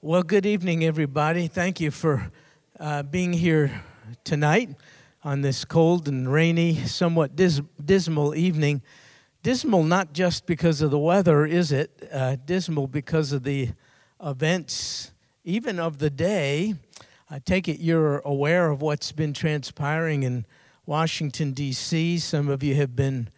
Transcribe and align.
Well, 0.00 0.22
good 0.22 0.46
evening, 0.46 0.84
everybody. 0.84 1.48
Thank 1.48 1.80
you 1.80 1.90
for 1.90 2.30
uh, 2.78 3.02
being 3.02 3.32
here 3.32 3.82
tonight 4.22 4.76
on 5.24 5.40
this 5.40 5.64
cold 5.64 6.06
and 6.06 6.32
rainy, 6.32 6.76
somewhat 6.86 7.34
dis- 7.34 7.62
dismal 7.84 8.36
evening. 8.36 8.82
Dismal 9.42 9.82
not 9.82 10.12
just 10.12 10.46
because 10.46 10.82
of 10.82 10.92
the 10.92 11.00
weather, 11.00 11.44
is 11.44 11.72
it? 11.72 12.08
Uh, 12.12 12.36
dismal 12.44 12.86
because 12.86 13.32
of 13.32 13.42
the 13.42 13.70
events, 14.22 15.10
even 15.42 15.80
of 15.80 15.98
the 15.98 16.10
day. 16.10 16.76
I 17.28 17.40
take 17.40 17.66
it 17.66 17.80
you're 17.80 18.20
aware 18.20 18.70
of 18.70 18.80
what's 18.80 19.10
been 19.10 19.32
transpiring 19.32 20.22
in 20.22 20.46
Washington, 20.86 21.50
D.C. 21.54 22.18
Some 22.18 22.48
of 22.48 22.62
you 22.62 22.76
have 22.76 22.94
been 22.94 23.30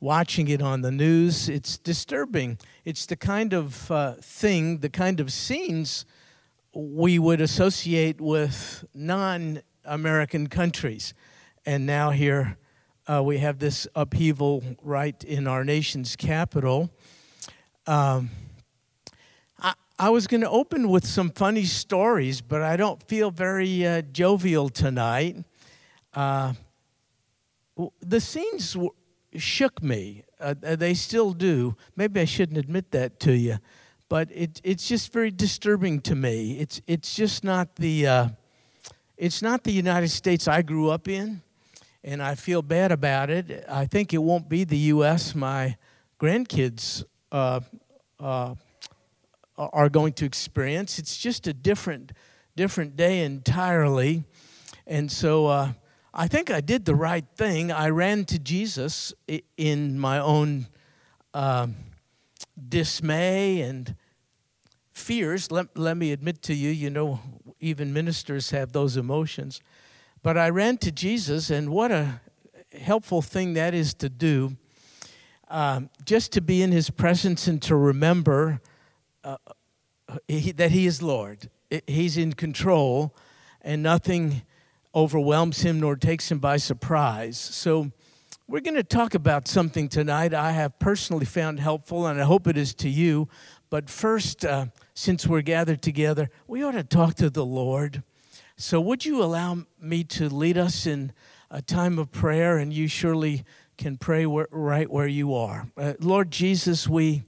watching 0.00 0.48
it 0.48 0.62
on 0.62 0.82
the 0.82 0.90
news. 0.90 1.48
It's 1.48 1.78
disturbing. 1.78 2.58
It's 2.84 3.06
the 3.06 3.16
kind 3.16 3.52
of 3.52 3.90
uh, 3.90 4.14
thing, 4.14 4.78
the 4.78 4.88
kind 4.88 5.20
of 5.20 5.32
scenes 5.32 6.04
we 6.74 7.18
would 7.18 7.40
associate 7.40 8.20
with 8.20 8.84
non 8.94 9.62
American 9.84 10.48
countries. 10.48 11.14
And 11.66 11.86
now 11.86 12.10
here 12.10 12.56
uh, 13.06 13.22
we 13.22 13.38
have 13.38 13.58
this 13.58 13.86
upheaval 13.94 14.62
right 14.82 15.22
in 15.24 15.46
our 15.46 15.64
nation's 15.64 16.14
capital. 16.14 16.90
Um, 17.86 18.30
I, 20.00 20.10
was 20.10 20.28
going 20.28 20.42
to 20.42 20.50
open 20.50 20.88
with 20.90 21.04
some 21.04 21.30
funny 21.30 21.64
stories, 21.64 22.40
but 22.40 22.62
I 22.62 22.76
don't 22.76 23.02
feel 23.02 23.32
very 23.32 23.84
uh, 23.84 24.02
jovial 24.02 24.68
tonight. 24.68 25.42
Uh, 26.14 26.52
the 28.00 28.20
scenes 28.20 28.76
shook 29.36 29.82
me. 29.82 30.24
Uh, 30.40 30.54
uh, 30.64 30.76
they 30.76 30.94
still 30.94 31.32
do. 31.32 31.76
Maybe 31.96 32.20
I 32.20 32.24
shouldn't 32.24 32.58
admit 32.58 32.90
that 32.92 33.20
to 33.20 33.36
you, 33.36 33.58
but 34.08 34.28
it, 34.32 34.60
it's 34.64 34.88
just 34.88 35.12
very 35.12 35.30
disturbing 35.30 36.00
to 36.02 36.14
me. 36.14 36.58
It's 36.58 36.80
it's 36.86 37.14
just 37.14 37.44
not 37.44 37.76
the 37.76 38.06
uh, 38.06 38.28
it's 39.16 39.42
not 39.42 39.64
the 39.64 39.72
United 39.72 40.08
States 40.08 40.46
I 40.48 40.62
grew 40.62 40.90
up 40.90 41.08
in, 41.08 41.42
and 42.04 42.22
I 42.22 42.34
feel 42.34 42.62
bad 42.62 42.92
about 42.92 43.30
it. 43.30 43.64
I 43.68 43.86
think 43.86 44.14
it 44.14 44.18
won't 44.18 44.48
be 44.48 44.64
the 44.64 44.78
U.S. 44.94 45.34
my 45.34 45.76
grandkids 46.20 47.04
uh, 47.32 47.60
uh, 48.20 48.54
are 49.56 49.88
going 49.88 50.12
to 50.14 50.24
experience. 50.24 50.98
It's 50.98 51.16
just 51.16 51.46
a 51.46 51.52
different 51.52 52.12
different 52.56 52.96
day 52.96 53.24
entirely, 53.24 54.24
and 54.86 55.10
so 55.10 55.46
uh, 55.46 55.72
I 56.20 56.26
think 56.26 56.50
I 56.50 56.60
did 56.60 56.84
the 56.84 56.96
right 56.96 57.24
thing. 57.36 57.70
I 57.70 57.90
ran 57.90 58.24
to 58.24 58.40
Jesus 58.40 59.14
in 59.56 60.00
my 60.00 60.18
own 60.18 60.66
uh, 61.32 61.68
dismay 62.68 63.60
and 63.60 63.94
fears. 64.90 65.52
Let, 65.52 65.78
let 65.78 65.96
me 65.96 66.10
admit 66.10 66.42
to 66.42 66.54
you, 66.54 66.70
you 66.70 66.90
know, 66.90 67.20
even 67.60 67.92
ministers 67.92 68.50
have 68.50 68.72
those 68.72 68.96
emotions. 68.96 69.60
But 70.24 70.36
I 70.36 70.50
ran 70.50 70.78
to 70.78 70.90
Jesus, 70.90 71.50
and 71.50 71.68
what 71.68 71.92
a 71.92 72.20
helpful 72.76 73.22
thing 73.22 73.54
that 73.54 73.72
is 73.72 73.94
to 73.94 74.08
do. 74.08 74.56
Um, 75.46 75.88
just 76.04 76.32
to 76.32 76.40
be 76.40 76.62
in 76.62 76.72
his 76.72 76.90
presence 76.90 77.46
and 77.46 77.62
to 77.62 77.76
remember 77.76 78.60
uh, 79.22 79.36
he, 80.26 80.50
that 80.50 80.72
he 80.72 80.84
is 80.84 81.00
Lord. 81.00 81.48
He's 81.86 82.16
in 82.16 82.32
control, 82.32 83.14
and 83.62 83.84
nothing 83.84 84.42
overwhelms 84.94 85.60
him 85.60 85.80
nor 85.80 85.96
takes 85.96 86.30
him 86.30 86.38
by 86.38 86.56
surprise. 86.56 87.38
So, 87.38 87.92
we're 88.50 88.60
going 88.60 88.76
to 88.76 88.82
talk 88.82 89.12
about 89.12 89.46
something 89.46 89.90
tonight 89.90 90.32
I 90.32 90.52
have 90.52 90.78
personally 90.78 91.26
found 91.26 91.60
helpful, 91.60 92.06
and 92.06 92.18
I 92.18 92.24
hope 92.24 92.46
it 92.46 92.56
is 92.56 92.72
to 92.76 92.88
you. 92.88 93.28
But 93.68 93.90
first, 93.90 94.42
uh, 94.42 94.66
since 94.94 95.26
we're 95.26 95.42
gathered 95.42 95.82
together, 95.82 96.30
we 96.46 96.62
ought 96.62 96.70
to 96.72 96.82
talk 96.82 97.14
to 97.16 97.28
the 97.28 97.44
Lord. 97.44 98.02
So, 98.56 98.80
would 98.80 99.04
you 99.04 99.22
allow 99.22 99.66
me 99.78 100.02
to 100.04 100.30
lead 100.30 100.56
us 100.56 100.86
in 100.86 101.12
a 101.50 101.60
time 101.60 101.98
of 101.98 102.10
prayer? 102.10 102.56
And 102.56 102.72
you 102.72 102.88
surely 102.88 103.44
can 103.76 103.98
pray 103.98 104.24
where, 104.24 104.48
right 104.50 104.90
where 104.90 105.06
you 105.06 105.34
are. 105.34 105.68
Uh, 105.76 105.92
Lord 106.00 106.30
Jesus, 106.30 106.88
we 106.88 107.24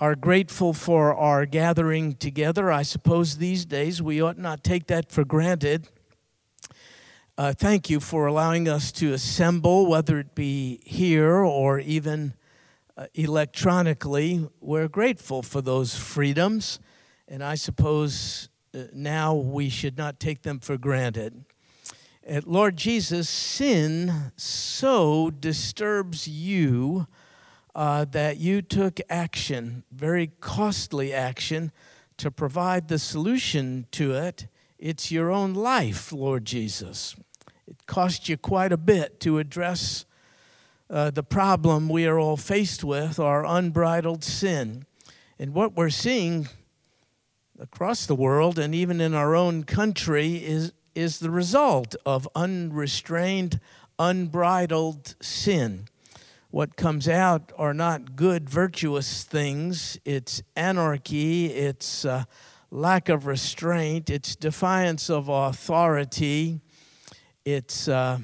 are 0.00 0.14
grateful 0.14 0.72
for 0.72 1.14
our 1.14 1.46
gathering 1.46 2.14
together. 2.14 2.72
I 2.72 2.82
suppose 2.82 3.36
these 3.36 3.64
days 3.64 4.02
we 4.02 4.22
ought 4.22 4.38
not 4.38 4.64
take 4.64 4.86
that 4.86 5.12
for 5.12 5.24
granted. 5.24 5.88
Uh, 7.36 7.52
thank 7.52 7.90
you 7.90 7.98
for 7.98 8.26
allowing 8.26 8.68
us 8.68 8.92
to 8.92 9.12
assemble, 9.12 9.86
whether 9.86 10.20
it 10.20 10.36
be 10.36 10.78
here 10.84 11.38
or 11.38 11.80
even 11.80 12.32
uh, 12.96 13.06
electronically. 13.12 14.48
We're 14.60 14.86
grateful 14.86 15.42
for 15.42 15.60
those 15.60 15.96
freedoms, 15.96 16.78
and 17.26 17.42
I 17.42 17.56
suppose 17.56 18.50
uh, 18.72 18.84
now 18.92 19.34
we 19.34 19.68
should 19.68 19.98
not 19.98 20.20
take 20.20 20.42
them 20.42 20.60
for 20.60 20.78
granted. 20.78 21.44
Uh, 22.30 22.40
Lord 22.46 22.76
Jesus, 22.76 23.28
sin 23.28 24.30
so 24.36 25.30
disturbs 25.30 26.28
you 26.28 27.08
uh, 27.74 28.04
that 28.12 28.36
you 28.36 28.62
took 28.62 29.00
action, 29.10 29.82
very 29.90 30.28
costly 30.38 31.12
action, 31.12 31.72
to 32.18 32.30
provide 32.30 32.86
the 32.86 33.00
solution 33.00 33.86
to 33.90 34.12
it. 34.12 34.46
It's 34.78 35.10
your 35.10 35.32
own 35.32 35.52
life, 35.52 36.12
Lord 36.12 36.44
Jesus. 36.44 37.16
It 37.66 37.86
costs 37.86 38.28
you 38.28 38.36
quite 38.36 38.72
a 38.72 38.76
bit 38.76 39.20
to 39.20 39.38
address 39.38 40.04
uh, 40.90 41.10
the 41.10 41.22
problem 41.22 41.88
we 41.88 42.06
are 42.06 42.18
all 42.18 42.36
faced 42.36 42.84
with 42.84 43.18
our 43.18 43.44
unbridled 43.44 44.22
sin. 44.22 44.84
And 45.38 45.54
what 45.54 45.74
we're 45.74 45.90
seeing 45.90 46.48
across 47.58 48.06
the 48.06 48.14
world 48.14 48.58
and 48.58 48.74
even 48.74 49.00
in 49.00 49.14
our 49.14 49.34
own 49.34 49.64
country 49.64 50.36
is, 50.36 50.72
is 50.94 51.18
the 51.18 51.30
result 51.30 51.96
of 52.04 52.28
unrestrained, 52.34 53.60
unbridled 53.98 55.14
sin. 55.20 55.86
What 56.50 56.76
comes 56.76 57.08
out 57.08 57.50
are 57.58 57.74
not 57.74 58.14
good, 58.14 58.48
virtuous 58.48 59.24
things. 59.24 59.98
It's 60.04 60.42
anarchy, 60.54 61.46
it's 61.46 62.04
uh, 62.04 62.24
lack 62.70 63.08
of 63.08 63.26
restraint, 63.26 64.10
it's 64.10 64.36
defiance 64.36 65.10
of 65.10 65.28
authority, 65.28 66.60
it's, 67.44 67.88
uh, 67.88 68.18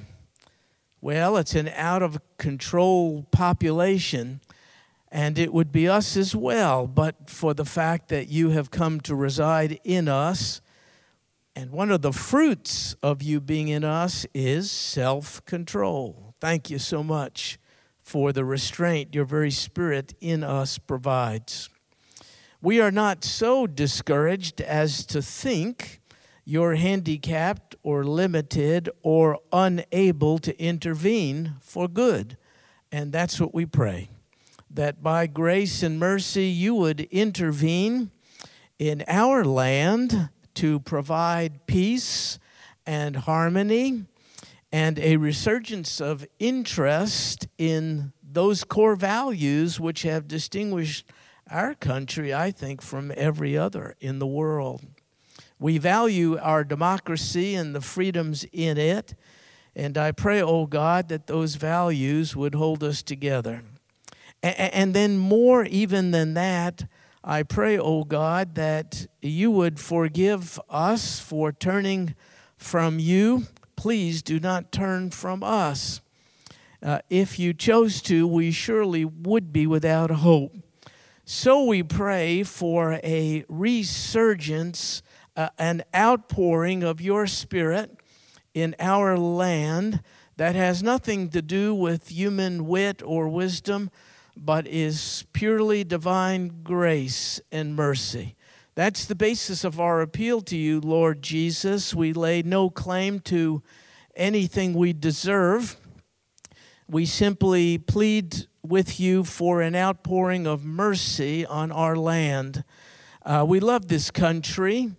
well, 1.00 1.36
it's 1.36 1.54
an 1.54 1.68
out 1.68 2.02
of 2.02 2.20
control 2.38 3.24
population, 3.30 4.40
and 5.12 5.38
it 5.38 5.52
would 5.52 5.72
be 5.72 5.88
us 5.88 6.16
as 6.16 6.34
well, 6.34 6.86
but 6.86 7.28
for 7.28 7.52
the 7.52 7.64
fact 7.64 8.08
that 8.08 8.28
you 8.28 8.50
have 8.50 8.70
come 8.70 9.00
to 9.02 9.14
reside 9.14 9.78
in 9.84 10.08
us. 10.08 10.60
And 11.54 11.70
one 11.70 11.90
of 11.90 12.00
the 12.00 12.12
fruits 12.12 12.94
of 13.02 13.22
you 13.22 13.40
being 13.40 13.68
in 13.68 13.84
us 13.84 14.24
is 14.32 14.70
self 14.70 15.44
control. 15.44 16.34
Thank 16.40 16.70
you 16.70 16.78
so 16.78 17.02
much 17.02 17.58
for 18.00 18.32
the 18.32 18.44
restraint 18.44 19.14
your 19.14 19.24
very 19.24 19.50
spirit 19.50 20.14
in 20.20 20.42
us 20.42 20.78
provides. 20.78 21.68
We 22.62 22.80
are 22.80 22.90
not 22.90 23.24
so 23.24 23.66
discouraged 23.66 24.60
as 24.60 25.04
to 25.06 25.22
think 25.22 25.99
you're 26.50 26.74
handicapped 26.74 27.76
or 27.84 28.02
limited 28.02 28.90
or 29.04 29.38
unable 29.52 30.36
to 30.36 30.60
intervene 30.60 31.54
for 31.60 31.86
good. 31.86 32.36
And 32.90 33.12
that's 33.12 33.40
what 33.40 33.54
we 33.54 33.66
pray 33.66 34.08
that 34.68 35.00
by 35.00 35.28
grace 35.28 35.84
and 35.84 35.96
mercy 36.00 36.46
you 36.46 36.74
would 36.74 37.02
intervene 37.02 38.10
in 38.80 39.04
our 39.06 39.44
land 39.44 40.28
to 40.54 40.80
provide 40.80 41.66
peace 41.66 42.40
and 42.84 43.14
harmony 43.14 44.06
and 44.72 44.98
a 44.98 45.18
resurgence 45.18 46.00
of 46.00 46.26
interest 46.40 47.46
in 47.58 48.12
those 48.24 48.64
core 48.64 48.96
values 48.96 49.78
which 49.78 50.02
have 50.02 50.26
distinguished 50.26 51.06
our 51.48 51.74
country, 51.74 52.34
I 52.34 52.50
think, 52.50 52.82
from 52.82 53.12
every 53.16 53.56
other 53.56 53.94
in 54.00 54.18
the 54.18 54.26
world. 54.26 54.82
We 55.60 55.76
value 55.76 56.38
our 56.38 56.64
democracy 56.64 57.54
and 57.54 57.74
the 57.74 57.82
freedoms 57.82 58.46
in 58.50 58.78
it. 58.78 59.14
And 59.76 59.98
I 59.98 60.10
pray, 60.10 60.40
oh 60.40 60.64
God, 60.66 61.08
that 61.08 61.26
those 61.26 61.56
values 61.56 62.34
would 62.34 62.54
hold 62.54 62.82
us 62.82 63.02
together. 63.02 63.62
And 64.42 64.94
then, 64.94 65.18
more 65.18 65.66
even 65.66 66.12
than 66.12 66.32
that, 66.32 66.88
I 67.22 67.42
pray, 67.42 67.78
oh 67.78 68.04
God, 68.04 68.54
that 68.54 69.06
you 69.20 69.50
would 69.50 69.78
forgive 69.78 70.58
us 70.70 71.20
for 71.20 71.52
turning 71.52 72.14
from 72.56 72.98
you. 72.98 73.44
Please 73.76 74.22
do 74.22 74.40
not 74.40 74.72
turn 74.72 75.10
from 75.10 75.42
us. 75.42 76.00
Uh, 76.82 77.00
if 77.10 77.38
you 77.38 77.52
chose 77.52 78.00
to, 78.02 78.26
we 78.26 78.50
surely 78.50 79.04
would 79.04 79.52
be 79.52 79.66
without 79.66 80.10
hope. 80.10 80.56
So 81.26 81.64
we 81.64 81.82
pray 81.82 82.42
for 82.42 82.94
a 83.04 83.44
resurgence 83.50 85.02
uh, 85.40 85.48
an 85.58 85.82
outpouring 85.96 86.82
of 86.82 87.00
your 87.00 87.26
spirit 87.26 87.96
in 88.52 88.76
our 88.78 89.16
land 89.16 90.02
that 90.36 90.54
has 90.54 90.82
nothing 90.82 91.30
to 91.30 91.40
do 91.40 91.74
with 91.74 92.08
human 92.08 92.66
wit 92.66 93.02
or 93.02 93.26
wisdom, 93.26 93.90
but 94.36 94.66
is 94.66 95.24
purely 95.32 95.82
divine 95.82 96.60
grace 96.62 97.40
and 97.50 97.74
mercy. 97.74 98.36
That's 98.74 99.06
the 99.06 99.14
basis 99.14 99.64
of 99.64 99.80
our 99.80 100.02
appeal 100.02 100.42
to 100.42 100.58
you, 100.58 100.78
Lord 100.78 101.22
Jesus. 101.22 101.94
We 101.94 102.12
lay 102.12 102.42
no 102.42 102.68
claim 102.68 103.20
to 103.20 103.62
anything 104.14 104.74
we 104.74 104.92
deserve. 104.92 105.78
We 106.86 107.06
simply 107.06 107.78
plead 107.78 108.46
with 108.62 109.00
you 109.00 109.24
for 109.24 109.62
an 109.62 109.74
outpouring 109.74 110.46
of 110.46 110.66
mercy 110.66 111.46
on 111.46 111.72
our 111.72 111.96
land. 111.96 112.62
Uh, 113.24 113.46
we 113.48 113.58
love 113.58 113.88
this 113.88 114.10
country. 114.10 114.90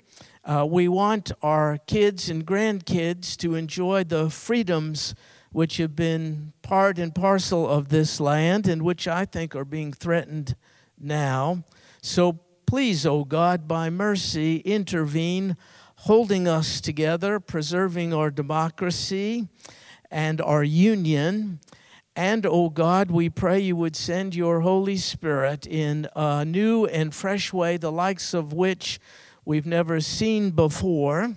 Uh, 0.44 0.66
we 0.68 0.88
want 0.88 1.32
our 1.44 1.78
kids 1.86 2.28
and 2.28 2.48
grandkids 2.48 3.38
to 3.38 3.54
enjoy 3.54 4.04
the 4.04 4.28
freedoms 4.30 5.14
which 5.52 5.78
have 5.78 5.96
been 5.96 6.52
part 6.64 6.98
and 6.98 7.14
parcel 7.14 7.70
of 7.70 7.90
this 7.90 8.20
land 8.20 8.68
and 8.68 8.82
which 8.82 9.08
I 9.08 9.26
think 9.26 9.56
are 9.56 9.66
being 9.66 9.94
threatened 9.94 10.56
now. 11.00 11.64
So 12.02 12.40
please, 12.66 13.06
O 13.06 13.18
oh 13.18 13.24
God, 13.24 13.68
by 13.68 13.92
mercy, 13.92 14.58
intervene, 14.58 15.58
holding 15.98 16.48
us 16.48 16.82
together, 16.82 17.40
preserving 17.40 18.12
our 18.12 18.32
democracy 18.32 19.48
and 20.10 20.42
our 20.42 20.64
union. 20.64 21.60
And, 22.16 22.46
O 22.48 22.52
oh 22.52 22.70
God, 22.70 23.12
we 23.12 23.30
pray 23.30 23.60
you 23.60 23.76
would 23.76 23.96
send 23.96 24.36
your 24.36 24.62
Holy 24.62 24.98
Spirit 24.98 25.68
in 25.68 26.08
a 26.16 26.44
new 26.44 26.86
and 26.86 27.14
fresh 27.14 27.54
way, 27.54 27.78
the 27.78 27.92
likes 27.92 28.34
of 28.34 28.54
which 28.54 29.00
we've 29.46 29.66
never 29.66 30.00
seen 30.00 30.52
before, 30.52 31.36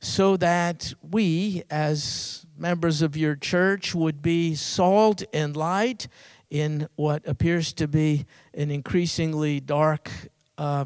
so 0.00 0.36
that 0.36 0.92
we, 1.02 1.62
as 1.70 2.44
members 2.56 3.02
of 3.02 3.16
your 3.16 3.36
church 3.36 3.94
would 3.94 4.22
be 4.22 4.54
salt 4.54 5.22
and 5.32 5.56
light 5.56 6.08
in 6.50 6.88
what 6.96 7.26
appears 7.26 7.72
to 7.72 7.88
be 7.88 8.26
an 8.54 8.70
increasingly 8.70 9.58
dark 9.58 10.10
uh, 10.58 10.84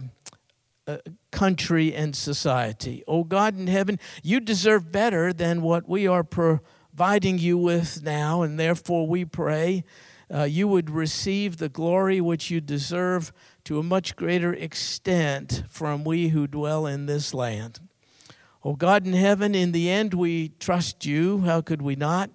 uh, 0.87 0.99
country 1.33 1.95
and 1.95 2.15
society. 2.15 3.03
Oh 3.09 3.25
God 3.25 3.59
in 3.59 3.67
heaven, 3.67 3.99
you 4.23 4.39
deserve 4.39 4.93
better 4.93 5.33
than 5.33 5.63
what 5.63 5.89
we 5.89 6.07
are 6.07 6.23
providing 6.23 7.39
you 7.39 7.59
with 7.59 8.03
now, 8.03 8.43
and 8.43 8.59
therefore 8.59 9.07
we 9.07 9.25
pray 9.25 9.85
uh, 10.33 10.45
you 10.45 10.67
would 10.67 10.91
receive 10.91 11.57
the 11.57 11.69
glory 11.69 12.21
which 12.21 12.51
you 12.51 12.61
deserve 12.61 13.33
to 13.67 13.81
a 13.81 13.83
much 13.83 14.15
greater 14.15 14.55
extent 14.55 15.65
from 15.69 16.05
we 16.05 16.29
who 16.29 16.47
dwell 16.47 16.87
in 16.87 17.07
this 17.07 17.35
land. 17.35 17.81
Oh 18.65 18.77
God 18.77 19.05
in 19.05 19.13
heaven, 19.13 19.57
in 19.57 19.73
the 19.73 19.91
end 19.91 20.15
we 20.15 20.51
trust 20.61 21.05
you. 21.05 21.41
How 21.41 21.63
could 21.63 21.83
we 21.83 21.97
not? 21.97 22.31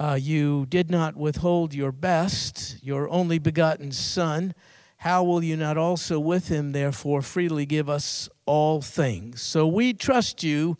Uh, 0.00 0.18
you 0.20 0.66
did 0.66 0.90
not 0.90 1.16
withhold 1.16 1.72
your 1.72 1.92
best, 1.92 2.76
your 2.82 3.08
only 3.08 3.38
begotten 3.38 3.92
Son. 3.92 4.52
How 4.96 5.22
will 5.22 5.44
you 5.44 5.56
not 5.56 5.78
also 5.78 6.18
with 6.18 6.48
him, 6.48 6.72
therefore, 6.72 7.22
freely 7.22 7.64
give 7.64 7.88
us 7.88 8.28
all 8.44 8.82
things? 8.82 9.42
So 9.42 9.64
we 9.68 9.92
trust 9.92 10.42
you. 10.42 10.76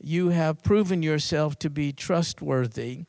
You 0.00 0.30
have 0.30 0.62
proven 0.62 1.02
yourself 1.02 1.58
to 1.58 1.68
be 1.68 1.92
trustworthy. 1.92 3.04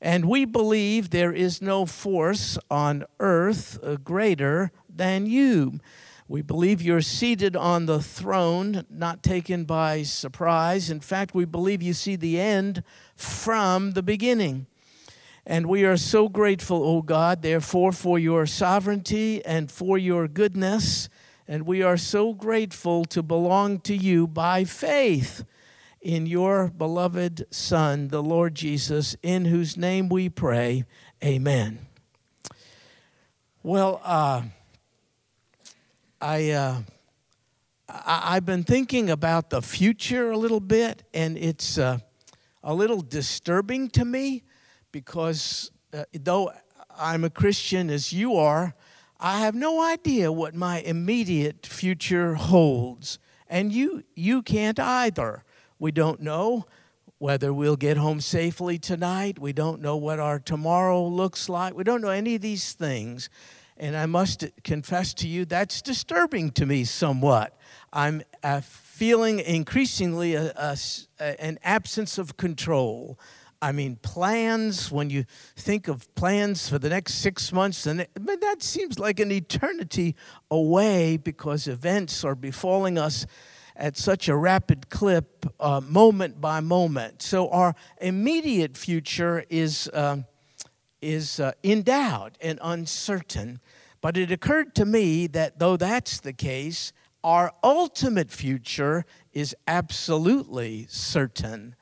And 0.00 0.26
we 0.26 0.44
believe 0.44 1.10
there 1.10 1.32
is 1.32 1.60
no 1.60 1.84
force 1.84 2.56
on 2.70 3.04
earth 3.18 3.78
uh, 3.82 3.96
greater 3.96 4.70
than 4.88 5.26
you. 5.26 5.80
We 6.28 6.42
believe 6.42 6.82
you're 6.82 7.00
seated 7.00 7.56
on 7.56 7.86
the 7.86 8.02
throne, 8.02 8.84
not 8.90 9.22
taken 9.22 9.64
by 9.64 10.02
surprise. 10.02 10.90
In 10.90 11.00
fact, 11.00 11.34
we 11.34 11.46
believe 11.46 11.82
you 11.82 11.94
see 11.94 12.16
the 12.16 12.38
end 12.38 12.84
from 13.16 13.92
the 13.92 14.02
beginning. 14.02 14.66
And 15.46 15.66
we 15.66 15.86
are 15.86 15.96
so 15.96 16.28
grateful, 16.28 16.84
O 16.84 17.00
God, 17.00 17.40
therefore, 17.40 17.92
for 17.92 18.18
your 18.18 18.44
sovereignty 18.44 19.42
and 19.46 19.72
for 19.72 19.96
your 19.96 20.28
goodness. 20.28 21.08
And 21.48 21.64
we 21.64 21.82
are 21.82 21.96
so 21.96 22.34
grateful 22.34 23.06
to 23.06 23.22
belong 23.22 23.80
to 23.80 23.96
you 23.96 24.26
by 24.26 24.64
faith 24.64 25.44
in 26.00 26.26
your 26.26 26.68
beloved 26.68 27.46
Son, 27.50 28.08
the 28.08 28.22
Lord 28.22 28.54
Jesus, 28.54 29.16
in 29.22 29.44
whose 29.44 29.76
name 29.76 30.08
we 30.08 30.28
pray. 30.28 30.84
Amen. 31.24 31.86
Well, 33.62 34.00
uh, 34.04 34.42
I, 36.20 36.50
uh, 36.50 36.82
I 37.88 38.34
have 38.34 38.46
been 38.46 38.64
thinking 38.64 39.10
about 39.10 39.50
the 39.50 39.62
future 39.62 40.30
a 40.30 40.36
little 40.36 40.60
bit, 40.60 41.02
and 41.12 41.36
it's 41.36 41.78
uh, 41.78 41.98
a 42.62 42.74
little 42.74 43.00
disturbing 43.00 43.88
to 43.90 44.04
me 44.04 44.42
because 44.92 45.70
uh, 45.92 46.04
though 46.12 46.52
I'm 46.96 47.24
a 47.24 47.30
Christian 47.30 47.90
as 47.90 48.12
you 48.12 48.36
are, 48.36 48.74
I 49.20 49.40
have 49.40 49.54
no 49.54 49.82
idea 49.82 50.30
what 50.30 50.54
my 50.54 50.80
immediate 50.80 51.66
future 51.66 52.34
holds, 52.34 53.18
and 53.48 53.72
you 53.72 54.04
you 54.14 54.42
can't 54.42 54.78
either. 54.78 55.44
We 55.78 55.92
don't 55.92 56.20
know 56.20 56.66
whether 57.18 57.52
we'll 57.52 57.76
get 57.76 57.96
home 57.96 58.20
safely 58.20 58.78
tonight. 58.78 59.38
We 59.38 59.52
don't 59.52 59.80
know 59.80 59.96
what 59.96 60.20
our 60.20 60.38
tomorrow 60.38 61.04
looks 61.06 61.48
like. 61.48 61.74
We 61.74 61.84
don't 61.84 62.00
know 62.00 62.10
any 62.10 62.36
of 62.36 62.40
these 62.40 62.72
things. 62.72 63.28
And 63.76 63.96
I 63.96 64.06
must 64.06 64.44
confess 64.64 65.14
to 65.14 65.28
you, 65.28 65.44
that's 65.44 65.82
disturbing 65.82 66.50
to 66.52 66.66
me 66.66 66.84
somewhat. 66.84 67.56
I'm 67.92 68.22
uh, 68.42 68.60
feeling 68.60 69.38
increasingly 69.38 70.34
a, 70.34 70.52
a, 70.56 70.76
a, 71.20 71.40
an 71.40 71.58
absence 71.62 72.18
of 72.18 72.36
control. 72.36 73.18
I 73.62 73.72
mean, 73.72 73.96
plans, 73.96 74.90
when 74.90 75.10
you 75.10 75.24
think 75.56 75.88
of 75.88 76.12
plans 76.14 76.68
for 76.68 76.78
the 76.78 76.88
next 76.88 77.14
six 77.14 77.52
months, 77.52 77.86
and 77.86 78.06
but 78.14 78.40
that 78.40 78.62
seems 78.62 78.98
like 79.00 79.18
an 79.18 79.32
eternity 79.32 80.14
away 80.50 81.16
because 81.16 81.66
events 81.66 82.24
are 82.24 82.36
befalling 82.36 82.98
us 82.98 83.26
at 83.78 83.96
such 83.96 84.28
a 84.28 84.36
rapid 84.36 84.90
clip, 84.90 85.46
uh, 85.58 85.80
moment 85.80 86.40
by 86.40 86.60
moment. 86.60 87.22
So 87.22 87.48
our 87.48 87.74
immediate 88.00 88.76
future 88.76 89.44
is. 89.48 89.88
Um, 89.94 90.26
is 91.00 91.38
uh, 91.40 91.52
in 91.62 91.82
doubt 91.82 92.36
and 92.40 92.58
uncertain. 92.62 93.60
But 94.00 94.16
it 94.16 94.30
occurred 94.30 94.74
to 94.76 94.84
me 94.84 95.26
that 95.28 95.58
though 95.58 95.76
that's 95.76 96.20
the 96.20 96.32
case, 96.32 96.92
our 97.24 97.52
ultimate 97.62 98.30
future 98.30 99.04
is 99.32 99.54
absolutely 99.66 100.86
certain. 100.88 101.74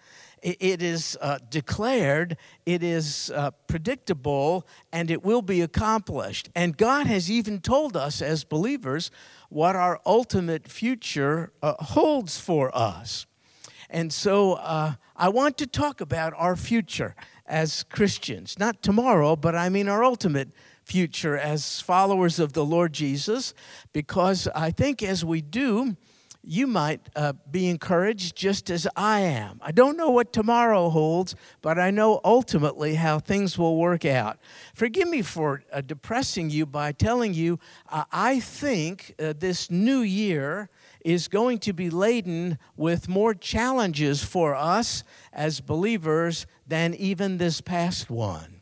It 0.46 0.80
is 0.80 1.18
uh, 1.20 1.38
declared, 1.50 2.36
it 2.66 2.84
is 2.84 3.32
uh, 3.34 3.50
predictable, 3.66 4.64
and 4.92 5.10
it 5.10 5.24
will 5.24 5.42
be 5.42 5.60
accomplished. 5.60 6.50
And 6.54 6.76
God 6.76 7.08
has 7.08 7.28
even 7.28 7.60
told 7.60 7.96
us 7.96 8.22
as 8.22 8.44
believers 8.44 9.10
what 9.48 9.74
our 9.74 10.00
ultimate 10.06 10.68
future 10.68 11.52
uh, 11.64 11.74
holds 11.80 12.38
for 12.38 12.70
us. 12.78 13.26
And 13.90 14.12
so 14.12 14.52
uh, 14.52 14.94
I 15.16 15.30
want 15.30 15.58
to 15.58 15.66
talk 15.66 16.00
about 16.00 16.32
our 16.36 16.54
future 16.54 17.16
as 17.44 17.82
Christians. 17.82 18.56
Not 18.56 18.82
tomorrow, 18.82 19.34
but 19.34 19.56
I 19.56 19.68
mean 19.68 19.88
our 19.88 20.04
ultimate 20.04 20.50
future 20.84 21.36
as 21.36 21.80
followers 21.80 22.38
of 22.38 22.52
the 22.52 22.64
Lord 22.64 22.92
Jesus, 22.92 23.52
because 23.92 24.46
I 24.54 24.70
think 24.70 25.02
as 25.02 25.24
we 25.24 25.40
do, 25.40 25.96
you 26.48 26.68
might 26.68 27.00
uh, 27.16 27.32
be 27.50 27.68
encouraged 27.68 28.36
just 28.36 28.70
as 28.70 28.86
I 28.94 29.20
am. 29.20 29.58
I 29.60 29.72
don't 29.72 29.96
know 29.96 30.10
what 30.10 30.32
tomorrow 30.32 30.88
holds, 30.90 31.34
but 31.60 31.76
I 31.76 31.90
know 31.90 32.20
ultimately 32.24 32.94
how 32.94 33.18
things 33.18 33.58
will 33.58 33.76
work 33.76 34.04
out. 34.04 34.38
Forgive 34.72 35.08
me 35.08 35.22
for 35.22 35.64
uh, 35.72 35.80
depressing 35.80 36.48
you 36.50 36.64
by 36.64 36.92
telling 36.92 37.34
you 37.34 37.58
uh, 37.90 38.04
I 38.12 38.38
think 38.38 39.14
uh, 39.18 39.34
this 39.36 39.72
new 39.72 40.00
year 40.00 40.70
is 41.04 41.26
going 41.26 41.58
to 41.58 41.72
be 41.72 41.90
laden 41.90 42.58
with 42.76 43.08
more 43.08 43.34
challenges 43.34 44.22
for 44.22 44.54
us 44.54 45.02
as 45.32 45.60
believers 45.60 46.46
than 46.66 46.94
even 46.94 47.38
this 47.38 47.60
past 47.60 48.08
one. 48.08 48.56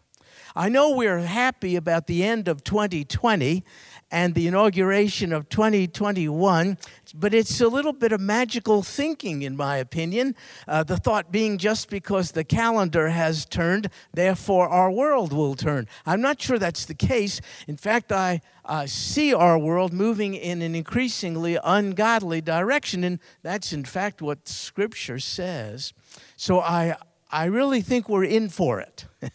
I 0.56 0.68
know 0.68 0.90
we're 0.90 1.18
happy 1.18 1.74
about 1.74 2.06
the 2.06 2.22
end 2.22 2.46
of 2.46 2.62
2020 2.62 3.64
and 4.10 4.34
the 4.34 4.46
inauguration 4.46 5.32
of 5.32 5.48
2021, 5.48 6.78
but 7.14 7.34
it's 7.34 7.60
a 7.60 7.68
little 7.68 7.92
bit 7.92 8.12
of 8.12 8.20
magical 8.20 8.82
thinking, 8.82 9.42
in 9.42 9.56
my 9.56 9.76
opinion. 9.76 10.34
Uh, 10.68 10.82
the 10.82 10.96
thought 10.96 11.32
being 11.32 11.58
just 11.58 11.90
because 11.90 12.32
the 12.32 12.44
calendar 12.44 13.08
has 13.08 13.44
turned, 13.44 13.88
therefore 14.12 14.68
our 14.68 14.90
world 14.90 15.32
will 15.32 15.54
turn. 15.54 15.86
I'm 16.06 16.20
not 16.20 16.40
sure 16.40 16.58
that's 16.58 16.84
the 16.84 16.94
case. 16.94 17.40
In 17.66 17.76
fact, 17.76 18.12
I 18.12 18.40
uh, 18.64 18.86
see 18.86 19.34
our 19.34 19.58
world 19.58 19.92
moving 19.92 20.34
in 20.34 20.62
an 20.62 20.74
increasingly 20.74 21.58
ungodly 21.62 22.40
direction, 22.40 23.04
and 23.04 23.18
that's 23.42 23.72
in 23.72 23.84
fact 23.84 24.22
what 24.22 24.48
Scripture 24.48 25.18
says. 25.18 25.92
So 26.36 26.60
I, 26.60 26.96
I 27.30 27.46
really 27.46 27.80
think 27.80 28.08
we're 28.08 28.24
in 28.24 28.48
for 28.48 28.80
it. 28.80 29.06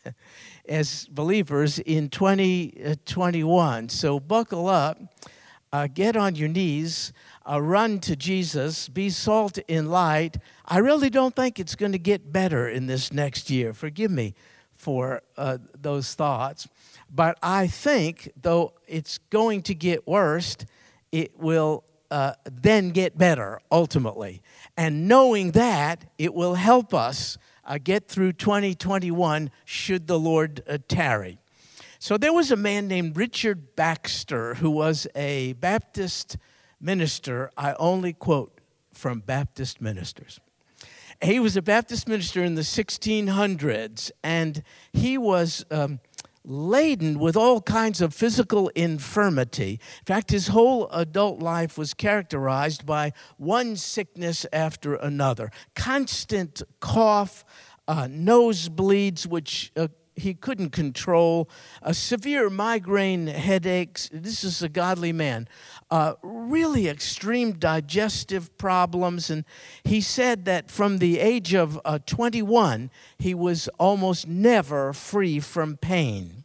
as 0.70 1.08
believers 1.08 1.80
in 1.80 2.10
2021. 2.10 3.90
So 3.90 4.20
buckle 4.20 4.68
up, 4.68 5.02
uh, 5.74 5.88
get 5.92 6.16
on 6.16 6.36
your 6.36 6.48
knees, 6.48 7.12
uh, 7.50 7.62
run 7.62 8.00
to 8.02 8.16
Jesus, 8.16 8.88
be 8.88 9.10
salt 9.10 9.58
and 9.68 9.92
light. 9.92 10.38
I 10.66 10.78
really 10.78 11.10
don't 11.10 11.36
think 11.36 11.60
it's 11.60 11.76
going 11.76 11.92
to 11.92 12.00
get 12.00 12.32
better 12.32 12.70
in 12.70 12.86
this 12.86 13.12
next 13.12 13.50
year. 13.50 13.74
Forgive 13.74 14.12
me 14.12 14.36
for 14.72 15.22
uh, 15.38 15.58
those 15.80 16.14
thoughts. 16.14 16.68
But 17.14 17.38
I 17.42 17.68
think, 17.68 18.32
though 18.40 18.74
it's 18.88 19.18
going 19.30 19.64
to 19.64 19.76
get 19.76 20.08
worse, 20.08 20.56
it 21.12 21.38
will 21.40 21.84
uh, 22.12 22.34
then 22.46 22.92
get 22.92 23.18
better 23.18 23.60
ultimately. 23.72 24.42
And 24.78 25.08
knowing 25.08 25.52
that, 25.52 26.06
it 26.18 26.34
will 26.34 26.56
help 26.56 26.94
us 26.94 27.38
uh, 27.70 27.78
get 27.82 28.08
through 28.08 28.34
2021 28.34 29.52
should 29.64 30.08
the 30.08 30.20
Lord 30.20 30.62
uh, 30.68 30.80
tarry. 30.88 31.38
So 32.00 32.18
there 32.18 32.34
was 32.34 32.52
a 32.52 32.56
man 32.56 32.88
named 32.88 33.16
Richard 33.16 33.76
Baxter 33.76 34.56
who 34.56 34.72
was 34.72 35.08
a 35.16 35.54
Baptist 35.54 36.38
minister. 36.82 37.52
I 37.56 37.74
only 37.74 38.14
quote 38.14 38.60
from 38.92 39.20
Baptist 39.20 39.80
ministers. 39.80 40.40
He 41.22 41.40
was 41.40 41.58
a 41.58 41.62
Baptist 41.62 42.08
minister 42.08 42.44
in 42.44 42.56
the 42.56 42.62
1600s, 42.62 44.12
and 44.24 44.64
he 44.94 45.18
was 45.18 45.66
um, 45.70 46.00
laden 46.50 47.20
with 47.20 47.38
all 47.38 47.62
kinds 47.62 48.01
of 48.01 48.13
physical 48.13 48.70
infirmity. 48.70 49.79
In 50.00 50.06
fact, 50.06 50.32
his 50.32 50.48
whole 50.48 50.89
adult 50.89 51.39
life 51.39 51.77
was 51.77 51.94
characterized 51.94 52.86
by 52.86 53.13
one 53.38 53.75
sickness 53.75 54.46
after 54.51 54.96
another 54.96 55.51
constant 55.75 56.63
cough, 56.79 57.46
uh, 57.88 58.06
nosebleeds, 58.06 59.27
which 59.27 59.72
uh, 59.77 59.88
he 60.20 60.34
couldn't 60.34 60.70
control, 60.72 61.50
a 61.82 61.94
severe 61.94 62.50
migraine 62.50 63.28
headaches. 63.28 64.10
This 64.12 64.44
is 64.44 64.62
a 64.62 64.70
godly 64.70 65.12
man. 65.12 65.48
Uh, 65.90 66.14
really 66.22 66.88
extreme 66.88 67.54
digestive 67.54 68.56
problems. 68.58 69.30
And 69.30 69.46
he 69.84 70.02
said 70.02 70.46
that 70.46 70.70
from 70.70 71.00
the 71.00 71.20
age 71.20 71.54
of 71.54 71.80
uh, 71.84 72.00
21, 72.06 72.92
he 73.18 73.34
was 73.34 73.68
almost 73.80 74.28
never 74.28 74.94
free 74.94 75.40
from 75.40 75.78
pain. 75.78 76.44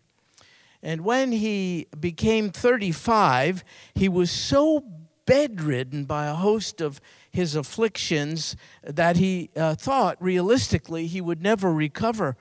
And 0.83 1.03
when 1.03 1.33
he 1.33 1.87
became 1.99 2.51
35, 2.51 3.65
he 3.95 4.09
was 4.09 4.31
so 4.31 4.85
bedridden 5.27 6.05
by 6.05 6.27
a 6.27 6.35
host 6.35 6.81
of 6.81 7.01
his 7.31 7.55
afflictions 7.55 8.55
that 8.83 9.17
he 9.17 9.51
uh, 9.57 9.75
thought 9.75 10.17
realistically 10.21 11.07
he 11.07 11.21
would 11.21 11.43
never 11.43 11.73
recover 11.73 12.37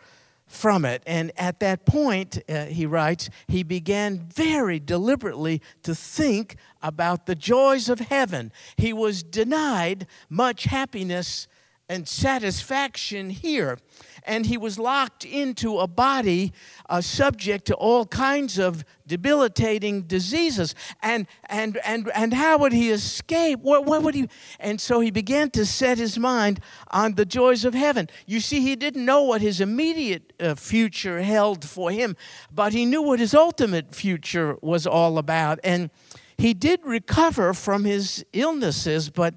from 0.53 0.85
it. 0.85 1.01
And 1.07 1.31
at 1.35 1.59
that 1.59 1.85
point, 1.85 2.39
uh, 2.47 2.65
he 2.65 2.85
writes, 2.85 3.29
he 3.47 3.63
began 3.63 4.19
very 4.19 4.79
deliberately 4.79 5.61
to 5.81 5.95
think 5.95 6.55
about 6.81 7.25
the 7.25 7.35
joys 7.35 7.89
of 7.89 7.99
heaven. 7.99 8.51
He 8.77 8.93
was 8.93 9.23
denied 9.23 10.05
much 10.29 10.65
happiness 10.65 11.47
and 11.89 12.07
satisfaction 12.07 13.29
here. 13.29 13.77
And 14.25 14.45
he 14.45 14.57
was 14.57 14.79
locked 14.79 15.25
into 15.25 15.79
a 15.79 15.87
body 15.87 16.53
uh, 16.89 17.01
subject 17.01 17.65
to 17.65 17.75
all 17.75 18.05
kinds 18.05 18.57
of 18.57 18.85
debilitating 19.05 20.03
diseases. 20.03 20.75
And, 21.01 21.27
and, 21.47 21.77
and, 21.85 22.09
and 22.15 22.33
how 22.33 22.57
would 22.59 22.71
he 22.71 22.89
escape? 22.89 23.59
What, 23.59 23.85
what 23.85 24.01
would 24.01 24.15
he? 24.15 24.29
And 24.59 24.79
so 24.79 25.01
he 25.01 25.11
began 25.11 25.49
to 25.51 25.65
set 25.65 25.97
his 25.97 26.17
mind 26.17 26.61
on 26.91 27.15
the 27.15 27.25
joys 27.25 27.65
of 27.65 27.73
heaven. 27.73 28.09
You 28.25 28.39
see, 28.39 28.61
he 28.61 28.77
didn't 28.77 29.03
know 29.03 29.23
what 29.23 29.41
his 29.41 29.59
immediate 29.59 30.31
uh, 30.39 30.55
future 30.55 31.21
held 31.21 31.65
for 31.65 31.91
him, 31.91 32.15
but 32.51 32.71
he 32.71 32.85
knew 32.85 33.01
what 33.01 33.19
his 33.19 33.33
ultimate 33.33 33.93
future 33.93 34.57
was 34.61 34.87
all 34.87 35.17
about. 35.17 35.59
And 35.65 35.89
he 36.37 36.53
did 36.53 36.79
recover 36.83 37.53
from 37.53 37.83
his 37.83 38.25
illnesses, 38.33 39.09
but 39.09 39.35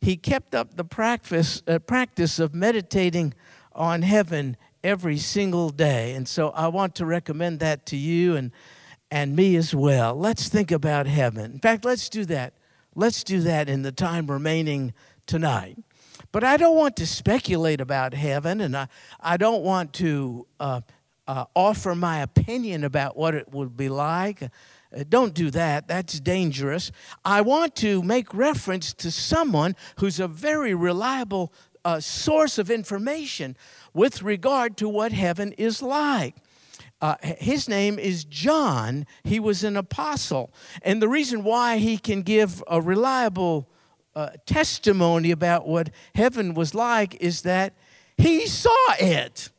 he 0.00 0.16
kept 0.16 0.54
up 0.54 0.76
the 0.76 0.84
practice, 0.84 1.62
uh, 1.66 1.78
practice 1.78 2.38
of 2.38 2.54
meditating 2.54 3.34
on 3.72 4.02
heaven 4.02 4.56
every 4.84 5.18
single 5.18 5.70
day. 5.70 6.14
And 6.14 6.28
so 6.28 6.50
I 6.50 6.68
want 6.68 6.94
to 6.96 7.06
recommend 7.06 7.60
that 7.60 7.86
to 7.86 7.96
you 7.96 8.36
and, 8.36 8.52
and 9.10 9.34
me 9.34 9.56
as 9.56 9.74
well. 9.74 10.14
Let's 10.14 10.48
think 10.48 10.70
about 10.70 11.06
heaven. 11.06 11.52
In 11.52 11.58
fact, 11.58 11.84
let's 11.84 12.08
do 12.08 12.24
that. 12.26 12.54
Let's 12.94 13.22
do 13.24 13.40
that 13.40 13.68
in 13.68 13.82
the 13.82 13.92
time 13.92 14.26
remaining 14.26 14.92
tonight. 15.26 15.78
But 16.32 16.44
I 16.44 16.56
don't 16.56 16.76
want 16.76 16.96
to 16.96 17.06
speculate 17.06 17.80
about 17.80 18.12
heaven, 18.12 18.60
and 18.60 18.76
I, 18.76 18.88
I 19.20 19.36
don't 19.36 19.62
want 19.62 19.92
to 19.94 20.46
uh, 20.58 20.80
uh, 21.26 21.44
offer 21.54 21.94
my 21.94 22.20
opinion 22.20 22.84
about 22.84 23.16
what 23.16 23.34
it 23.34 23.52
would 23.52 23.76
be 23.76 23.88
like. 23.88 24.42
Uh, 24.96 25.04
don't 25.08 25.34
do 25.34 25.50
that. 25.50 25.88
That's 25.88 26.18
dangerous. 26.20 26.90
I 27.24 27.40
want 27.40 27.74
to 27.76 28.02
make 28.02 28.32
reference 28.32 28.94
to 28.94 29.10
someone 29.10 29.76
who's 29.96 30.18
a 30.18 30.28
very 30.28 30.74
reliable 30.74 31.52
uh, 31.84 32.00
source 32.00 32.58
of 32.58 32.70
information 32.70 33.56
with 33.94 34.22
regard 34.22 34.76
to 34.78 34.88
what 34.88 35.12
heaven 35.12 35.52
is 35.52 35.82
like. 35.82 36.36
Uh, 37.00 37.14
his 37.22 37.68
name 37.68 37.98
is 37.98 38.24
John. 38.24 39.06
He 39.22 39.38
was 39.38 39.62
an 39.62 39.76
apostle. 39.76 40.50
And 40.82 41.00
the 41.00 41.08
reason 41.08 41.44
why 41.44 41.78
he 41.78 41.96
can 41.96 42.22
give 42.22 42.62
a 42.66 42.80
reliable 42.80 43.68
uh, 44.16 44.30
testimony 44.46 45.30
about 45.30 45.68
what 45.68 45.90
heaven 46.14 46.54
was 46.54 46.74
like 46.74 47.14
is 47.22 47.42
that 47.42 47.74
he 48.16 48.46
saw 48.48 48.94
it. 48.98 49.50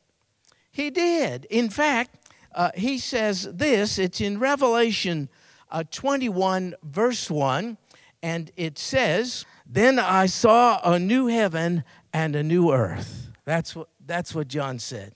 He 0.71 0.89
did. 0.89 1.45
In 1.45 1.69
fact, 1.69 2.18
uh, 2.53 2.71
he 2.75 2.97
says 2.97 3.43
this 3.53 3.97
it's 3.97 4.21
in 4.21 4.39
Revelation 4.39 5.29
uh, 5.71 5.83
21, 5.91 6.75
verse 6.83 7.29
1, 7.29 7.77
and 8.23 8.51
it 8.57 8.79
says, 8.79 9.45
Then 9.65 9.99
I 9.99 10.25
saw 10.25 10.79
a 10.83 10.97
new 10.97 11.27
heaven 11.27 11.83
and 12.11 12.35
a 12.35 12.43
new 12.43 12.71
earth. 12.71 13.31
That's 13.45 13.75
what, 13.75 13.87
that's 14.05 14.33
what 14.33 14.47
John 14.47 14.79
said. 14.79 15.13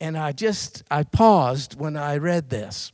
And 0.00 0.16
I 0.16 0.32
just, 0.32 0.82
I 0.90 1.02
paused 1.02 1.78
when 1.78 1.96
I 1.96 2.16
read 2.16 2.50
this. 2.50 2.92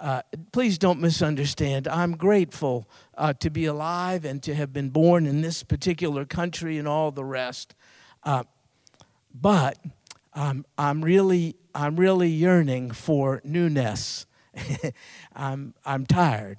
Uh, 0.00 0.20
please 0.52 0.76
don't 0.76 1.00
misunderstand. 1.00 1.88
I'm 1.88 2.16
grateful 2.16 2.86
uh, 3.16 3.32
to 3.34 3.48
be 3.48 3.64
alive 3.64 4.24
and 4.24 4.42
to 4.42 4.54
have 4.54 4.72
been 4.72 4.90
born 4.90 5.24
in 5.24 5.40
this 5.40 5.62
particular 5.62 6.24
country 6.24 6.78
and 6.78 6.86
all 6.86 7.10
the 7.10 7.24
rest. 7.24 7.74
Uh, 8.22 8.44
but 9.32 9.78
I'm, 10.34 10.66
I'm, 10.76 11.02
really, 11.02 11.56
I'm 11.74 11.96
really 11.96 12.28
yearning 12.28 12.92
for 12.92 13.40
newness. 13.44 14.26
I'm, 15.34 15.74
I'm 15.84 16.06
tired, 16.06 16.58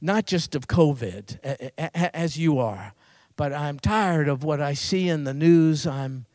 not 0.00 0.26
just 0.26 0.54
of 0.54 0.68
COVID, 0.68 1.70
as 2.04 2.38
you 2.38 2.58
are, 2.58 2.94
but 3.36 3.52
I'm 3.52 3.78
tired 3.78 4.28
of 4.28 4.44
what 4.44 4.60
I 4.60 4.74
see 4.74 5.08
in 5.08 5.24
the 5.24 5.34
news. 5.34 5.86
I'm, 5.86 6.26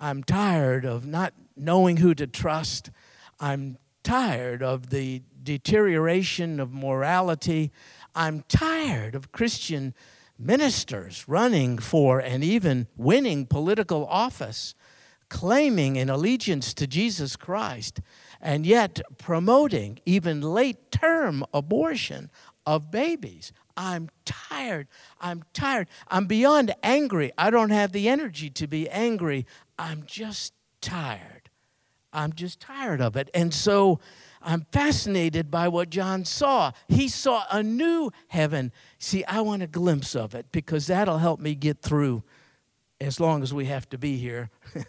I'm 0.00 0.24
tired 0.24 0.84
of 0.84 1.06
not 1.06 1.32
knowing 1.56 1.98
who 1.98 2.14
to 2.14 2.26
trust. 2.26 2.90
I'm 3.38 3.78
tired 4.02 4.62
of 4.62 4.90
the 4.90 5.22
deterioration 5.42 6.58
of 6.58 6.72
morality. 6.72 7.70
I'm 8.14 8.44
tired 8.48 9.14
of 9.14 9.32
Christian 9.32 9.94
ministers 10.38 11.24
running 11.28 11.78
for 11.78 12.18
and 12.18 12.44
even 12.44 12.88
winning 12.96 13.46
political 13.46 14.06
office, 14.06 14.74
claiming 15.28 15.98
an 15.98 16.08
allegiance 16.08 16.74
to 16.74 16.86
Jesus 16.86 17.36
Christ, 17.36 18.00
and 18.40 18.66
yet 18.66 19.00
promoting 19.18 19.98
even 20.04 20.40
late 20.40 20.90
term 20.90 21.44
abortion 21.52 22.30
of 22.64 22.90
babies. 22.90 23.52
I'm 23.76 24.08
tired. 24.24 24.88
I'm 25.20 25.44
tired. 25.52 25.88
I'm 26.08 26.26
beyond 26.26 26.74
angry. 26.82 27.32
I 27.36 27.50
don't 27.50 27.70
have 27.70 27.92
the 27.92 28.08
energy 28.08 28.50
to 28.50 28.66
be 28.66 28.88
angry. 28.88 29.46
I'm 29.78 30.04
just 30.06 30.54
tired. 30.80 31.50
I'm 32.12 32.32
just 32.32 32.60
tired 32.60 33.00
of 33.00 33.16
it. 33.16 33.28
And 33.34 33.52
so 33.52 34.00
I'm 34.40 34.66
fascinated 34.72 35.50
by 35.50 35.68
what 35.68 35.90
John 35.90 36.24
saw. 36.24 36.72
He 36.88 37.08
saw 37.08 37.44
a 37.50 37.62
new 37.62 38.10
heaven. 38.28 38.72
See, 38.98 39.24
I 39.24 39.40
want 39.42 39.62
a 39.62 39.66
glimpse 39.66 40.16
of 40.16 40.34
it 40.34 40.46
because 40.52 40.86
that'll 40.86 41.18
help 41.18 41.40
me 41.40 41.54
get 41.54 41.82
through 41.82 42.22
as 43.00 43.20
long 43.20 43.42
as 43.42 43.52
we 43.52 43.66
have 43.66 43.88
to 43.90 43.98
be 43.98 44.16
here 44.16 44.50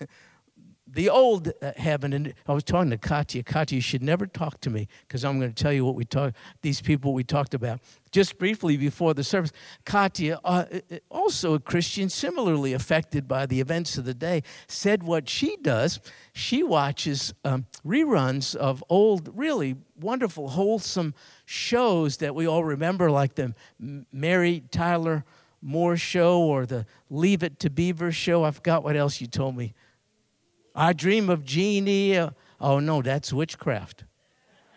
the 0.89 1.09
old 1.09 1.51
uh, 1.61 1.73
heaven, 1.75 2.13
and 2.13 2.33
I 2.47 2.53
was 2.53 2.63
talking 2.63 2.89
to 2.91 2.97
Katya. 2.97 3.43
Katya, 3.43 3.75
you 3.75 3.81
should 3.81 4.01
never 4.01 4.25
talk 4.25 4.61
to 4.61 4.69
me 4.69 4.87
because 5.01 5.25
I'm 5.25 5.39
going 5.39 5.53
to 5.53 5.63
tell 5.63 5.73
you 5.73 5.83
what 5.83 5.95
we 5.95 6.05
talked, 6.05 6.37
these 6.61 6.81
people 6.81 7.13
we 7.13 7.23
talked 7.23 7.53
about. 7.53 7.79
Just 8.11 8.37
briefly 8.37 8.77
before 8.77 9.13
the 9.13 9.23
service, 9.23 9.51
Katya, 9.85 10.39
uh, 10.45 10.65
uh, 10.71 10.79
uh, 10.89 10.97
also 11.09 11.53
a 11.55 11.59
Christian, 11.59 12.09
similarly 12.09 12.71
affected 12.73 13.27
by 13.27 13.45
the 13.45 13.59
events 13.59 13.97
of 13.97 14.05
the 14.05 14.13
day, 14.13 14.43
said 14.67 15.03
what 15.03 15.27
she 15.27 15.57
does. 15.57 15.99
She 16.31 16.63
watches 16.63 17.33
um, 17.43 17.65
reruns 17.85 18.55
of 18.55 18.83
old, 18.89 19.29
really 19.37 19.75
wonderful, 19.99 20.49
wholesome 20.49 21.13
shows 21.45 22.17
that 22.17 22.33
we 22.33 22.47
all 22.47 22.63
remember, 22.63 23.11
like 23.11 23.35
the 23.35 23.53
Mary 23.79 24.63
Tyler 24.71 25.25
Moore 25.61 25.97
show 25.97 26.41
or 26.41 26.65
the 26.65 26.85
Leave 27.09 27.43
It 27.43 27.59
to 27.59 27.69
Beaver 27.69 28.11
show. 28.11 28.43
I 28.45 28.51
forgot 28.51 28.83
what 28.83 28.95
else 28.95 29.19
you 29.19 29.27
told 29.27 29.57
me 29.57 29.73
I 30.77 30.93
dream 30.93 31.29
of 31.29 31.43
Jeannie. 31.43 32.15
Uh, 32.15 32.29
oh, 32.61 32.79
no, 32.79 33.01
that's 33.01 33.33
witchcraft. 33.33 34.03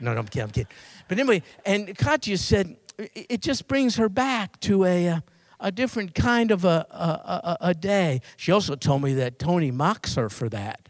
No, 0.00 0.14
no, 0.14 0.20
I'm 0.20 0.26
kidding, 0.26 0.42
I'm 0.42 0.50
kidding. 0.50 0.72
But 1.08 1.18
anyway, 1.18 1.42
and 1.66 1.96
Katya 1.96 2.38
said 2.38 2.76
it 3.14 3.42
just 3.42 3.68
brings 3.68 3.96
her 3.96 4.08
back 4.08 4.58
to 4.60 4.84
a, 4.84 5.06
a, 5.06 5.10
uh, 5.10 5.20
a 5.62 5.70
different 5.70 6.14
kind 6.14 6.50
of 6.50 6.64
a, 6.64 6.86
a, 6.90 7.56
a, 7.60 7.74
day. 7.74 8.22
She 8.38 8.50
also 8.50 8.76
told 8.76 9.02
me 9.02 9.12
that 9.14 9.38
Tony 9.38 9.70
mocks 9.70 10.14
her 10.14 10.30
for 10.30 10.48
that. 10.48 10.88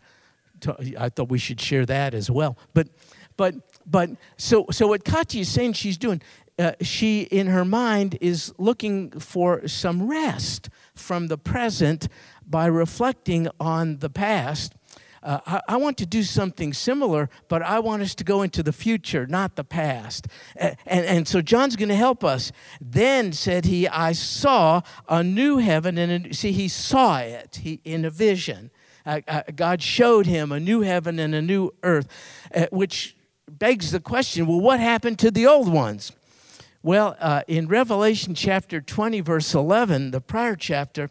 I 0.97 1.09
thought 1.09 1.29
we 1.29 1.39
should 1.39 1.61
share 1.61 1.85
that 1.87 2.15
as 2.15 2.31
well. 2.31 2.57
But, 2.73 2.89
but, 3.37 3.57
but 3.85 4.11
so, 4.37 4.67
so 4.71 4.87
what 4.87 5.05
Katya 5.05 5.41
is 5.41 5.49
saying 5.49 5.73
she's 5.73 5.99
doing, 5.99 6.23
uh, 6.57 6.73
she, 6.83 7.23
in 7.23 7.49
her 7.49 7.65
mind, 7.65 8.17
is 8.21 8.55
looking 8.59 9.11
for 9.11 9.67
some 9.67 10.09
rest 10.09 10.69
from 10.95 11.27
the 11.27 11.39
present 11.39 12.07
by 12.47 12.67
reflecting 12.67 13.49
on 13.59 13.99
the 13.99 14.11
past. 14.11 14.75
Uh, 15.23 15.39
I, 15.47 15.61
I, 15.69 15.77
want 15.77 15.99
to 15.99 16.07
do 16.07 16.23
something 16.23 16.73
similar, 16.73 17.29
but 17.49 17.61
I 17.61 17.79
want 17.79 18.01
us 18.01 18.15
to 18.17 18.25
go 18.25 18.41
into 18.41 18.63
the 18.63 18.73
future, 18.73 19.27
not 19.27 19.55
the 19.55 19.65
past. 19.65 20.29
And, 20.57 20.77
and, 20.87 21.05
and 21.05 21.29
so 21.29 21.43
John's 21.43 21.77
going 21.77 21.91
to 21.91 21.95
help 21.95 22.25
us. 22.25 22.53
Then 22.81 23.35
said 23.35 23.67
he, 23.67 23.87
I 23.87 24.13
saw 24.13 24.81
a 25.09 25.23
new 25.23 25.59
heaven 25.59 25.99
and 25.99 26.27
a, 26.27 26.35
see, 26.35 26.53
he 26.53 26.69
saw 26.69 27.19
it 27.19 27.61
he, 27.63 27.81
in 27.85 28.07
a 28.07 28.11
vision. 28.11 28.71
Uh, 29.05 29.21
uh, 29.29 29.43
God 29.55 29.83
showed 29.83 30.25
him 30.25 30.53
a 30.53 30.61
new 30.61 30.81
heaven 30.81 31.19
and 31.19 31.35
a 31.35 31.43
new 31.43 31.75
earth, 31.83 32.09
uh, 32.55 32.67
which 32.71 33.15
begs 33.51 33.91
the 33.91 34.01
question 34.01 34.47
well, 34.47 34.61
what 34.61 34.81
happened 34.81 35.19
to 35.19 35.31
the 35.31 35.47
old 35.47 35.71
ones? 35.71 36.13
Well, 36.83 37.15
uh, 37.21 37.43
in 37.47 37.69
Revelation 37.69 38.35
chapter 38.35 38.81
20, 38.81 39.21
verse 39.21 39.55
11, 39.55 40.13
the 40.13 40.21
prior 40.23 40.57
chapter, 40.57 41.11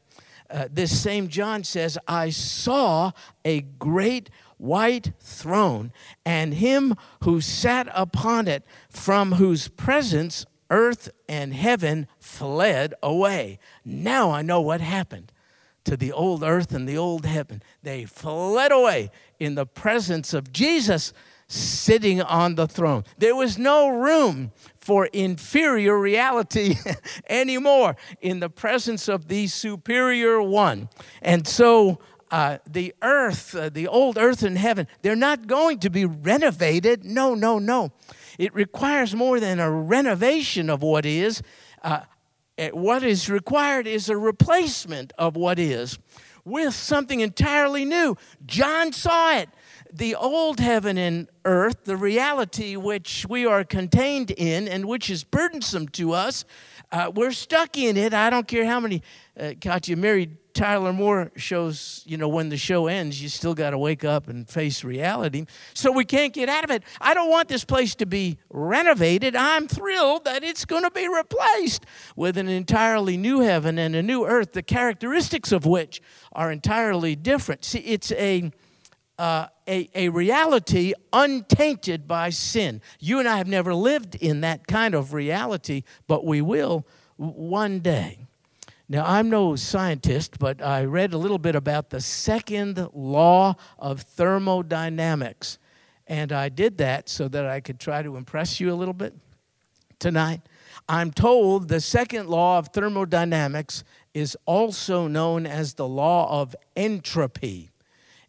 uh, 0.50 0.68
this 0.72 1.00
same 1.00 1.27
John 1.27 1.63
says, 1.63 1.98
I 2.08 2.29
saw 2.29 3.12
a 3.46 3.62
great 3.62 4.29
white 4.58 5.13
throne 5.20 5.91
and 6.25 6.53
him 6.56 6.96
who 7.24 7.41
sat 7.41 7.88
upon 7.94 8.48
it, 8.48 8.63
from 8.89 9.34
whose 9.34 9.68
presence 9.68 10.46
earth 10.70 11.10
and 11.27 11.53
heaven 11.53 12.08
fled 12.20 12.94
away. 13.01 13.60
Now 13.84 14.32
I 14.32 14.41
know 14.41 14.62
what 14.62 14.82
happened 14.82 15.32
to 15.86 15.98
the 15.98 16.12
old 16.12 16.44
earth 16.44 16.74
and 16.74 16.88
the 16.88 16.98
old 16.98 17.25
heaven. 17.25 17.63
They 17.82 18.06
fled 18.06 18.72
away 18.72 19.12
in 19.39 19.56
the 19.56 19.65
presence 19.65 20.34
of 20.34 20.53
Jesus 20.53 21.13
sitting 21.48 22.22
on 22.22 22.56
the 22.56 22.68
throne. 22.68 23.03
There 23.18 23.36
was 23.36 23.58
no 23.58 23.89
room 23.89 24.51
for 24.89 25.05
inferior 25.13 26.00
reality 26.00 26.74
anymore 27.29 27.96
in 28.22 28.39
the 28.39 28.50
presence 28.50 29.08
of 29.08 29.27
the 29.27 29.46
superior 29.46 30.41
one. 30.41 30.89
And 31.22 31.48
so 31.48 32.00
uh, 32.31 32.58
the 32.67 32.96
earth, 33.03 33.53
uh, 33.53 33.69
the 33.69 33.88
old 33.88 34.17
earth 34.17 34.41
and 34.41 34.58
heaven, 34.58 34.88
they're 35.03 35.15
not 35.15 35.46
going 35.46 35.77
to 35.81 35.91
be 35.91 36.05
renovated. 36.05 37.05
No, 37.05 37.36
no, 37.36 37.60
no. 37.60 37.91
It 38.39 38.51
requires 38.55 39.13
more 39.13 39.39
than 39.39 39.60
a 39.60 39.69
renovation 39.69 40.72
of 40.72 40.81
what 40.81 41.05
is. 41.05 41.43
Uh, 41.84 42.00
eh, 42.58 42.72
what 42.72 43.03
is 43.03 43.29
required 43.29 43.86
is 43.86 44.10
a 44.10 44.17
replacement 44.17 45.13
of 45.19 45.36
what 45.36 45.60
is 45.60 46.00
with 46.46 46.74
something 46.74 47.19
entirely 47.19 47.86
new. 47.86 48.17
John 48.48 48.91
saw 48.91 49.38
it 49.38 49.50
the 49.91 50.15
old 50.15 50.60
heaven 50.60 50.98
and 50.98 51.27
earth, 51.46 51.86
the 51.86 51.98
reality 51.98 52.75
which 52.75 53.25
we 53.27 53.46
are 53.46 53.63
contained 53.63 54.31
in 54.31 54.67
and 54.67 54.86
which 54.86 55.10
is 55.10 55.24
burdensome 55.24 55.88
to 55.89 56.13
us, 56.13 56.46
uh, 56.91 57.12
we're 57.13 57.31
stuck 57.31 57.77
in 57.77 57.98
it. 57.98 58.13
I 58.13 58.29
don't 58.29 58.48
care 58.48 58.65
how 58.65 58.79
many, 58.79 59.01
uh, 59.39 59.53
Katya 59.60 59.96
Mary 59.96 60.29
Tyler 60.53 60.91
Moore 60.91 61.31
shows, 61.38 62.03
you 62.05 62.17
know, 62.17 62.27
when 62.27 62.50
the 62.50 62.58
show 62.58 62.88
ends, 62.88 63.22
you 63.22 63.29
still 63.29 63.53
got 63.53 63.69
to 63.69 63.77
wake 63.77 64.03
up 64.03 64.27
and 64.27 64.50
face 64.50 64.84
reality. 64.84 65.46
So 65.74 65.91
we 65.91 66.03
can't 66.03 66.34
get 66.34 66.50
out 66.50 66.63
of 66.63 66.72
it. 66.72 66.84
I 67.00 67.13
don't 67.13 67.29
want 67.29 67.48
this 67.48 67.63
place 67.63 67.96
to 67.96 68.05
be 68.05 68.38
renovated. 68.50 69.36
I'm 69.36 69.67
thrilled 69.67 70.25
that 70.25 70.43
it's 70.43 70.65
going 70.65 70.84
to 70.84 70.91
be 70.91 71.08
replaced 71.08 71.86
with 72.15 72.38
an 72.38 72.50
entirely 72.50 73.15
new 73.15 73.39
heaven 73.39 73.77
and 73.77 73.96
a 73.96 74.03
new 74.03 74.25
earth, 74.25 74.51
the 74.51 74.63
characteristics 74.63 75.51
of 75.51 75.65
which 75.65 76.01
are 76.34 76.51
entirely 76.51 77.15
different. 77.15 77.63
See, 77.63 77.79
it's 77.79 78.12
a 78.12 78.51
uh, 79.19 79.47
a, 79.67 79.89
a 79.93 80.09
reality 80.09 80.93
untainted 81.11 82.07
by 82.07 82.29
sin. 82.29 82.81
You 82.99 83.19
and 83.19 83.27
I 83.27 83.38
have 83.38 83.47
never 83.47 83.73
lived 83.75 84.15
in 84.15 84.41
that 84.41 84.65
kind 84.65 84.95
of 84.95 85.13
reality, 85.13 85.83
but 86.07 86.25
we 86.25 86.41
will 86.41 86.88
one 87.17 87.79
day. 87.79 88.19
Now, 88.88 89.05
I'm 89.05 89.29
no 89.29 89.55
scientist, 89.55 90.39
but 90.39 90.63
I 90.63 90.85
read 90.85 91.13
a 91.13 91.17
little 91.17 91.38
bit 91.38 91.55
about 91.55 91.89
the 91.89 92.01
second 92.01 92.89
law 92.93 93.55
of 93.77 94.01
thermodynamics. 94.01 95.59
And 96.07 96.31
I 96.31 96.50
did 96.50 96.77
that 96.79 97.07
so 97.09 97.27
that 97.27 97.46
I 97.46 97.59
could 97.59 97.79
try 97.79 98.01
to 98.01 98.15
impress 98.15 98.59
you 98.59 98.74
a 98.74 98.74
little 98.74 98.96
bit 98.96 99.13
tonight. 100.00 100.41
I'm 100.87 101.11
told 101.11 101.67
the 101.67 101.81
second 101.81 102.29
law 102.29 102.57
of 102.57 102.70
thermodynamics 102.70 103.83
is 104.13 104.35
also 104.46 105.07
known 105.07 105.46
as 105.46 105.75
the 105.75 105.87
law 105.87 106.41
of 106.41 106.55
entropy. 106.75 107.70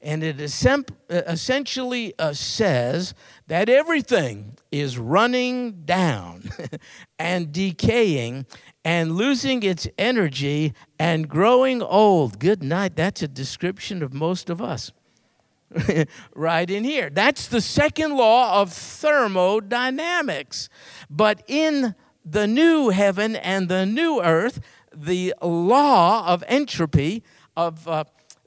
And 0.03 0.23
it 0.25 0.41
uh, 0.41 0.83
essentially 1.09 2.15
uh, 2.19 2.33
says 2.33 3.15
that 3.49 3.69
everything 3.69 4.57
is 4.73 4.97
running 4.97 5.83
down 5.85 6.51
and 7.19 7.53
decaying 7.53 8.47
and 8.83 9.13
losing 9.17 9.63
its 9.63 9.87
energy 9.99 10.73
and 10.99 11.29
growing 11.29 11.83
old. 11.83 12.39
Good 12.39 12.63
night. 12.63 12.97
That's 12.97 13.23
a 13.23 13.29
description 13.29 14.03
of 14.03 14.15
most 14.15 14.49
of 14.49 14.63
us. 14.63 14.91
right 16.35 16.69
in 16.69 16.85
here. 16.85 17.11
That's 17.11 17.47
the 17.47 17.61
second 17.61 18.17
law 18.17 18.61
of 18.61 18.73
thermodynamics. 18.73 20.69
But 21.09 21.43
in 21.47 21.95
the 22.25 22.47
new 22.47 22.89
heaven 22.89 23.37
and 23.37 23.69
the 23.69 23.87
new 23.87 24.21
earth, 24.23 24.61
the 24.95 25.35
law 25.43 26.27
of 26.27 26.43
entropy, 26.49 27.23
of 27.57 27.87
uh, 27.87 28.05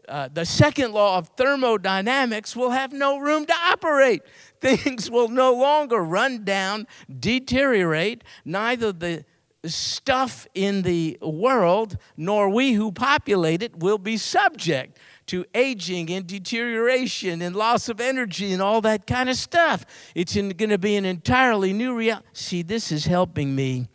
uh, 0.08 0.30
the 0.32 0.46
second 0.46 0.92
law 0.94 1.18
of 1.18 1.30
thermodynamics 1.38 2.56
will 2.56 2.72
have 2.72 2.92
no 2.92 3.18
room 3.18 3.46
to 3.46 3.54
operate. 3.54 4.22
Things 4.62 5.10
will 5.10 5.30
no 5.30 5.54
longer 5.54 6.04
run 6.04 6.44
down, 6.44 6.88
deteriorate. 7.20 8.24
Neither 8.46 8.92
the 8.92 9.26
stuff 9.66 10.46
in 10.54 10.82
the 10.82 11.18
world 11.22 11.98
nor 12.18 12.50
we 12.50 12.74
who 12.74 12.92
populate 12.92 13.64
it 13.64 13.80
will 13.80 13.98
be 13.98 14.18
subject 14.18 15.00
to 15.26 15.46
aging 15.56 16.10
and 16.10 16.28
deterioration 16.28 17.42
and 17.42 17.56
loss 17.56 17.88
of 17.88 18.02
energy 18.02 18.52
and 18.52 18.62
all 18.62 18.82
that 18.82 19.08
kind 19.08 19.30
of 19.30 19.38
stuff. 19.38 19.86
It's 20.16 20.36
going 20.36 20.70
to 20.70 20.78
be 20.78 20.98
an 20.98 21.06
entirely 21.06 21.72
new 21.72 21.96
reality. 21.96 22.28
See, 22.34 22.62
this 22.62 22.92
is 22.92 23.06
helping 23.06 23.56
me 23.56 23.88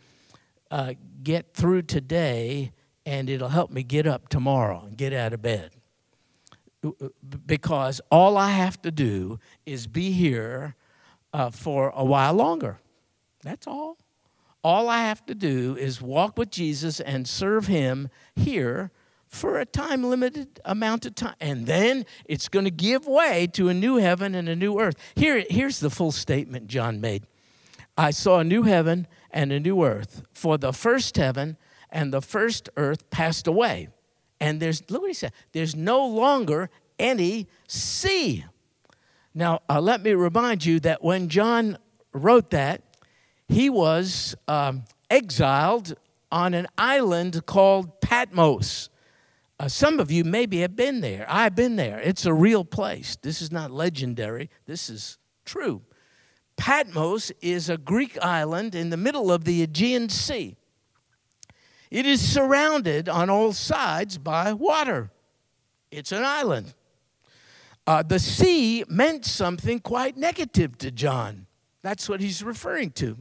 uh, 0.71 0.93
get 1.21 1.53
through 1.53 1.83
today, 1.83 2.71
and 3.05 3.29
it'll 3.29 3.49
help 3.49 3.69
me 3.69 3.83
get 3.83 4.07
up 4.07 4.29
tomorrow 4.29 4.85
and 4.87 4.97
get 4.97 5.13
out 5.13 5.33
of 5.33 5.41
bed 5.43 5.78
because 7.45 8.01
all 8.11 8.37
I 8.37 8.51
have 8.51 8.81
to 8.83 8.91
do 8.91 9.39
is 9.65 9.87
be 9.87 10.11
here 10.11 10.75
uh, 11.33 11.49
for 11.49 11.91
a 11.95 12.03
while 12.03 12.33
longer. 12.33 12.79
That's 13.43 13.67
all. 13.67 13.97
All 14.63 14.89
I 14.89 14.99
have 14.99 15.25
to 15.27 15.35
do 15.35 15.77
is 15.77 16.01
walk 16.01 16.37
with 16.37 16.51
Jesus 16.51 16.99
and 16.99 17.27
serve 17.27 17.67
Him 17.67 18.09
here 18.35 18.91
for 19.27 19.59
a 19.59 19.65
time 19.65 20.03
limited 20.03 20.59
amount 20.65 21.05
of 21.05 21.15
time. 21.15 21.35
And 21.39 21.65
then 21.65 22.05
it's 22.25 22.49
going 22.49 22.65
to 22.65 22.71
give 22.71 23.07
way 23.07 23.47
to 23.53 23.69
a 23.69 23.73
new 23.73 23.97
heaven 23.97 24.35
and 24.35 24.49
a 24.49 24.55
new 24.55 24.79
earth. 24.79 24.95
Here, 25.15 25.45
here's 25.49 25.79
the 25.79 25.89
full 25.89 26.11
statement 26.11 26.67
John 26.67 26.99
made 26.99 27.25
I 27.97 28.11
saw 28.11 28.39
a 28.39 28.43
new 28.43 28.63
heaven 28.63 29.07
and 29.31 29.51
a 29.51 29.59
new 29.59 29.83
earth, 29.83 30.23
for 30.33 30.57
the 30.57 30.73
first 30.73 31.15
heaven 31.17 31.57
and 31.89 32.13
the 32.13 32.21
first 32.21 32.69
earth 32.75 33.09
passed 33.09 33.47
away 33.47 33.89
and 34.39 34.59
there's, 34.59 34.89
look 34.89 35.01
what 35.01 35.09
he 35.09 35.13
said, 35.13 35.33
there's 35.51 35.75
no 35.75 36.05
longer 36.05 36.69
any 36.97 37.47
sea. 37.67 38.45
Now, 39.33 39.61
uh, 39.69 39.79
let 39.79 40.01
me 40.01 40.13
remind 40.13 40.65
you 40.65 40.79
that 40.81 41.03
when 41.03 41.29
John 41.29 41.77
wrote 42.13 42.49
that, 42.51 42.81
he 43.47 43.69
was 43.69 44.35
um, 44.47 44.83
exiled 45.09 45.95
on 46.31 46.53
an 46.53 46.67
island 46.77 47.45
called 47.45 48.01
Patmos. 48.01 48.89
Uh, 49.59 49.67
some 49.67 49.99
of 49.99 50.11
you 50.11 50.23
maybe 50.23 50.59
have 50.59 50.75
been 50.75 51.01
there. 51.01 51.25
I've 51.27 51.55
been 51.55 51.75
there. 51.75 51.99
It's 51.99 52.25
a 52.25 52.33
real 52.33 52.63
place. 52.63 53.17
This 53.21 53.41
is 53.41 53.51
not 53.51 53.71
legendary, 53.71 54.49
this 54.65 54.89
is 54.89 55.17
true. 55.45 55.81
Patmos 56.55 57.31
is 57.41 57.69
a 57.69 57.77
Greek 57.77 58.17
island 58.21 58.75
in 58.75 58.89
the 58.89 58.97
middle 58.97 59.31
of 59.31 59.45
the 59.45 59.63
Aegean 59.63 60.09
Sea. 60.09 60.57
It 61.91 62.05
is 62.05 62.21
surrounded 62.21 63.09
on 63.09 63.29
all 63.29 63.53
sides 63.53 64.17
by 64.17 64.53
water. 64.53 65.11
It's 65.91 66.11
an 66.11 66.23
island. 66.23 66.73
Uh, 67.87 68.03
the 68.03 68.19
sea 68.19 68.83
meant 68.87 69.25
something 69.25 69.79
quite 69.79 70.15
negative 70.15 70.77
to 70.77 70.91
John. 70.91 71.47
That's 71.81 72.07
what 72.07 72.21
he's 72.21 72.43
referring 72.43 72.91
to. 72.91 73.17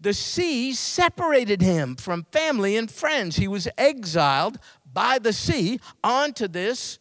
The 0.00 0.14
sea 0.14 0.72
separated 0.72 1.60
him 1.60 1.96
from 1.96 2.24
family 2.32 2.76
and 2.76 2.90
friends. 2.90 3.36
He 3.36 3.48
was 3.48 3.68
exiled 3.76 4.58
by 4.90 5.18
the 5.18 5.32
sea 5.32 5.78
onto 6.02 6.48
this 6.48 6.98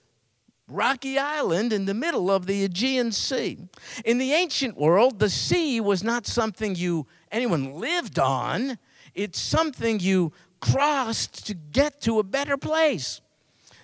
rocky 0.67 1.17
island 1.17 1.73
in 1.73 1.85
the 1.85 1.93
middle 1.93 2.29
of 2.29 2.45
the 2.45 2.63
Aegean 2.63 3.11
Sea. 3.11 3.57
In 4.05 4.17
the 4.17 4.33
ancient 4.33 4.77
world, 4.77 5.19
the 5.19 5.29
sea 5.29 5.79
was 5.79 6.03
not 6.03 6.27
something 6.27 6.75
you 6.75 7.07
anyone 7.31 7.73
lived 7.73 8.19
on. 8.19 8.77
It's 9.13 9.39
something 9.39 9.99
you 9.99 10.31
crossed 10.61 11.45
to 11.47 11.53
get 11.53 12.01
to 12.01 12.19
a 12.19 12.23
better 12.23 12.55
place. 12.55 13.19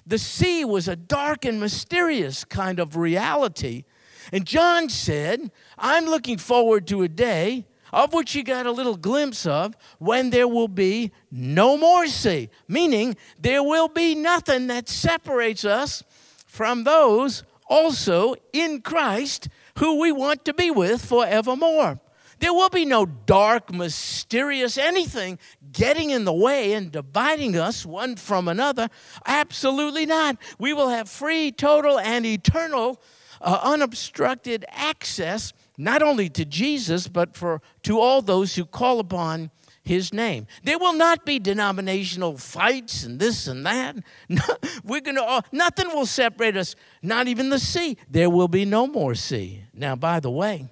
The 0.06 0.18
sea 0.18 0.63
was 0.63 0.88
a 0.88 0.96
dark 0.96 1.44
and 1.44 1.60
mysterious 1.60 2.46
kind 2.46 2.80
of 2.80 2.96
reality. 2.96 3.84
And 4.32 4.46
John 4.46 4.88
said, 4.88 5.52
I'm 5.78 6.06
looking 6.06 6.38
forward 6.38 6.88
to 6.88 7.04
a 7.04 7.10
day, 7.10 7.66
of 7.92 8.13
which 8.13 8.36
you 8.36 8.44
got 8.44 8.66
a 8.66 8.72
little 8.72 8.96
glimpse 8.96 9.46
of 9.46 9.76
when 10.00 10.30
there 10.30 10.48
will 10.48 10.68
be 10.68 11.12
no 11.32 11.78
more 11.78 12.08
sea, 12.08 12.50
meaning 12.68 13.18
there 13.40 13.63
will 13.63 13.88
be 13.88 14.16
nothing 14.16 14.68
that 14.68 14.88
separates 14.88 15.66
us 15.66 16.04
from 16.46 16.84
those 16.84 17.44
also 17.68 18.36
in 18.54 18.82
Christ 18.82 19.50
who 19.80 20.00
we 20.00 20.12
want 20.12 20.46
to 20.46 20.54
be 20.54 20.72
with 20.72 21.04
forevermore. 21.04 22.00
There 22.39 22.54
will 22.54 22.69
be 22.69 22.86
no 22.86 23.06
dark, 23.06 23.73
mysterious 23.73 24.78
anything 24.78 25.39
getting 25.71 26.12
in 26.12 26.26
the 26.26 26.34
way 26.34 26.73
and 26.73 26.91
dividing 26.91 27.58
us 27.58 27.86
one 27.86 28.15
from 28.15 28.47
another. 28.47 28.89
Absolutely 29.26 30.06
not. 30.06 30.38
We 30.60 30.73
will 30.73 30.89
have 30.89 31.10
free, 31.10 31.52
total, 31.52 32.00
and 32.00 32.26
eternal, 32.26 33.02
uh, 33.41 33.60
unobstructed 33.63 34.65
access 34.69 35.54
not 35.78 36.02
only 36.02 36.30
to 36.30 36.43
Jesus, 36.43 37.08
but 37.08 37.36
for, 37.36 37.62
to 37.84 38.00
all 38.00 38.21
those 38.21 38.56
who 38.56 38.65
call 38.65 39.00
upon 39.00 39.52
his 39.84 40.13
name. 40.13 40.47
There 40.63 40.78
will 40.78 40.93
not 40.93 41.26
be 41.26 41.39
denominational 41.39 42.38
fights 42.38 43.04
and 43.04 43.19
this 43.19 43.47
and 43.47 43.65
that. 43.65 43.95
We're 44.84 45.02
going 45.02 45.15
to 45.15 45.23
uh, 45.23 45.41
nothing 45.52 45.88
will 45.89 46.06
separate 46.06 46.58
us, 46.58 46.76
not 47.02 47.28
even 47.28 47.50
the 47.50 47.60
sea. 47.60 47.97
There 48.10 48.30
will 48.30 48.47
be 48.50 48.65
no 48.65 48.86
more 48.86 49.15
sea. 49.15 49.63
Now, 49.73 49.95
by 49.95 50.19
the 50.19 50.32
way, 50.32 50.67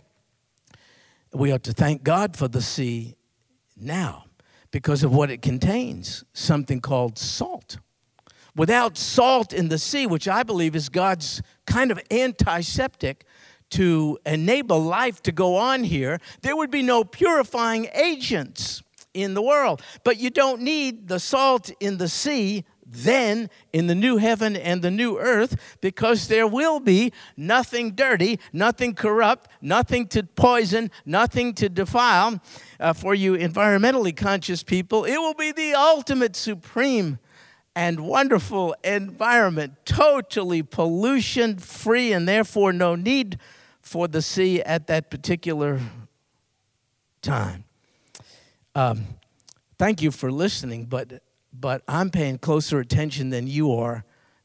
we 1.35 1.51
ought 1.51 1.63
to 1.63 1.73
thank 1.73 2.03
God 2.03 2.35
for 2.35 2.47
the 2.47 2.61
sea 2.61 3.15
now 3.75 4.25
because 4.71 5.03
of 5.03 5.13
what 5.13 5.29
it 5.31 5.41
contains, 5.41 6.23
something 6.33 6.81
called 6.81 7.17
salt. 7.17 7.77
Without 8.55 8.97
salt 8.97 9.53
in 9.53 9.69
the 9.69 9.77
sea, 9.77 10.07
which 10.07 10.27
I 10.27 10.43
believe 10.43 10.75
is 10.75 10.89
God's 10.89 11.41
kind 11.65 11.91
of 11.91 11.99
antiseptic, 12.09 13.25
to 13.71 14.17
enable 14.25 14.79
life 14.79 15.21
to 15.23 15.31
go 15.31 15.55
on 15.55 15.83
here, 15.83 16.19
there 16.41 16.55
would 16.55 16.71
be 16.71 16.81
no 16.81 17.03
purifying 17.03 17.87
agents 17.93 18.83
in 19.13 19.33
the 19.33 19.41
world. 19.41 19.81
But 20.03 20.17
you 20.17 20.29
don't 20.29 20.61
need 20.61 21.07
the 21.07 21.19
salt 21.19 21.71
in 21.79 21.97
the 21.97 22.07
sea 22.07 22.63
then 22.85 23.49
in 23.73 23.87
the 23.87 23.95
new 23.95 24.17
heaven 24.17 24.55
and 24.55 24.81
the 24.81 24.91
new 24.91 25.17
earth 25.17 25.77
because 25.81 26.27
there 26.27 26.47
will 26.47 26.79
be 26.79 27.11
nothing 27.35 27.91
dirty, 27.91 28.39
nothing 28.53 28.93
corrupt, 28.93 29.49
nothing 29.61 30.07
to 30.07 30.23
poison, 30.23 30.91
nothing 31.05 31.53
to 31.55 31.67
defile. 31.67 32.39
Uh, 32.79 32.93
for 32.93 33.15
you 33.15 33.33
environmentally 33.33 34.15
conscious 34.15 34.61
people, 34.61 35.05
it 35.05 35.17
will 35.17 35.33
be 35.33 35.51
the 35.51 35.73
ultimate 35.73 36.35
supreme 36.35 37.17
and 37.75 37.99
wonderful 37.99 38.75
environment, 38.83 39.73
totally 39.83 40.63
pollution 40.63 41.57
free, 41.57 42.13
and 42.13 42.27
therefore 42.27 42.71
no 42.71 42.95
need 42.95 43.37
for 43.81 44.07
the 44.07 44.21
sea 44.21 44.61
at 44.61 44.87
that 44.87 45.11
particular 45.11 45.79
time. 47.21 47.65
Um, 48.73 49.05
thank 49.77 50.01
you 50.01 50.11
for 50.11 50.31
listening, 50.31 50.85
but, 50.85 51.21
but 51.59 51.81
I'm 51.87 52.09
paying 52.09 52.37
closer 52.37 52.79
attention 52.79 53.29
than 53.29 53.47
you 53.47 53.73
are. 53.73 54.03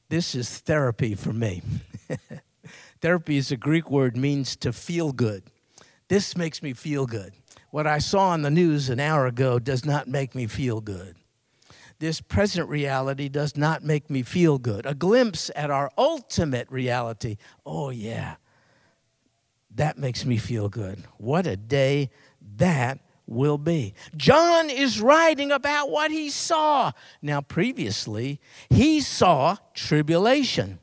This 0.08 0.34
is 0.34 0.58
therapy 0.58 1.14
for 1.14 1.32
me. 1.32 1.62
therapy 3.00 3.36
is 3.36 3.50
a 3.50 3.56
Greek 3.56 3.90
word, 3.90 4.16
means 4.16 4.56
to 4.56 4.72
feel 4.72 5.12
good. 5.12 5.44
This 6.08 6.36
makes 6.36 6.62
me 6.62 6.72
feel 6.72 7.06
good. 7.06 7.32
What 7.70 7.86
I 7.86 7.98
saw 7.98 8.30
on 8.30 8.42
the 8.42 8.50
news 8.50 8.88
an 8.90 8.98
hour 8.98 9.26
ago 9.26 9.58
does 9.58 9.84
not 9.84 10.08
make 10.08 10.34
me 10.34 10.46
feel 10.46 10.80
good. 10.80 11.16
This 12.00 12.20
present 12.20 12.68
reality 12.68 13.28
does 13.28 13.56
not 13.56 13.84
make 13.84 14.08
me 14.08 14.22
feel 14.22 14.58
good. 14.58 14.86
A 14.86 14.94
glimpse 14.94 15.50
at 15.54 15.70
our 15.70 15.90
ultimate 15.98 16.68
reality, 16.70 17.36
oh 17.64 17.90
yeah, 17.90 18.36
that 19.74 19.98
makes 19.98 20.24
me 20.24 20.36
feel 20.36 20.68
good. 20.68 21.04
What 21.18 21.46
a 21.46 21.56
day 21.56 22.10
that 22.56 23.00
will 23.30 23.58
be. 23.58 23.94
John 24.16 24.68
is 24.68 25.00
writing 25.00 25.52
about 25.52 25.90
what 25.90 26.10
he 26.10 26.28
saw. 26.30 26.92
Now, 27.22 27.40
previously, 27.40 28.40
he 28.68 29.00
saw 29.00 29.56
tribulation. 29.74 30.78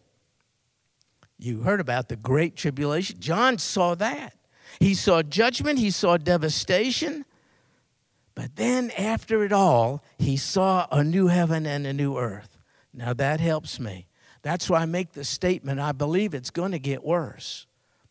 You 1.37 1.61
heard 1.61 1.79
about 1.79 2.09
the 2.09 2.15
great 2.15 2.55
tribulation. 2.55 3.19
John 3.19 3.57
saw 3.57 3.95
that. 3.95 4.33
He 4.79 4.93
saw 4.93 5.21
judgment, 5.21 5.79
he 5.79 5.91
saw 5.91 6.17
devastation. 6.17 7.25
But 8.33 8.55
then, 8.55 8.91
after 8.91 9.43
it 9.43 9.51
all, 9.51 10.03
he 10.17 10.37
saw 10.37 10.87
a 10.91 11.03
new 11.03 11.27
heaven 11.27 11.65
and 11.65 11.85
a 11.85 11.93
new 11.93 12.17
earth. 12.17 12.57
Now, 12.93 13.13
that 13.13 13.39
helps 13.39 13.79
me. 13.79 14.07
That's 14.43 14.69
why 14.69 14.81
I 14.81 14.85
make 14.85 15.13
the 15.13 15.23
statement 15.23 15.79
I 15.79 15.91
believe 15.91 16.33
it's 16.33 16.51
going 16.51 16.71
to 16.71 16.79
get 16.79 17.03
worse 17.03 17.67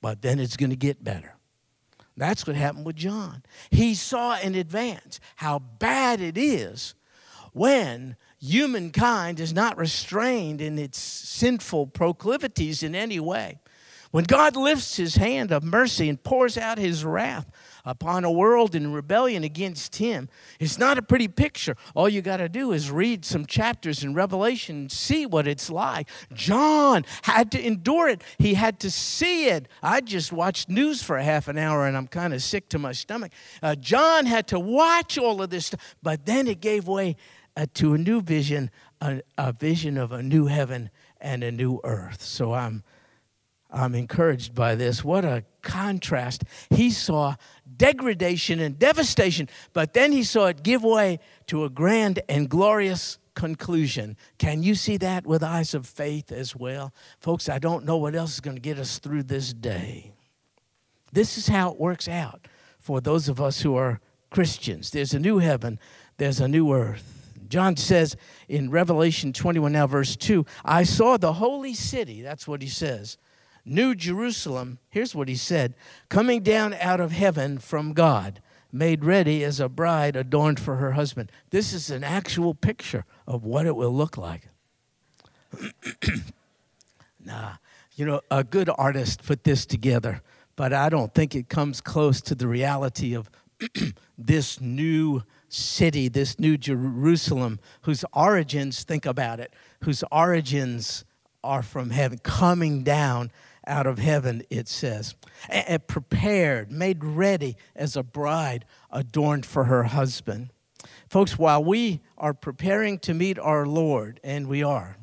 but 0.07 0.23
then 0.23 0.39
it's 0.39 0.57
going 0.57 0.71
to 0.71 0.77
get 0.77 1.03
better. 1.03 1.36
That's 2.17 2.47
what 2.47 2.57
happened 2.57 2.87
with 2.87 2.97
John. 2.97 3.43
He 3.71 3.95
saw 3.95 4.39
in 4.39 4.55
advance 4.55 5.21
how 5.37 5.59
bad 5.59 6.21
it 6.21 6.39
is 6.39 6.95
when 7.53 8.17
humankind 8.41 9.41
is 9.41 9.53
not 9.53 9.77
restrained 9.77 10.61
in 10.61 10.79
its 10.79 10.99
sinful 10.99 11.89
proclivities 11.89 12.83
in 12.83 12.95
any 12.95 13.21
way. 13.21 13.59
When 14.11 14.25
God 14.25 14.57
lifts 14.57 14.97
his 14.97 15.17
hand 15.17 15.53
of 15.53 15.63
mercy 15.63 16.09
and 16.09 16.23
pours 16.23 16.57
out 16.57 16.79
his 16.79 17.05
wrath 17.05 17.51
upon 17.87 18.25
a 18.25 18.31
world 18.31 18.75
in 18.75 18.93
rebellion 18.93 19.45
against 19.45 19.97
him. 19.97 20.29
It's 20.61 20.79
not 20.79 20.99
a 20.99 21.03
pretty 21.03 21.29
picture. 21.29 21.77
All 21.95 22.09
you 22.09 22.21
got 22.21 22.39
to 22.39 22.49
do 22.49 22.73
is 22.73 22.91
read 22.91 23.25
some 23.25 23.47
chapters 23.47 24.03
in 24.03 24.13
Revelation 24.13 24.77
and 24.77 24.93
see 24.93 25.25
what 25.25 25.47
it's 25.47 25.71
like. 25.71 26.09
John 26.35 27.05
had 27.23 27.53
to 27.53 27.65
endure 27.65 28.09
it, 28.09 28.23
he 28.39 28.55
had 28.55 28.81
to 28.81 28.91
see 28.91 29.47
it. 29.47 29.69
I 29.83 30.01
just 30.01 30.33
watched 30.33 30.69
news 30.69 31.03
for 31.03 31.17
a 31.17 31.25
half 31.25 31.49
an 31.49 31.57
hour 31.57 31.87
and 31.87 31.97
I'm 31.97 32.09
kind 32.09 32.35
of 32.35 32.43
sick 32.43 32.69
to 32.71 32.79
my 32.79 32.93
stomach. 32.93 33.33
Uh, 33.63 33.77
John 33.77 34.27
had 34.27 34.49
to 34.49 34.59
watch 34.59 35.17
all 35.17 35.41
of 35.41 35.51
this 35.51 35.67
stuff, 35.67 35.97
but 36.03 36.27
then 36.27 36.49
it 36.49 36.61
gave 36.61 36.89
way 36.89 37.17
uh, 37.57 37.67
to 37.75 37.95
a 37.95 37.99
new 37.99 38.21
vision, 38.21 38.71
a, 39.01 39.23
a 39.39 39.53
vision 39.53 39.97
of 39.97 40.13
a 40.13 40.23
new 40.23 40.47
heaven 40.47 40.91
and 41.21 41.43
a 41.43 41.53
new 41.53 41.81
earth. 41.85 42.23
So 42.23 42.53
I'm 42.53 42.83
I'm 43.71 43.95
encouraged 43.95 44.55
by 44.55 44.75
this. 44.75 45.05
What 45.05 45.25
a 45.25 45.45
contrast. 45.61 46.45
He 46.71 46.91
saw 46.91 47.35
degradation 47.77 48.61
and 48.61 48.79
devastation, 48.79 49.49
but 49.73 49.93
then 49.93 50.13
he 50.13 50.23
saw 50.23 50.47
it 50.47 50.63
give 50.63 50.83
way 50.83 51.19
to 51.47 51.65
a 51.65 51.71
grand 51.71 52.21
and 52.29 52.49
glorious 52.49 53.19
conclusion. 53.35 54.17
Can 54.39 54.63
you 54.63 54.75
see 54.75 54.97
that 54.97 55.27
with 55.27 55.43
eyes 55.43 55.75
of 55.75 55.87
faith 55.87 56.33
as 56.33 56.57
well? 56.57 56.93
Folks, 57.21 57.49
I 57.49 57.59
don't 57.59 57.85
know 57.85 57.97
what 57.97 58.15
else 58.15 58.35
is 58.35 58.41
going 58.41 58.57
to 58.57 58.63
get 58.63 58.79
us 58.79 58.99
through 58.99 59.25
this 59.25 59.53
day. 59.53 60.13
This 61.13 61.39
is 61.39 61.49
how 61.49 61.71
it 61.71 61.79
works 61.79 62.09
out 62.09 62.49
for 62.79 63.01
those 63.01 63.29
of 63.29 63.41
us 63.41 63.61
who 63.61 63.77
are 63.77 64.01
Christians. 64.31 64.91
There's 64.91 65.15
a 65.15 65.19
new 65.19 65.39
heaven, 65.39 65.79
there's 66.17 66.41
a 66.41 66.49
new 66.49 66.73
earth. 66.73 67.13
John 67.49 67.77
says 67.77 68.17
in 68.49 68.71
Revelation 68.71 69.33
21, 69.33 69.73
now 69.73 69.87
verse 69.87 70.17
2, 70.17 70.45
I 70.65 70.83
saw 70.83 71.17
the 71.17 71.35
holy 71.35 71.75
city. 71.75 72.23
That's 72.23 72.49
what 72.49 72.61
he 72.61 72.69
says 72.69 73.19
New 73.69 73.97
Jerusalem, 73.97 74.79
here's 74.89 75.13
what 75.13 75.29
he 75.29 75.35
said 75.35 75.75
coming 76.09 76.43
down 76.43 76.73
out 76.75 77.01
of 77.01 77.11
heaven 77.11 77.59
from 77.59 77.93
God, 77.93 78.41
made 78.71 79.05
ready 79.05 79.43
as 79.43 79.59
a 79.59 79.69
bride 79.69 80.15
adorned 80.15 80.61
for 80.61 80.77
her 80.77 80.93
husband. 80.93 81.33
This 81.51 81.73
is 81.73 81.91
an 81.91 82.05
actual 82.05 82.55
picture 82.55 83.05
of 83.27 83.45
what 83.45 83.67
it 83.67 83.75
will 83.75 83.93
look 83.93 84.17
like. 84.17 84.49
nah, 87.25 87.55
you 87.97 88.07
know, 88.07 88.21
a 88.31 88.45
good 88.45 88.71
artist 88.79 89.25
put 89.25 89.43
this 89.43 89.67
together, 89.67 90.23
but 90.55 90.73
I 90.73 90.89
don't 90.89 91.13
think 91.13 91.35
it 91.35 91.49
comes 91.49 91.81
close 91.81 92.21
to 92.23 92.37
the 92.37 92.47
reality 92.47 93.15
of 93.15 93.29
this 94.19 94.61
new 94.61 95.25
city, 95.49 96.09
this 96.09 96.39
new 96.39 96.57
Jerusalem, 96.57 97.59
whose 97.83 98.05
origins, 98.13 98.85
think 98.85 99.07
about 99.07 99.41
it, 99.41 99.53
whose 99.83 100.05
origins 100.13 101.05
are 101.43 101.63
from 101.63 101.91
heaven, 101.91 102.19
coming 102.19 102.83
down 102.83 103.31
out 103.67 103.87
of 103.87 103.99
heaven, 103.99 104.43
it 104.51 104.69
says. 104.69 105.15
And 105.49 105.87
prepared, 105.87 106.71
made 106.71 107.05
ready 107.05 107.57
as 107.75 107.97
a 107.97 108.03
bride 108.03 108.65
adorned 108.91 109.47
for 109.47 109.65
her 109.65 109.85
husband. 109.85 110.51
Folks, 111.09 111.39
while 111.39 111.63
we 111.63 112.01
are 112.19 112.35
preparing 112.35 112.99
to 113.01 113.15
meet 113.15 113.39
our 113.39 113.67
Lord, 113.67 114.21
and 114.25 114.49
we 114.49 114.63
are, 114.63 114.97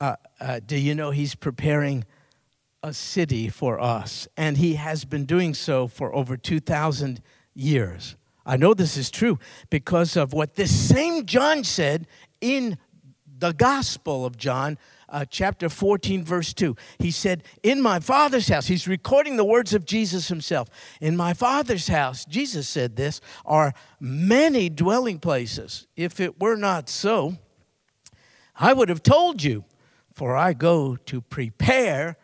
uh, 0.00 0.16
uh, 0.40 0.60
do 0.64 0.76
you 0.76 0.94
know 0.94 1.10
He's 1.10 1.34
preparing 1.34 2.04
a 2.82 2.92
city 2.92 3.48
for 3.48 3.80
us? 3.80 4.28
And 4.36 4.56
He 4.56 4.74
has 4.74 5.04
been 5.04 5.24
doing 5.24 5.54
so 5.54 5.86
for 5.86 6.14
over 6.14 6.36
2,000 6.36 7.22
years. 7.54 8.16
I 8.46 8.56
know 8.56 8.72
this 8.72 8.96
is 8.96 9.10
true 9.10 9.38
because 9.68 10.16
of 10.16 10.32
what 10.32 10.54
this 10.54 10.74
same 10.74 11.26
John 11.26 11.64
said 11.64 12.06
in 12.40 12.78
the 13.38 13.52
Gospel 13.52 14.24
of 14.24 14.36
John, 14.36 14.78
uh, 15.08 15.24
chapter 15.28 15.68
14, 15.68 16.24
verse 16.24 16.52
2. 16.52 16.76
He 16.98 17.10
said, 17.10 17.44
In 17.62 17.80
my 17.80 18.00
Father's 18.00 18.48
house, 18.48 18.66
he's 18.66 18.88
recording 18.88 19.36
the 19.36 19.44
words 19.44 19.74
of 19.74 19.84
Jesus 19.84 20.28
himself. 20.28 20.68
In 21.00 21.16
my 21.16 21.34
Father's 21.34 21.88
house, 21.88 22.24
Jesus 22.24 22.68
said 22.68 22.96
this, 22.96 23.20
are 23.44 23.74
many 24.00 24.68
dwelling 24.68 25.18
places. 25.18 25.86
If 25.96 26.20
it 26.20 26.40
were 26.40 26.56
not 26.56 26.88
so, 26.88 27.36
I 28.56 28.72
would 28.72 28.88
have 28.88 29.02
told 29.02 29.42
you, 29.42 29.64
for 30.12 30.36
I 30.36 30.52
go 30.52 30.96
to 30.96 31.20
prepare 31.20 32.16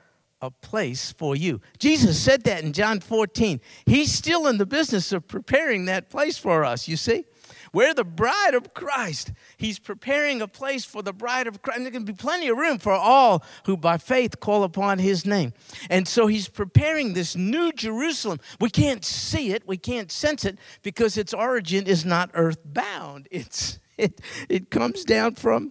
a 0.43 0.51
place 0.51 1.11
for 1.13 1.35
you. 1.35 1.61
Jesus 1.79 2.21
said 2.21 2.45
that 2.45 2.65
in 2.65 2.73
John 2.73 3.01
14. 3.01 3.61
He's 3.87 4.13
still 4.13 4.47
in 4.47 4.59
the 4.59 4.67
business 4.67 5.13
of 5.13 5.27
preparing 5.27 5.87
that 5.87 6.11
place 6.11 6.37
for 6.37 6.65
us, 6.65 6.87
you 6.87 6.97
see? 6.97 7.25
We're 7.75 7.93
the 7.93 8.05
bride 8.05 8.55
of 8.55 8.73
Christ. 8.73 9.33
He's 9.57 9.81
preparing 9.81 10.41
a 10.41 10.47
place 10.47 10.85
for 10.85 11.03
the 11.03 11.13
bride 11.13 11.49
of 11.49 11.61
Christ. 11.61 11.79
And 11.79 11.85
there 11.85 11.93
can 11.93 12.05
be 12.05 12.13
plenty 12.13 12.47
of 12.47 12.57
room 12.57 12.79
for 12.79 12.93
all 12.93 13.43
who 13.67 13.77
by 13.77 13.99
faith 13.99 14.39
call 14.39 14.63
upon 14.63 15.01
his 15.01 15.27
name. 15.27 15.53
And 15.91 16.07
so 16.07 16.29
he's 16.29 16.49
preparing 16.49 17.13
this 17.13 17.35
new 17.35 17.73
Jerusalem. 17.73 18.39
We 18.61 18.71
can't 18.71 19.05
see 19.05 19.51
it, 19.51 19.67
we 19.67 19.77
can't 19.77 20.13
sense 20.13 20.45
it 20.45 20.57
because 20.83 21.19
its 21.19 21.35
origin 21.35 21.87
is 21.87 22.05
not 22.05 22.31
earthbound. 22.33 23.27
It's 23.33 23.81
it, 23.99 24.21
it 24.49 24.71
comes 24.71 25.05
down 25.05 25.35
from 25.35 25.71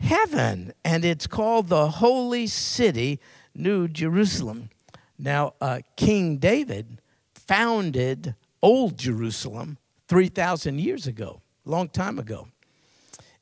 heaven, 0.00 0.72
and 0.84 1.04
it's 1.04 1.26
called 1.26 1.68
the 1.68 1.88
Holy 1.88 2.46
City, 2.46 3.20
New 3.54 3.88
Jerusalem. 3.88 4.70
Now, 5.18 5.54
uh, 5.60 5.80
King 5.96 6.38
David 6.38 7.00
founded 7.32 8.34
Old 8.62 8.98
Jerusalem 8.98 9.78
3,000 10.08 10.80
years 10.80 11.06
ago 11.06 11.40
long 11.64 11.88
time 11.88 12.18
ago. 12.18 12.48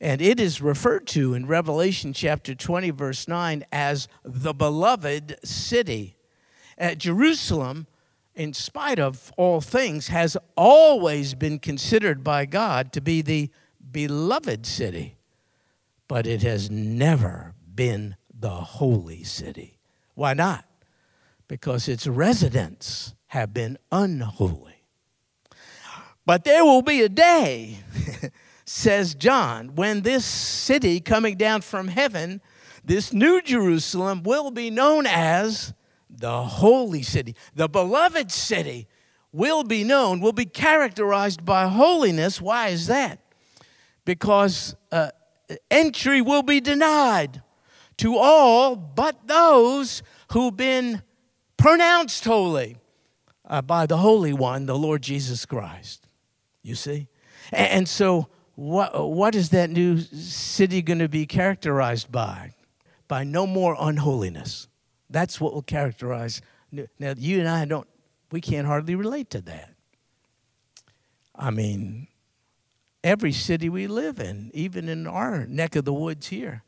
And 0.00 0.20
it 0.20 0.40
is 0.40 0.60
referred 0.60 1.06
to 1.08 1.34
in 1.34 1.46
Revelation 1.46 2.12
chapter 2.12 2.54
20, 2.54 2.90
verse 2.90 3.28
9, 3.28 3.64
as 3.70 4.08
the 4.24 4.52
beloved 4.52 5.38
city. 5.44 6.16
At 6.76 6.98
Jerusalem, 6.98 7.86
in 8.34 8.52
spite 8.52 8.98
of 8.98 9.32
all 9.36 9.60
things, 9.60 10.08
has 10.08 10.36
always 10.56 11.34
been 11.34 11.58
considered 11.60 12.24
by 12.24 12.46
God 12.46 12.92
to 12.94 13.00
be 13.00 13.22
the 13.22 13.50
beloved 13.92 14.66
city, 14.66 15.16
but 16.08 16.26
it 16.26 16.42
has 16.42 16.70
never 16.70 17.54
been 17.72 18.16
the 18.36 18.50
holy 18.50 19.22
city. 19.22 19.78
Why 20.14 20.34
not? 20.34 20.64
Because 21.46 21.88
its 21.88 22.06
residents 22.06 23.14
have 23.28 23.54
been 23.54 23.78
unholy. 23.92 24.71
But 26.32 26.44
there 26.44 26.64
will 26.64 26.80
be 26.80 27.02
a 27.02 27.10
day, 27.10 27.80
says 28.64 29.14
John, 29.14 29.74
when 29.74 30.00
this 30.00 30.24
city 30.24 30.98
coming 30.98 31.36
down 31.36 31.60
from 31.60 31.88
heaven, 31.88 32.40
this 32.82 33.12
new 33.12 33.42
Jerusalem, 33.42 34.22
will 34.22 34.50
be 34.50 34.70
known 34.70 35.04
as 35.04 35.74
the 36.08 36.42
holy 36.42 37.02
city. 37.02 37.36
The 37.54 37.68
beloved 37.68 38.32
city 38.32 38.88
will 39.30 39.62
be 39.62 39.84
known, 39.84 40.20
will 40.20 40.32
be 40.32 40.46
characterized 40.46 41.44
by 41.44 41.66
holiness. 41.68 42.40
Why 42.40 42.68
is 42.68 42.86
that? 42.86 43.18
Because 44.06 44.74
uh, 44.90 45.10
entry 45.70 46.22
will 46.22 46.42
be 46.42 46.62
denied 46.62 47.42
to 47.98 48.16
all 48.16 48.74
but 48.74 49.28
those 49.28 50.02
who've 50.32 50.56
been 50.56 51.02
pronounced 51.58 52.24
holy 52.24 52.78
uh, 53.44 53.60
by 53.60 53.84
the 53.84 53.98
Holy 53.98 54.32
One, 54.32 54.64
the 54.64 54.78
Lord 54.78 55.02
Jesus 55.02 55.44
Christ. 55.44 56.01
You 56.62 56.74
see? 56.74 57.08
And 57.50 57.88
so, 57.88 58.28
what, 58.54 59.10
what 59.10 59.34
is 59.34 59.50
that 59.50 59.70
new 59.70 59.98
city 59.98 60.82
going 60.82 61.00
to 61.00 61.08
be 61.08 61.26
characterized 61.26 62.12
by? 62.12 62.54
By 63.08 63.24
no 63.24 63.46
more 63.46 63.76
unholiness. 63.78 64.68
That's 65.10 65.40
what 65.40 65.52
will 65.52 65.62
characterize. 65.62 66.40
Now, 66.70 67.14
you 67.16 67.40
and 67.40 67.48
I 67.48 67.64
don't, 67.64 67.88
we 68.30 68.40
can't 68.40 68.66
hardly 68.66 68.94
relate 68.94 69.30
to 69.30 69.40
that. 69.42 69.74
I 71.34 71.50
mean, 71.50 72.08
every 73.02 73.32
city 73.32 73.68
we 73.68 73.86
live 73.86 74.20
in, 74.20 74.50
even 74.54 74.88
in 74.88 75.06
our 75.06 75.46
neck 75.46 75.76
of 75.76 75.84
the 75.84 75.92
woods 75.92 76.28
here, 76.28 76.62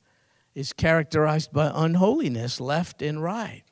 is 0.55 0.73
characterized 0.73 1.53
by 1.53 1.71
unholiness 1.75 2.61
left 2.61 3.03
and 3.03 3.23
right. 3.23 3.63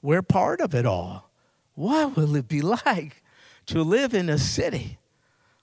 We're 0.00 0.22
part 0.22 0.60
of 0.60 0.74
it 0.74 0.86
all. 0.86 1.30
What 1.74 2.16
will 2.16 2.36
it 2.36 2.48
be 2.48 2.60
like 2.86 3.22
to 3.66 3.82
live 3.82 4.14
in 4.14 4.28
a 4.28 4.38
city 4.38 4.98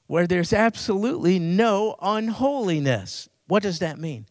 where 0.09 0.25
there's 0.25 0.53
absolutely 0.53 1.37
no 1.37 1.95
unholiness. 2.01 3.29
What 3.45 3.61
does 3.61 3.77
that 3.77 3.99
mean? 3.99 4.25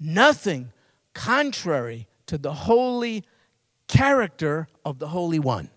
Nothing 0.00 0.72
contrary 1.14 2.08
to 2.26 2.36
the 2.36 2.52
holy 2.52 3.24
character 3.86 4.66
of 4.84 4.98
the 4.98 5.06
Holy 5.06 5.38
One. 5.38 5.70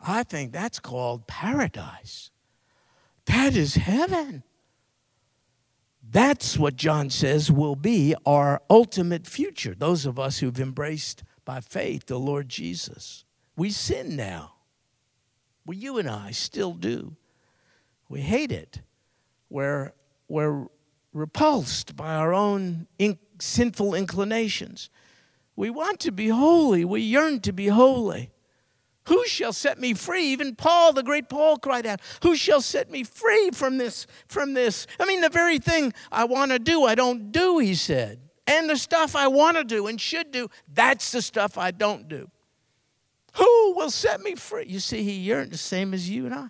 I 0.00 0.24
think 0.24 0.50
that's 0.50 0.80
called 0.80 1.28
paradise. 1.28 2.32
That 3.26 3.54
is 3.54 3.76
heaven. 3.76 4.42
That's 6.02 6.58
what 6.58 6.74
John 6.74 7.10
says 7.10 7.52
will 7.52 7.76
be 7.76 8.16
our 8.26 8.60
ultimate 8.68 9.28
future, 9.28 9.76
those 9.78 10.06
of 10.06 10.18
us 10.18 10.40
who've 10.40 10.58
embraced 10.58 11.22
by 11.44 11.60
faith 11.60 12.06
the 12.06 12.18
Lord 12.18 12.48
Jesus. 12.48 13.24
We 13.56 13.70
sin 13.70 14.16
now. 14.16 14.54
Well, 15.64 15.78
you 15.78 15.98
and 15.98 16.10
I 16.10 16.32
still 16.32 16.72
do. 16.72 17.14
We 18.08 18.20
hate 18.22 18.52
it. 18.52 18.80
We're, 19.50 19.92
we're 20.28 20.66
repulsed 21.12 21.96
by 21.96 22.14
our 22.14 22.32
own 22.32 22.86
in, 22.98 23.18
sinful 23.38 23.94
inclinations. 23.94 24.90
We 25.56 25.70
want 25.70 26.00
to 26.00 26.12
be 26.12 26.28
holy. 26.28 26.84
We 26.84 27.00
yearn 27.02 27.40
to 27.40 27.52
be 27.52 27.68
holy. 27.68 28.30
Who 29.08 29.26
shall 29.26 29.54
set 29.54 29.78
me 29.78 29.94
free? 29.94 30.26
Even 30.28 30.54
Paul, 30.54 30.92
the 30.92 31.02
great 31.02 31.28
Paul, 31.28 31.56
cried 31.56 31.86
out, 31.86 32.00
Who 32.22 32.36
shall 32.36 32.60
set 32.60 32.90
me 32.90 33.04
free 33.04 33.50
from 33.52 33.78
this? 33.78 34.06
From 34.28 34.52
this? 34.52 34.86
I 35.00 35.06
mean, 35.06 35.22
the 35.22 35.30
very 35.30 35.58
thing 35.58 35.94
I 36.12 36.24
want 36.24 36.52
to 36.52 36.58
do, 36.58 36.84
I 36.84 36.94
don't 36.94 37.32
do, 37.32 37.58
he 37.58 37.74
said. 37.74 38.20
And 38.46 38.68
the 38.68 38.76
stuff 38.76 39.16
I 39.16 39.28
want 39.28 39.56
to 39.56 39.64
do 39.64 39.86
and 39.86 40.00
should 40.00 40.30
do, 40.30 40.48
that's 40.72 41.10
the 41.10 41.22
stuff 41.22 41.56
I 41.56 41.70
don't 41.70 42.08
do. 42.08 42.30
Who 43.34 43.74
will 43.76 43.90
set 43.90 44.20
me 44.20 44.34
free? 44.34 44.66
You 44.66 44.80
see, 44.80 45.02
he 45.02 45.12
yearned 45.12 45.52
the 45.52 45.58
same 45.58 45.94
as 45.94 46.08
you 46.08 46.26
and 46.26 46.34
I 46.34 46.48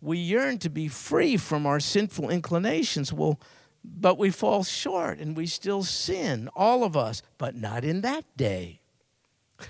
we 0.00 0.18
yearn 0.18 0.58
to 0.58 0.70
be 0.70 0.88
free 0.88 1.36
from 1.36 1.66
our 1.66 1.80
sinful 1.80 2.30
inclinations. 2.30 3.12
Well, 3.12 3.38
but 3.84 4.18
we 4.18 4.30
fall 4.30 4.64
short 4.64 5.18
and 5.18 5.36
we 5.36 5.46
still 5.46 5.82
sin, 5.82 6.48
all 6.54 6.84
of 6.84 6.96
us, 6.96 7.22
but 7.38 7.54
not 7.54 7.84
in 7.84 8.00
that 8.02 8.24
day. 8.36 8.80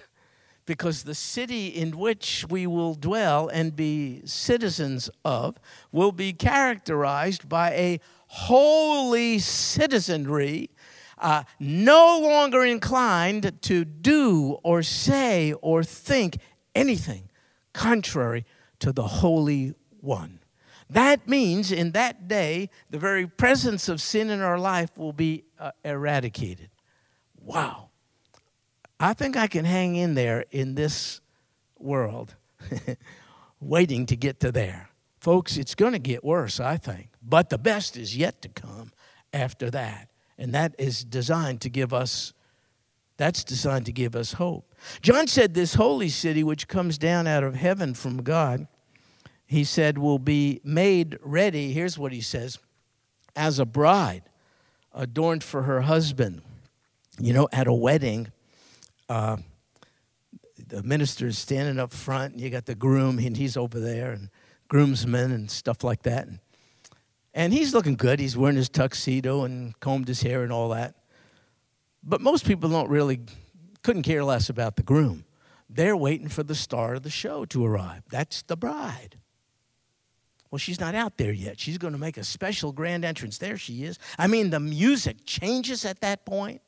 because 0.66 1.02
the 1.02 1.14
city 1.14 1.68
in 1.68 1.96
which 1.98 2.44
we 2.48 2.66
will 2.66 2.94
dwell 2.94 3.48
and 3.48 3.74
be 3.74 4.22
citizens 4.24 5.10
of 5.24 5.58
will 5.92 6.12
be 6.12 6.32
characterized 6.32 7.48
by 7.48 7.72
a 7.72 8.00
holy 8.26 9.38
citizenry, 9.38 10.70
uh, 11.18 11.42
no 11.58 12.20
longer 12.20 12.64
inclined 12.64 13.60
to 13.62 13.84
do 13.84 14.58
or 14.62 14.82
say 14.82 15.52
or 15.60 15.82
think 15.82 16.38
anything 16.74 17.28
contrary 17.72 18.44
to 18.78 18.92
the 18.92 19.02
holy 19.02 19.74
one. 20.02 20.40
That 20.88 21.28
means 21.28 21.70
in 21.70 21.92
that 21.92 22.26
day, 22.26 22.68
the 22.90 22.98
very 22.98 23.26
presence 23.26 23.88
of 23.88 24.00
sin 24.00 24.28
in 24.28 24.40
our 24.40 24.58
life 24.58 24.98
will 24.98 25.12
be 25.12 25.44
uh, 25.58 25.70
eradicated. 25.84 26.70
Wow. 27.40 27.90
I 28.98 29.14
think 29.14 29.36
I 29.36 29.46
can 29.46 29.64
hang 29.64 29.94
in 29.96 30.14
there 30.14 30.44
in 30.50 30.74
this 30.74 31.20
world, 31.78 32.34
waiting 33.60 34.04
to 34.06 34.16
get 34.16 34.40
to 34.40 34.50
there. 34.50 34.90
Folks, 35.20 35.56
it's 35.56 35.74
going 35.74 35.92
to 35.92 35.98
get 35.98 36.24
worse, 36.24 36.58
I 36.58 36.76
think. 36.76 37.08
But 37.22 37.50
the 37.50 37.58
best 37.58 37.96
is 37.96 38.16
yet 38.16 38.42
to 38.42 38.48
come 38.48 38.90
after 39.32 39.70
that. 39.70 40.08
And 40.38 40.54
that 40.54 40.74
is 40.78 41.04
designed 41.04 41.60
to 41.62 41.70
give 41.70 41.92
us 41.92 42.32
that's 43.16 43.44
designed 43.44 43.84
to 43.84 43.92
give 43.92 44.16
us 44.16 44.32
hope. 44.32 44.74
John 45.02 45.26
said 45.26 45.52
this 45.52 45.74
holy 45.74 46.08
city 46.08 46.42
which 46.42 46.66
comes 46.66 46.96
down 46.96 47.26
out 47.26 47.44
of 47.44 47.54
heaven 47.54 47.92
from 47.92 48.22
God 48.22 48.66
he 49.50 49.64
said, 49.64 49.98
will 49.98 50.20
be 50.20 50.60
made 50.62 51.18
ready. 51.22 51.72
Here's 51.72 51.98
what 51.98 52.12
he 52.12 52.20
says 52.20 52.60
as 53.34 53.58
a 53.58 53.64
bride 53.64 54.22
adorned 54.94 55.42
for 55.42 55.62
her 55.62 55.80
husband. 55.80 56.42
You 57.18 57.32
know, 57.32 57.48
at 57.52 57.66
a 57.66 57.72
wedding, 57.72 58.30
uh, 59.08 59.38
the 60.68 60.84
minister 60.84 61.26
is 61.26 61.36
standing 61.36 61.80
up 61.80 61.90
front, 61.90 62.34
and 62.34 62.40
you 62.40 62.48
got 62.48 62.66
the 62.66 62.76
groom, 62.76 63.18
and 63.18 63.36
he's 63.36 63.56
over 63.56 63.80
there, 63.80 64.12
and 64.12 64.30
groomsmen 64.68 65.32
and 65.32 65.50
stuff 65.50 65.82
like 65.82 66.04
that. 66.04 66.28
And, 66.28 66.38
and 67.34 67.52
he's 67.52 67.74
looking 67.74 67.96
good. 67.96 68.20
He's 68.20 68.36
wearing 68.36 68.56
his 68.56 68.68
tuxedo 68.68 69.42
and 69.42 69.78
combed 69.80 70.06
his 70.06 70.22
hair 70.22 70.44
and 70.44 70.52
all 70.52 70.68
that. 70.68 70.94
But 72.04 72.20
most 72.20 72.46
people 72.46 72.70
don't 72.70 72.88
really, 72.88 73.22
couldn't 73.82 74.04
care 74.04 74.22
less 74.22 74.48
about 74.48 74.76
the 74.76 74.84
groom. 74.84 75.24
They're 75.68 75.96
waiting 75.96 76.28
for 76.28 76.44
the 76.44 76.54
star 76.54 76.94
of 76.94 77.02
the 77.02 77.10
show 77.10 77.44
to 77.46 77.66
arrive. 77.66 78.04
That's 78.10 78.42
the 78.42 78.56
bride. 78.56 79.16
Well, 80.50 80.58
she's 80.58 80.80
not 80.80 80.94
out 80.94 81.16
there 81.16 81.32
yet. 81.32 81.60
She's 81.60 81.78
going 81.78 81.92
to 81.92 81.98
make 81.98 82.16
a 82.16 82.24
special 82.24 82.72
grand 82.72 83.04
entrance. 83.04 83.38
There 83.38 83.56
she 83.56 83.84
is. 83.84 83.98
I 84.18 84.26
mean, 84.26 84.50
the 84.50 84.60
music 84.60 85.18
changes 85.24 85.84
at 85.84 86.00
that 86.00 86.26
point 86.26 86.60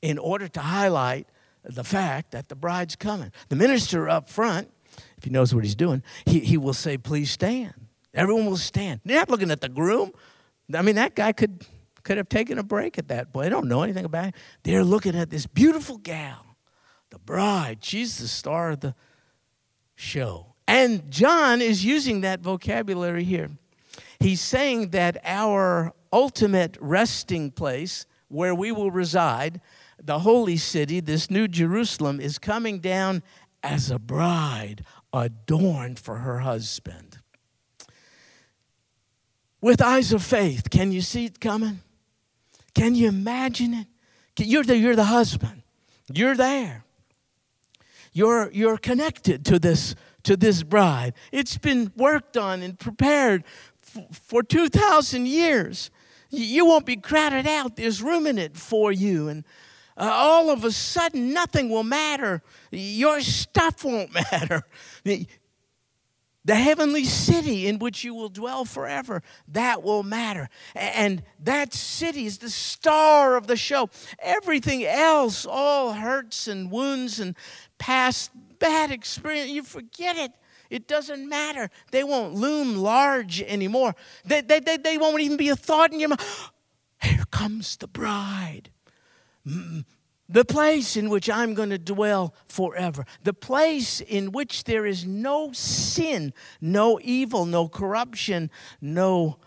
in 0.00 0.18
order 0.18 0.48
to 0.48 0.60
highlight 0.60 1.26
the 1.62 1.84
fact 1.84 2.30
that 2.30 2.48
the 2.48 2.54
bride's 2.54 2.96
coming. 2.96 3.32
The 3.48 3.56
minister 3.56 4.08
up 4.08 4.28
front, 4.28 4.70
if 5.18 5.24
he 5.24 5.30
knows 5.30 5.54
what 5.54 5.64
he's 5.64 5.74
doing, 5.74 6.02
he, 6.24 6.40
he 6.40 6.56
will 6.56 6.74
say, 6.74 6.96
Please 6.96 7.30
stand. 7.30 7.74
Everyone 8.14 8.46
will 8.46 8.56
stand. 8.56 9.00
They're 9.04 9.18
not 9.18 9.28
looking 9.28 9.50
at 9.50 9.60
the 9.60 9.68
groom. 9.68 10.12
I 10.72 10.80
mean, 10.80 10.94
that 10.94 11.14
guy 11.14 11.32
could, 11.32 11.66
could 12.02 12.16
have 12.16 12.30
taken 12.30 12.58
a 12.58 12.62
break 12.62 12.98
at 12.98 13.08
that 13.08 13.32
point. 13.32 13.44
They 13.44 13.50
don't 13.50 13.68
know 13.68 13.82
anything 13.82 14.06
about 14.06 14.28
it. 14.28 14.34
They're 14.62 14.84
looking 14.84 15.14
at 15.14 15.28
this 15.28 15.46
beautiful 15.46 15.98
gal 15.98 16.56
The 17.10 17.18
bride. 17.18 17.84
She's 17.84 18.16
the 18.18 18.28
star 18.28 18.70
of 18.70 18.80
the 18.80 18.94
show. 19.96 20.55
And 20.68 21.10
John 21.10 21.60
is 21.60 21.84
using 21.84 22.22
that 22.22 22.40
vocabulary 22.40 23.24
here. 23.24 23.50
He's 24.18 24.40
saying 24.40 24.90
that 24.90 25.18
our 25.24 25.92
ultimate 26.12 26.76
resting 26.80 27.50
place, 27.50 28.06
where 28.28 28.54
we 28.54 28.72
will 28.72 28.90
reside, 28.90 29.60
the 30.02 30.20
holy 30.20 30.56
city, 30.56 31.00
this 31.00 31.30
new 31.30 31.46
Jerusalem, 31.48 32.20
is 32.20 32.38
coming 32.38 32.80
down 32.80 33.22
as 33.62 33.90
a 33.90 33.98
bride 33.98 34.84
adorned 35.12 35.98
for 35.98 36.16
her 36.16 36.40
husband. 36.40 37.18
With 39.60 39.80
eyes 39.80 40.12
of 40.12 40.22
faith, 40.22 40.70
can 40.70 40.92
you 40.92 41.00
see 41.00 41.24
it 41.26 41.40
coming? 41.40 41.80
Can 42.74 42.94
you 42.94 43.08
imagine 43.08 43.74
it? 43.74 43.86
You're 44.38 44.64
the, 44.64 44.76
you're 44.76 44.96
the 44.96 45.04
husband. 45.04 45.62
You're 46.12 46.36
there. 46.36 46.84
You're, 48.12 48.50
you're 48.52 48.78
connected 48.78 49.44
to 49.46 49.58
this, 49.58 49.94
to 50.26 50.36
this 50.36 50.62
bride. 50.62 51.14
It's 51.32 51.56
been 51.56 51.92
worked 51.96 52.36
on 52.36 52.62
and 52.62 52.78
prepared 52.78 53.44
f- 53.96 54.06
for 54.10 54.42
2,000 54.42 55.26
years. 55.26 55.90
You 56.30 56.66
won't 56.66 56.84
be 56.84 56.96
crowded 56.96 57.46
out. 57.46 57.76
There's 57.76 58.02
room 58.02 58.26
in 58.26 58.36
it 58.36 58.56
for 58.56 58.90
you. 58.92 59.28
And 59.28 59.44
uh, 59.96 60.10
all 60.12 60.50
of 60.50 60.64
a 60.64 60.72
sudden, 60.72 61.32
nothing 61.32 61.70
will 61.70 61.84
matter. 61.84 62.42
Your 62.70 63.20
stuff 63.20 63.84
won't 63.84 64.12
matter. 64.32 64.64
The 65.04 66.54
heavenly 66.54 67.04
city 67.04 67.66
in 67.66 67.80
which 67.80 68.04
you 68.04 68.14
will 68.14 68.28
dwell 68.28 68.64
forever, 68.64 69.22
that 69.48 69.82
will 69.82 70.04
matter. 70.04 70.48
And 70.76 71.24
that 71.40 71.74
city 71.74 72.26
is 72.26 72.38
the 72.38 72.50
star 72.50 73.36
of 73.36 73.48
the 73.48 73.56
show. 73.56 73.90
Everything 74.20 74.84
else, 74.84 75.44
all 75.44 75.94
hurts 75.94 76.46
and 76.46 76.70
wounds 76.70 77.18
and 77.18 77.34
past 77.78 78.30
bad 78.58 78.90
experience, 78.90 79.50
you 79.50 79.62
forget 79.62 80.16
it. 80.16 80.32
It 80.70 80.88
doesn't 80.88 81.28
matter. 81.28 81.70
They 81.92 82.02
won't 82.02 82.34
loom 82.34 82.76
large 82.76 83.40
anymore. 83.42 83.94
They, 84.24 84.40
they, 84.40 84.60
they, 84.60 84.76
they 84.76 84.98
won't 84.98 85.20
even 85.20 85.36
be 85.36 85.48
a 85.48 85.56
thought 85.56 85.92
in 85.92 86.00
your 86.00 86.10
mind. 86.10 86.20
Here 87.02 87.24
comes 87.30 87.76
the 87.76 87.86
bride. 87.86 88.70
The 90.28 90.44
place 90.44 90.96
in 90.96 91.08
which 91.08 91.30
I'm 91.30 91.54
going 91.54 91.70
to 91.70 91.78
dwell 91.78 92.34
forever. 92.46 93.04
The 93.22 93.32
place 93.32 94.00
in 94.00 94.32
which 94.32 94.64
there 94.64 94.84
is 94.84 95.06
no 95.06 95.52
sin, 95.52 96.32
no 96.60 96.98
evil, 97.02 97.46
no 97.46 97.68
corruption, 97.68 98.50
no 98.80 99.38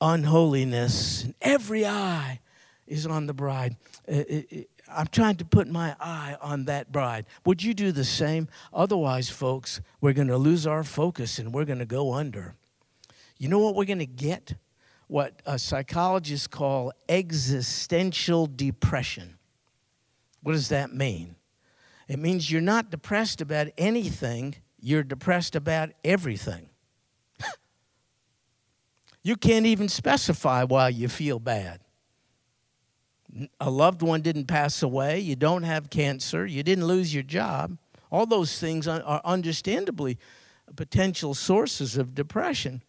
unholiness. 0.00 1.26
Every 1.40 1.86
eye 1.86 2.40
is 2.86 3.06
on 3.06 3.26
the 3.26 3.32
bride. 3.32 3.76
Uh, 4.06 4.22
I'm 4.92 5.06
trying 5.06 5.36
to 5.36 5.44
put 5.44 5.68
my 5.68 5.94
eye 6.00 6.36
on 6.40 6.64
that 6.64 6.92
bride. 6.92 7.26
Would 7.44 7.62
you 7.62 7.74
do 7.74 7.92
the 7.92 8.04
same? 8.04 8.48
Otherwise, 8.72 9.28
folks, 9.28 9.80
we're 10.00 10.12
going 10.12 10.28
to 10.28 10.36
lose 10.36 10.66
our 10.66 10.84
focus 10.84 11.38
and 11.38 11.52
we're 11.52 11.64
going 11.64 11.78
to 11.78 11.86
go 11.86 12.12
under. 12.12 12.54
You 13.38 13.48
know 13.48 13.58
what 13.58 13.74
we're 13.74 13.84
going 13.84 13.98
to 13.98 14.06
get? 14.06 14.54
What 15.06 15.42
psychologists 15.56 16.46
call 16.46 16.92
existential 17.08 18.46
depression. 18.46 19.38
What 20.42 20.52
does 20.52 20.68
that 20.68 20.94
mean? 20.94 21.36
It 22.08 22.18
means 22.18 22.50
you're 22.50 22.60
not 22.60 22.90
depressed 22.90 23.40
about 23.40 23.68
anything, 23.78 24.56
you're 24.80 25.02
depressed 25.02 25.56
about 25.56 25.90
everything. 26.04 26.68
you 29.22 29.36
can't 29.36 29.66
even 29.66 29.88
specify 29.88 30.64
why 30.64 30.88
you 30.88 31.08
feel 31.08 31.38
bad 31.38 31.80
a 33.60 33.70
loved 33.70 34.02
one 34.02 34.22
didn't 34.22 34.46
pass 34.46 34.82
away, 34.82 35.20
you 35.20 35.36
don't 35.36 35.62
have 35.62 35.90
cancer, 35.90 36.46
you 36.46 36.62
didn't 36.62 36.86
lose 36.86 37.14
your 37.14 37.22
job. 37.22 37.78
All 38.10 38.26
those 38.26 38.58
things 38.58 38.88
are 38.88 39.20
understandably 39.24 40.18
potential 40.76 41.34
sources 41.34 41.96
of 41.96 42.14
depression. 42.14 42.82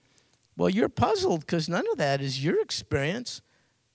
Well, 0.58 0.70
you're 0.70 0.90
puzzled 0.90 1.42
because 1.42 1.70
none 1.70 1.86
of 1.92 1.98
that 1.98 2.22
is 2.22 2.44
your 2.44 2.62
experience. 2.62 3.42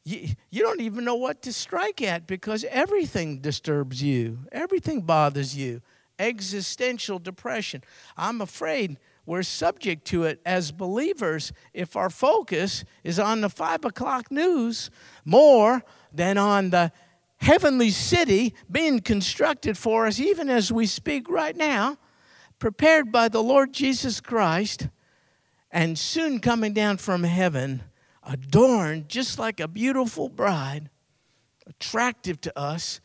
You, 0.05 0.31
you 0.51 0.63
don't 0.63 0.81
even 0.81 1.05
know 1.05 1.17
what 1.17 1.43
to 1.43 1.53
strike 1.53 2.01
at 2.01 2.27
because 2.27 2.65
everything 2.71 3.41
disturbs 3.41 4.03
you, 4.03 4.39
everything 4.53 5.03
bothers 5.03 5.57
you. 5.57 5.83
Existential 6.19 7.19
depression. 7.19 7.83
I'm 8.17 8.41
afraid 8.41 8.97
we're 9.27 9.43
subject 9.43 10.07
to 10.07 10.23
it 10.25 10.41
as 10.47 10.73
believers 10.73 11.53
if 11.75 11.97
our 11.97 12.09
focus 12.09 12.85
is 13.03 13.19
on 13.19 13.41
the 13.41 13.51
five 13.51 13.85
o'clock 13.85 14.31
news 14.31 14.89
more 15.25 15.83
than 16.13 16.39
on 16.39 16.71
the 16.71 16.93
heavenly 17.39 17.91
city 17.91 18.55
being 18.71 19.01
constructed 19.01 19.77
for 19.77 20.07
us, 20.07 20.19
even 20.19 20.49
as 20.49 20.73
we 20.73 20.87
speak 20.87 21.29
right 21.29 21.57
now, 21.57 21.97
prepared 22.59 23.13
by 23.13 23.29
the 23.29 23.43
Lord 23.43 23.73
Jesus 23.73 24.21
Christ, 24.21 24.89
and 25.71 25.99
soon 25.99 26.41
coming 26.41 26.73
down 26.73 26.97
from 26.97 27.25
heaven, 27.25 27.83
adorned 28.23 29.09
just 29.09 29.39
like 29.39 29.61
a 29.61 29.69
beautiful 29.69 30.29
bride, 30.29 30.89
attractive 31.67 32.41
to 32.41 32.59
us. 32.59 33.01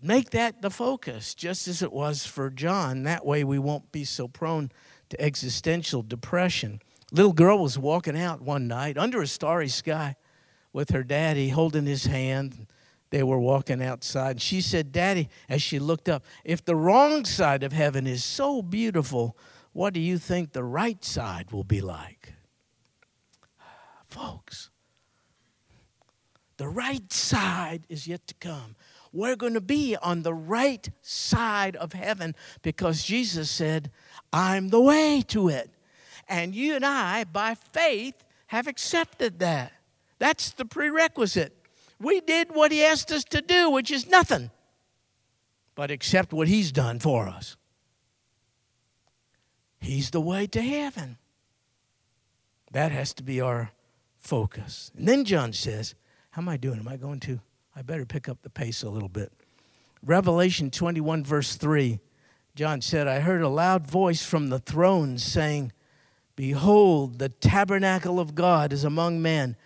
Make 0.00 0.30
that 0.30 0.62
the 0.62 0.70
focus, 0.70 1.34
just 1.34 1.68
as 1.68 1.82
it 1.82 1.92
was 1.92 2.26
for 2.26 2.50
John. 2.50 3.04
That 3.04 3.24
way 3.24 3.44
we 3.44 3.58
won't 3.58 3.90
be 3.92 4.04
so 4.04 4.28
prone 4.28 4.70
to 5.10 5.20
existential 5.20 6.02
depression. 6.02 6.80
Little 7.12 7.32
girl 7.32 7.58
was 7.58 7.78
walking 7.78 8.18
out 8.18 8.42
one 8.42 8.66
night 8.66 8.98
under 8.98 9.22
a 9.22 9.26
starry 9.26 9.68
sky 9.68 10.16
with 10.74 10.90
her 10.90 11.04
daddy 11.04 11.48
holding 11.48 11.86
his 11.86 12.04
hand. 12.04 12.66
They 13.08 13.22
were 13.22 13.38
walking 13.38 13.80
outside. 13.80 14.42
She 14.42 14.60
said, 14.60 14.90
Daddy, 14.92 15.30
as 15.48 15.62
she 15.62 15.78
looked 15.78 16.08
up, 16.08 16.24
if 16.44 16.64
the 16.64 16.74
wrong 16.74 17.24
side 17.24 17.62
of 17.62 17.72
heaven 17.72 18.06
is 18.06 18.24
so 18.24 18.60
beautiful, 18.60 19.36
what 19.72 19.94
do 19.94 20.00
you 20.00 20.18
think 20.18 20.52
the 20.52 20.64
right 20.64 21.02
side 21.02 21.52
will 21.52 21.64
be 21.64 21.80
like? 21.80 22.34
Folks, 24.04 24.70
the 26.56 26.68
right 26.68 27.10
side 27.12 27.86
is 27.88 28.08
yet 28.08 28.26
to 28.26 28.34
come. 28.34 28.74
We're 29.12 29.36
going 29.36 29.54
to 29.54 29.60
be 29.60 29.96
on 29.96 30.22
the 30.22 30.34
right 30.34 30.88
side 31.00 31.76
of 31.76 31.92
heaven 31.92 32.34
because 32.62 33.04
Jesus 33.04 33.48
said, 33.48 33.92
I'm 34.32 34.70
the 34.70 34.80
way 34.80 35.22
to 35.28 35.48
it. 35.48 35.70
And 36.28 36.52
you 36.52 36.74
and 36.74 36.84
I, 36.84 37.22
by 37.22 37.54
faith, 37.54 38.24
have 38.48 38.66
accepted 38.66 39.38
that. 39.38 39.72
That's 40.24 40.52
the 40.52 40.64
prerequisite. 40.64 41.54
We 42.00 42.22
did 42.22 42.54
what 42.54 42.72
he 42.72 42.82
asked 42.82 43.12
us 43.12 43.24
to 43.24 43.42
do, 43.42 43.68
which 43.68 43.90
is 43.90 44.08
nothing 44.08 44.50
but 45.74 45.90
accept 45.90 46.32
what 46.32 46.48
he's 46.48 46.72
done 46.72 46.98
for 46.98 47.28
us. 47.28 47.58
He's 49.80 50.12
the 50.12 50.22
way 50.22 50.46
to 50.46 50.62
heaven. 50.62 51.18
That 52.72 52.90
has 52.90 53.12
to 53.14 53.22
be 53.22 53.42
our 53.42 53.72
focus. 54.16 54.90
And 54.96 55.06
then 55.06 55.26
John 55.26 55.52
says, 55.52 55.94
How 56.30 56.40
am 56.40 56.48
I 56.48 56.56
doing? 56.56 56.78
Am 56.78 56.88
I 56.88 56.96
going 56.96 57.20
to? 57.20 57.40
I 57.76 57.82
better 57.82 58.06
pick 58.06 58.26
up 58.26 58.40
the 58.40 58.48
pace 58.48 58.82
a 58.82 58.88
little 58.88 59.10
bit. 59.10 59.30
Revelation 60.02 60.70
21, 60.70 61.22
verse 61.22 61.56
3, 61.56 62.00
John 62.54 62.80
said, 62.80 63.06
I 63.06 63.20
heard 63.20 63.42
a 63.42 63.48
loud 63.50 63.86
voice 63.86 64.24
from 64.24 64.48
the 64.48 64.58
throne 64.58 65.18
saying, 65.18 65.72
Behold, 66.34 67.18
the 67.18 67.28
tabernacle 67.28 68.18
of 68.18 68.34
God 68.34 68.72
is 68.72 68.84
among 68.84 69.20
men 69.20 69.56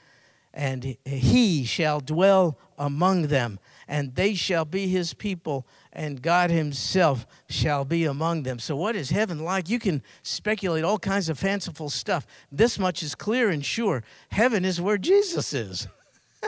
and 0.59 0.97
he 1.05 1.65
shall 1.65 2.01
dwell 2.01 2.59
among 2.77 3.29
them, 3.29 3.61
and 3.87 4.17
they 4.17 4.35
shall 4.35 4.65
be 4.65 4.89
his 4.89 5.15
people, 5.15 5.65
and 5.93 6.21
God 6.21 6.51
himself 6.51 7.29
shall 7.49 7.85
be 7.85 8.05
among 8.05 8.43
them. 8.43 8.59
So, 8.59 8.75
what 8.75 8.97
is 8.97 9.11
heaven 9.11 9.39
like? 9.39 9.69
You 9.69 9.79
can 9.79 10.03
speculate 10.25 10.83
all 10.83 10.99
kinds 10.99 11.29
of 11.29 11.39
fanciful 11.39 11.89
stuff. 11.89 12.27
This 12.51 12.77
much 12.77 13.05
is 13.05 13.15
clear 13.15 13.51
and 13.51 13.65
sure 13.65 14.03
heaven 14.33 14.65
is 14.65 14.81
where 14.81 14.99
Jesus 14.99 15.55
is. 15.55 15.87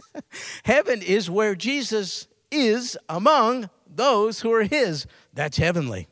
heaven 0.65 1.03
is 1.03 1.31
where 1.31 1.55
Jesus 1.55 2.27
is 2.51 2.99
among 3.09 3.71
those 3.87 4.41
who 4.41 4.53
are 4.53 4.65
his. 4.65 5.07
That's 5.33 5.57
heavenly. 5.57 6.09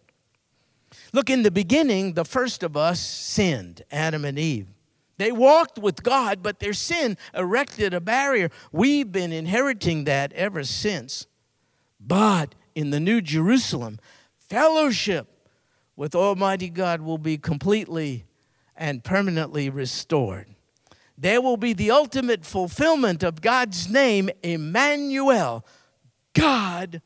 Look, 1.12 1.30
in 1.30 1.42
the 1.42 1.50
beginning, 1.50 2.12
the 2.12 2.24
first 2.24 2.62
of 2.62 2.76
us 2.76 3.00
sinned, 3.00 3.82
Adam 3.90 4.24
and 4.24 4.38
Eve. 4.38 4.68
They 5.18 5.32
walked 5.32 5.78
with 5.78 6.02
God, 6.02 6.42
but 6.42 6.60
their 6.60 6.72
sin 6.72 7.18
erected 7.34 7.92
a 7.92 8.00
barrier. 8.00 8.50
We've 8.72 9.10
been 9.10 9.32
inheriting 9.32 10.04
that 10.04 10.32
ever 10.32 10.64
since. 10.64 11.26
But 12.00 12.54
in 12.74 12.90
the 12.90 13.00
New 13.00 13.20
Jerusalem, 13.20 13.98
fellowship 14.38 15.26
with 15.96 16.14
Almighty 16.14 16.68
God 16.70 17.00
will 17.02 17.18
be 17.18 17.36
completely 17.36 18.24
and 18.76 19.02
permanently 19.02 19.68
restored. 19.68 20.46
There 21.18 21.42
will 21.42 21.56
be 21.56 21.72
the 21.72 21.90
ultimate 21.90 22.46
fulfillment 22.46 23.24
of 23.24 23.40
God's 23.40 23.90
name, 23.90 24.30
Emmanuel, 24.44 25.66
God 26.32 27.02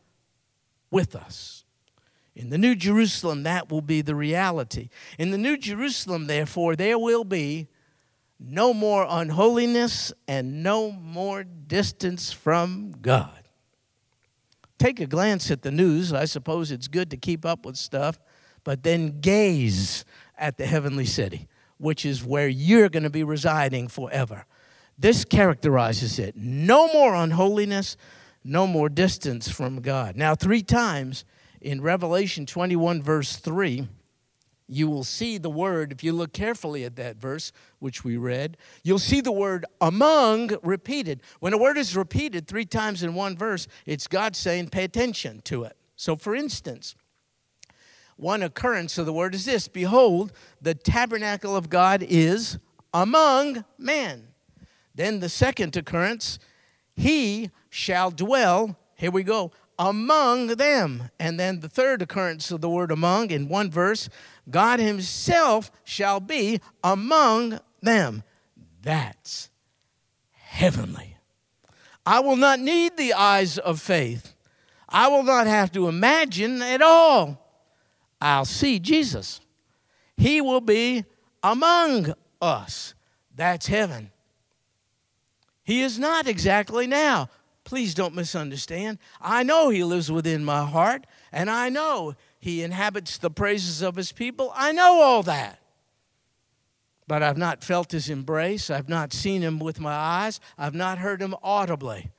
with 0.90 1.16
us. 1.16 1.64
In 2.34 2.50
the 2.50 2.58
New 2.58 2.74
Jerusalem, 2.74 3.42
that 3.44 3.70
will 3.70 3.80
be 3.80 4.02
the 4.02 4.14
reality. 4.14 4.90
In 5.18 5.30
the 5.30 5.38
New 5.38 5.56
Jerusalem, 5.56 6.26
therefore, 6.26 6.76
there 6.76 6.98
will 6.98 7.24
be 7.24 7.68
no 8.44 8.74
more 8.74 9.06
unholiness, 9.08 10.12
and 10.26 10.62
no 10.62 10.90
more 10.90 11.44
distance 11.44 12.32
from 12.32 12.94
God. 13.00 13.38
take 14.78 14.98
a 14.98 15.06
glance 15.06 15.50
at 15.50 15.62
the 15.62 15.70
news. 15.70 16.12
I 16.12 16.24
suppose 16.24 16.72
it's 16.72 16.88
good 16.88 17.10
to 17.10 17.16
keep 17.16 17.46
up 17.46 17.64
with 17.64 17.76
stuff, 17.76 18.18
but 18.64 18.82
then 18.82 19.20
gaze 19.20 20.04
at 20.36 20.56
the 20.56 20.66
heavenly 20.66 21.06
city, 21.06 21.46
which 21.78 22.04
is 22.04 22.24
where 22.24 22.48
you're 22.48 22.88
going 22.88 23.04
to 23.04 23.10
be 23.10 23.22
residing 23.22 23.86
forever. 23.86 24.44
This 24.98 25.24
characterizes 25.24 26.18
it. 26.18 26.36
No 26.36 26.92
more 26.92 27.14
unholiness, 27.14 27.96
no 28.42 28.66
more 28.66 28.88
distance 28.88 29.48
from 29.48 29.80
God. 29.82 30.16
Now, 30.16 30.34
three 30.34 30.62
times 30.62 31.24
in 31.60 31.80
Revelation 31.80 32.44
21, 32.44 33.02
verse 33.02 33.36
3, 33.36 33.86
you 34.68 34.88
will 34.88 35.04
see 35.04 35.38
the 35.38 35.50
word, 35.50 35.92
if 35.92 36.02
you 36.02 36.12
look 36.12 36.32
carefully 36.32 36.84
at 36.84 36.96
that 36.96 37.16
verse, 37.16 37.52
which 37.78 38.04
we 38.04 38.16
read, 38.16 38.56
you'll 38.82 38.98
see 38.98 39.20
the 39.20 39.32
word 39.32 39.66
among 39.80 40.50
repeated. 40.62 41.20
When 41.40 41.52
a 41.52 41.58
word 41.58 41.76
is 41.76 41.96
repeated 41.96 42.46
three 42.46 42.64
times 42.64 43.02
in 43.02 43.14
one 43.14 43.36
verse, 43.36 43.68
it's 43.86 44.06
God 44.06 44.34
saying, 44.34 44.68
pay 44.68 44.84
attention 44.84 45.40
to 45.44 45.64
it. 45.64 45.76
So, 45.96 46.16
for 46.16 46.34
instance, 46.34 46.94
one 48.16 48.42
occurrence 48.42 48.98
of 48.98 49.06
the 49.06 49.12
word 49.12 49.34
is 49.34 49.44
this 49.44 49.68
Behold, 49.68 50.32
the 50.60 50.74
tabernacle 50.74 51.56
of 51.56 51.68
God 51.68 52.04
is 52.08 52.58
among 52.94 53.64
men. 53.78 54.28
Then 54.94 55.20
the 55.20 55.28
second 55.28 55.76
occurrence, 55.76 56.38
he 56.94 57.50
shall 57.70 58.10
dwell, 58.10 58.76
here 58.94 59.10
we 59.10 59.22
go, 59.22 59.52
among 59.82 60.46
them. 60.46 61.10
And 61.18 61.40
then 61.40 61.58
the 61.58 61.68
third 61.68 62.02
occurrence 62.02 62.52
of 62.52 62.60
the 62.60 62.70
word 62.70 62.92
among 62.92 63.32
in 63.32 63.48
one 63.48 63.68
verse, 63.68 64.08
God 64.48 64.78
himself 64.78 65.72
shall 65.82 66.20
be 66.20 66.60
among 66.84 67.58
them. 67.80 68.22
That's 68.80 69.50
heavenly. 70.30 71.16
I 72.06 72.20
will 72.20 72.36
not 72.36 72.60
need 72.60 72.96
the 72.96 73.14
eyes 73.14 73.58
of 73.58 73.80
faith. 73.80 74.34
I 74.88 75.08
will 75.08 75.24
not 75.24 75.48
have 75.48 75.72
to 75.72 75.88
imagine 75.88 76.62
at 76.62 76.80
all. 76.80 77.44
I'll 78.20 78.44
see 78.44 78.78
Jesus. 78.78 79.40
He 80.16 80.40
will 80.40 80.60
be 80.60 81.04
among 81.42 82.14
us. 82.40 82.94
That's 83.34 83.66
heaven. 83.66 84.12
He 85.64 85.82
is 85.82 85.98
not 85.98 86.28
exactly 86.28 86.86
now. 86.86 87.30
Please 87.72 87.94
don't 87.94 88.14
misunderstand. 88.14 88.98
I 89.18 89.42
know 89.44 89.70
He 89.70 89.82
lives 89.82 90.12
within 90.12 90.44
my 90.44 90.66
heart, 90.66 91.06
and 91.32 91.48
I 91.48 91.70
know 91.70 92.16
He 92.38 92.62
inhabits 92.62 93.16
the 93.16 93.30
praises 93.30 93.80
of 93.80 93.96
His 93.96 94.12
people. 94.12 94.52
I 94.54 94.72
know 94.72 95.00
all 95.00 95.22
that. 95.22 95.58
But 97.08 97.22
I've 97.22 97.38
not 97.38 97.64
felt 97.64 97.92
His 97.92 98.10
embrace. 98.10 98.68
I've 98.68 98.90
not 98.90 99.14
seen 99.14 99.40
Him 99.40 99.58
with 99.58 99.80
my 99.80 99.94
eyes. 99.94 100.38
I've 100.58 100.74
not 100.74 100.98
heard 100.98 101.22
Him 101.22 101.34
audibly. 101.42 102.10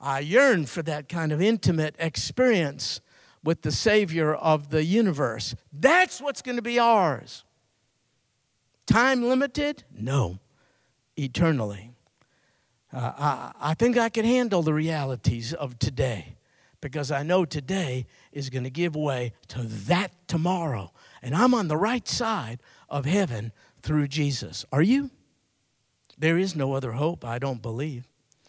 I 0.00 0.18
yearn 0.18 0.66
for 0.66 0.82
that 0.82 1.08
kind 1.08 1.30
of 1.30 1.40
intimate 1.40 1.94
experience 2.00 3.00
with 3.44 3.62
the 3.62 3.70
Savior 3.70 4.34
of 4.34 4.70
the 4.70 4.82
universe. 4.82 5.54
That's 5.72 6.20
what's 6.20 6.42
going 6.42 6.56
to 6.56 6.60
be 6.60 6.80
ours. 6.80 7.44
Time 8.88 9.22
limited? 9.22 9.84
No, 9.96 10.40
eternally. 11.16 11.91
Uh, 12.92 13.12
I, 13.16 13.70
I 13.70 13.74
think 13.74 13.96
I 13.96 14.08
can 14.08 14.24
handle 14.24 14.62
the 14.62 14.74
realities 14.74 15.52
of 15.54 15.78
today 15.78 16.36
because 16.80 17.10
I 17.10 17.22
know 17.22 17.44
today 17.44 18.06
is 18.32 18.50
going 18.50 18.64
to 18.64 18.70
give 18.70 18.94
way 18.94 19.32
to 19.48 19.62
that 19.62 20.12
tomorrow. 20.28 20.92
And 21.22 21.34
I'm 21.34 21.54
on 21.54 21.68
the 21.68 21.76
right 21.76 22.06
side 22.06 22.60
of 22.90 23.06
heaven 23.06 23.52
through 23.82 24.08
Jesus. 24.08 24.66
Are 24.72 24.82
you? 24.82 25.10
There 26.18 26.36
is 26.36 26.54
no 26.54 26.74
other 26.74 26.92
hope, 26.92 27.24
I 27.24 27.38
don't 27.38 27.62
believe. 27.62 28.08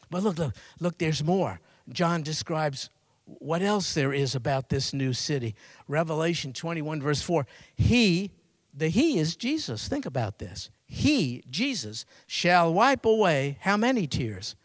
But 0.09 0.23
look, 0.23 0.37
look, 0.37 0.55
look, 0.79 0.97
there's 0.97 1.23
more. 1.23 1.59
John 1.89 2.21
describes 2.21 2.89
what 3.25 3.61
else 3.61 3.93
there 3.93 4.13
is 4.13 4.35
about 4.35 4.69
this 4.69 4.93
new 4.93 5.13
city. 5.13 5.55
Revelation 5.87 6.53
21, 6.53 7.01
verse 7.01 7.21
4. 7.21 7.45
He, 7.75 8.31
the 8.73 8.89
He 8.89 9.17
is 9.17 9.35
Jesus. 9.35 9.87
Think 9.87 10.05
about 10.05 10.39
this. 10.39 10.69
He, 10.95 11.43
Jesus, 11.49 12.05
shall 12.27 12.71
wipe 12.71 13.03
away 13.03 13.57
how 13.61 13.77
many 13.77 14.05
tears? 14.05 14.55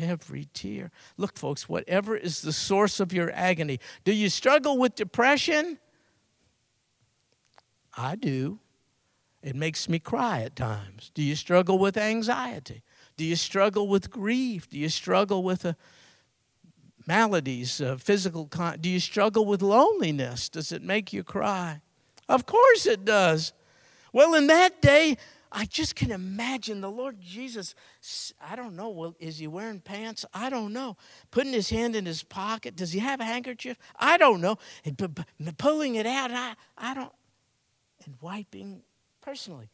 Every 0.00 0.46
tear. 0.54 0.92
Look, 1.16 1.36
folks, 1.36 1.68
whatever 1.68 2.16
is 2.16 2.40
the 2.40 2.52
source 2.52 3.00
of 3.00 3.12
your 3.12 3.32
agony. 3.32 3.80
Do 4.04 4.12
you 4.12 4.28
struggle 4.28 4.78
with 4.78 4.94
depression? 4.94 5.78
I 7.96 8.14
do. 8.14 8.60
It 9.42 9.56
makes 9.56 9.88
me 9.88 9.98
cry 9.98 10.42
at 10.42 10.54
times. 10.54 11.10
Do 11.14 11.22
you 11.22 11.34
struggle 11.34 11.80
with 11.80 11.96
anxiety? 11.96 12.84
Do 13.16 13.24
you 13.24 13.34
struggle 13.34 13.88
with 13.88 14.08
grief? 14.08 14.70
Do 14.70 14.78
you 14.78 14.88
struggle 14.88 15.42
with 15.42 15.66
uh, 15.66 15.72
maladies, 17.08 17.80
uh, 17.80 17.96
physical? 17.96 18.46
Con- 18.46 18.78
do 18.80 18.88
you 18.88 19.00
struggle 19.00 19.44
with 19.44 19.62
loneliness? 19.62 20.48
Does 20.48 20.70
it 20.70 20.84
make 20.84 21.12
you 21.12 21.24
cry? 21.24 21.80
Of 22.28 22.46
course 22.46 22.86
it 22.86 23.04
does. 23.04 23.52
Well, 24.12 24.34
in 24.34 24.46
that 24.46 24.80
day, 24.80 25.16
I 25.52 25.64
just 25.64 25.94
can 25.94 26.10
imagine 26.10 26.80
the 26.80 26.90
Lord 26.90 27.20
Jesus. 27.20 27.74
I 28.40 28.56
don't 28.56 28.76
know. 28.76 28.88
Well, 28.90 29.14
is 29.18 29.38
he 29.38 29.46
wearing 29.46 29.80
pants? 29.80 30.24
I 30.34 30.50
don't 30.50 30.72
know. 30.72 30.96
Putting 31.30 31.52
his 31.52 31.70
hand 31.70 31.96
in 31.96 32.06
his 32.06 32.22
pocket. 32.22 32.76
Does 32.76 32.92
he 32.92 32.98
have 32.98 33.20
a 33.20 33.24
handkerchief? 33.24 33.78
I 33.98 34.16
don't 34.16 34.40
know. 34.40 34.58
And 34.84 34.98
pulling 35.58 35.94
it 35.94 36.06
out. 36.06 36.30
I, 36.30 36.54
I 36.76 36.94
don't. 36.94 37.12
And 38.04 38.14
wiping 38.20 38.82
personally. 39.20 39.70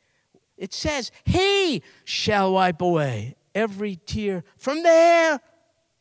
It 0.56 0.72
says, 0.72 1.10
He 1.24 1.82
shall 2.04 2.52
wipe 2.52 2.80
away 2.80 3.36
every 3.54 3.96
tear 3.96 4.44
from 4.56 4.82
their 4.82 5.40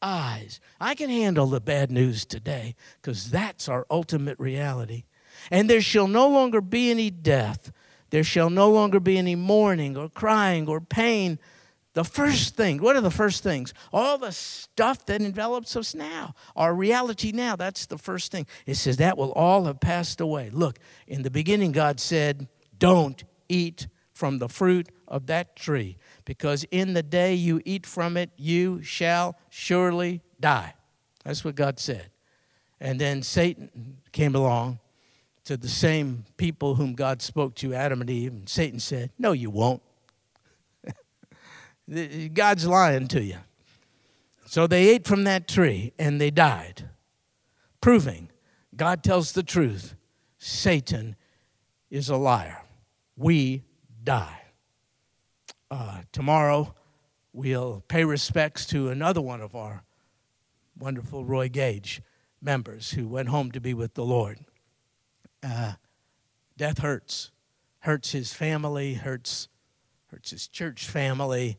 eyes. 0.02 0.60
I 0.80 0.96
can 0.96 1.10
handle 1.10 1.48
the 1.48 1.62
bad 1.62 1.92
news 1.92 2.26
today 2.26 2.76
because 3.02 3.30
that's 3.30 3.70
our 3.70 3.86
ultimate 3.90 4.40
reality. 4.40 5.04
And 5.50 5.70
there 5.70 5.82
shall 5.82 6.08
no 6.08 6.28
longer 6.28 6.62
be 6.62 6.92
any 6.92 7.10
death 7.10 7.72
there 8.12 8.24
shall 8.24 8.50
no 8.50 8.70
longer 8.70 9.00
be 9.00 9.18
any 9.18 9.36
mourning 9.36 9.98
or 9.98 10.10
crying 10.10 10.68
or 10.68 10.80
pain. 10.80 11.40
The 11.94 12.04
first 12.04 12.56
thing, 12.56 12.82
what 12.82 12.96
are 12.96 13.02
the 13.02 13.12
first 13.12 13.42
things? 13.44 13.74
All 13.92 14.18
the 14.18 14.32
stuff 14.32 15.06
that 15.08 15.22
envelops 15.22 15.76
us 15.76 15.96
now, 15.96 16.36
our 16.56 16.74
reality 16.74 17.32
now, 17.32 17.56
that's 17.56 17.86
the 17.86 17.98
first 17.98 18.32
thing. 18.32 18.48
It 18.66 18.76
says 18.76 18.98
that 18.98 19.18
will 19.18 19.34
all 19.34 19.66
have 19.66 19.80
passed 19.80 20.22
away. 20.22 20.50
Look, 20.52 20.80
in 21.08 21.24
the 21.24 21.32
beginning, 21.32 21.72
God 21.72 22.00
said, 22.00 22.48
Don't 22.78 23.24
eat 23.50 23.88
from 24.14 24.40
the 24.40 24.48
fruit 24.48 24.90
of 25.08 25.28
that 25.28 25.56
tree, 25.56 25.98
because 26.26 26.64
in 26.72 26.94
the 26.94 27.04
day 27.04 27.34
you 27.34 27.62
eat 27.66 27.86
from 27.86 28.16
it, 28.16 28.30
you 28.38 28.82
shall 28.84 29.36
surely 29.50 30.22
die. 30.40 30.76
That's 31.26 31.44
what 31.44 31.56
God 31.56 31.80
said. 31.80 32.10
And 32.80 33.00
then 33.00 33.22
Satan 33.24 33.98
came 34.12 34.36
along 34.36 34.80
to 35.52 35.58
the 35.58 35.68
same 35.68 36.24
people 36.38 36.76
whom 36.76 36.94
God 36.94 37.22
spoke 37.22 37.56
to, 37.56 37.74
Adam 37.74 38.00
and 38.00 38.10
Eve, 38.10 38.32
and 38.32 38.48
Satan 38.48 38.80
said, 38.80 39.12
No, 39.20 39.34
you 39.34 39.50
won't. 39.50 39.82
God's 42.34 42.66
lying 42.66 43.10
to 43.10 43.22
you. 43.22 43.36
So 44.46 44.66
they 44.66 44.88
ate 44.88 45.06
from 45.06 45.26
that 45.26 45.50
tree 45.50 45.92
and 46.00 46.22
they 46.22 46.32
died, 46.32 46.88
proving 47.82 48.30
God 48.78 49.04
tells 49.04 49.34
the 49.34 49.44
truth. 49.44 49.96
Satan 50.38 51.18
is 51.90 52.08
a 52.08 52.16
liar. 52.16 52.62
We 53.18 53.66
die. 54.02 54.44
Uh, 55.70 56.04
tomorrow, 56.14 56.74
we'll 57.34 57.84
pay 57.90 58.06
respects 58.06 58.66
to 58.68 58.88
another 58.88 59.22
one 59.22 59.42
of 59.42 59.54
our 59.54 59.84
wonderful 60.80 61.26
Roy 61.26 61.50
Gage 61.50 62.02
members 62.42 62.92
who 62.92 63.10
went 63.10 63.28
home 63.28 63.52
to 63.52 63.60
be 63.60 63.74
with 63.74 63.96
the 63.96 64.06
Lord 64.06 64.40
uh, 65.44 65.74
death 66.58 66.80
hurts. 66.80 67.32
Hurts 67.80 68.12
his 68.12 68.34
family, 68.34 68.94
hurts, 68.94 69.48
hurts 70.08 70.30
his 70.32 70.48
church 70.48 70.88
family. 70.88 71.58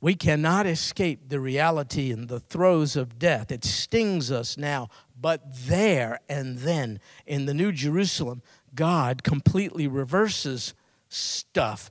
We 0.00 0.14
cannot 0.14 0.66
escape 0.66 1.28
the 1.28 1.40
reality 1.40 2.12
and 2.12 2.28
the 2.28 2.38
throes 2.38 2.94
of 2.94 3.18
death. 3.18 3.50
It 3.50 3.64
stings 3.64 4.30
us 4.30 4.58
now. 4.58 4.90
But 5.18 5.42
there 5.66 6.20
and 6.28 6.58
then 6.58 7.00
in 7.26 7.46
the 7.46 7.54
New 7.54 7.72
Jerusalem, 7.72 8.42
God 8.74 9.22
completely 9.22 9.88
reverses 9.88 10.74
stuff. 11.08 11.90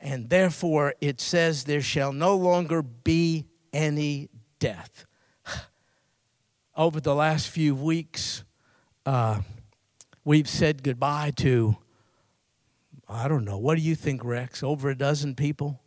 And 0.00 0.28
therefore, 0.28 0.94
it 1.00 1.20
says, 1.20 1.64
There 1.64 1.80
shall 1.80 2.12
no 2.12 2.36
longer 2.36 2.82
be 2.82 3.46
any 3.72 4.28
death. 4.58 5.06
Over 6.76 7.00
the 7.00 7.14
last 7.14 7.48
few 7.48 7.74
weeks, 7.74 8.42
uh, 9.06 9.42
we've 10.24 10.48
said 10.48 10.82
goodbye 10.82 11.32
to, 11.36 11.76
I 13.08 13.28
don't 13.28 13.44
know, 13.44 13.58
what 13.58 13.76
do 13.76 13.82
you 13.82 13.94
think, 13.94 14.24
Rex? 14.24 14.62
Over 14.62 14.90
a 14.90 14.96
dozen 14.96 15.34
people? 15.34 15.80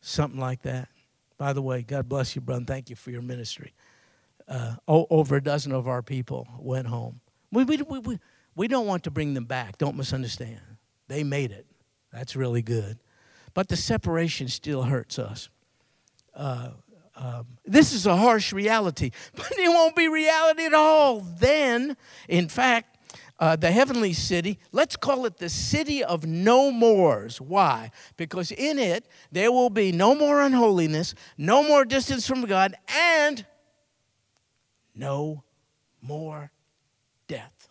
Something 0.00 0.40
like 0.40 0.62
that. 0.62 0.88
By 1.36 1.52
the 1.52 1.62
way, 1.62 1.82
God 1.82 2.08
bless 2.08 2.34
you, 2.34 2.40
brother. 2.40 2.64
Thank 2.64 2.90
you 2.90 2.96
for 2.96 3.10
your 3.10 3.22
ministry. 3.22 3.72
Uh, 4.48 4.76
over 4.86 5.36
a 5.36 5.42
dozen 5.42 5.72
of 5.72 5.86
our 5.86 6.02
people 6.02 6.48
went 6.58 6.86
home. 6.86 7.20
We, 7.52 7.64
we, 7.64 7.76
we, 7.82 7.98
we, 7.98 8.18
we 8.56 8.68
don't 8.68 8.86
want 8.86 9.04
to 9.04 9.10
bring 9.10 9.34
them 9.34 9.44
back. 9.44 9.78
Don't 9.78 9.96
misunderstand. 9.96 10.60
They 11.06 11.22
made 11.22 11.52
it. 11.52 11.66
That's 12.12 12.34
really 12.34 12.62
good. 12.62 12.98
But 13.54 13.68
the 13.68 13.76
separation 13.76 14.48
still 14.48 14.82
hurts 14.82 15.18
us. 15.18 15.48
Uh, 16.34 16.70
um, 17.16 17.46
this 17.64 17.92
is 17.92 18.06
a 18.06 18.16
harsh 18.16 18.52
reality, 18.52 19.10
but 19.34 19.52
it 19.58 19.68
won't 19.68 19.96
be 19.96 20.08
reality 20.08 20.64
at 20.64 20.74
all. 20.74 21.20
Then, 21.20 21.96
in 22.28 22.48
fact, 22.48 22.97
uh, 23.38 23.56
the 23.56 23.70
heavenly 23.70 24.12
city, 24.12 24.58
let's 24.72 24.96
call 24.96 25.24
it 25.24 25.38
the 25.38 25.48
city 25.48 26.02
of 26.02 26.26
no 26.26 26.70
mores. 26.70 27.40
Why? 27.40 27.90
Because 28.16 28.50
in 28.50 28.78
it 28.78 29.06
there 29.30 29.52
will 29.52 29.70
be 29.70 29.92
no 29.92 30.14
more 30.14 30.40
unholiness, 30.40 31.14
no 31.36 31.62
more 31.62 31.84
distance 31.84 32.26
from 32.26 32.44
God, 32.46 32.74
and 32.88 33.46
no 34.94 35.44
more 36.02 36.50
death. 37.28 37.68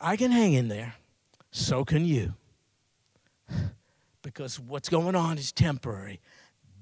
I 0.00 0.16
can 0.16 0.30
hang 0.30 0.52
in 0.52 0.68
there, 0.68 0.94
so 1.50 1.84
can 1.84 2.04
you. 2.04 2.34
Because 4.20 4.60
what's 4.60 4.90
going 4.90 5.14
on 5.14 5.38
is 5.38 5.52
temporary. 5.52 6.20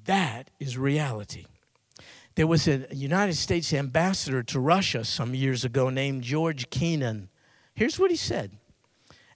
That 0.07 0.51
is 0.59 0.77
reality. 0.77 1.45
There 2.37 2.47
was 2.47 2.69
a 2.69 2.87
United 2.95 3.35
States 3.37 3.73
ambassador 3.73 4.43
to 4.43 4.61
Russia 4.61 5.05
some 5.05 5.35
years 5.35 5.65
ago 5.65 5.89
named 5.89 6.23
George 6.23 6.69
Kennan. 6.69 7.31
Here's 7.75 7.99
what 7.99 8.11
he 8.11 8.17
said 8.17 8.59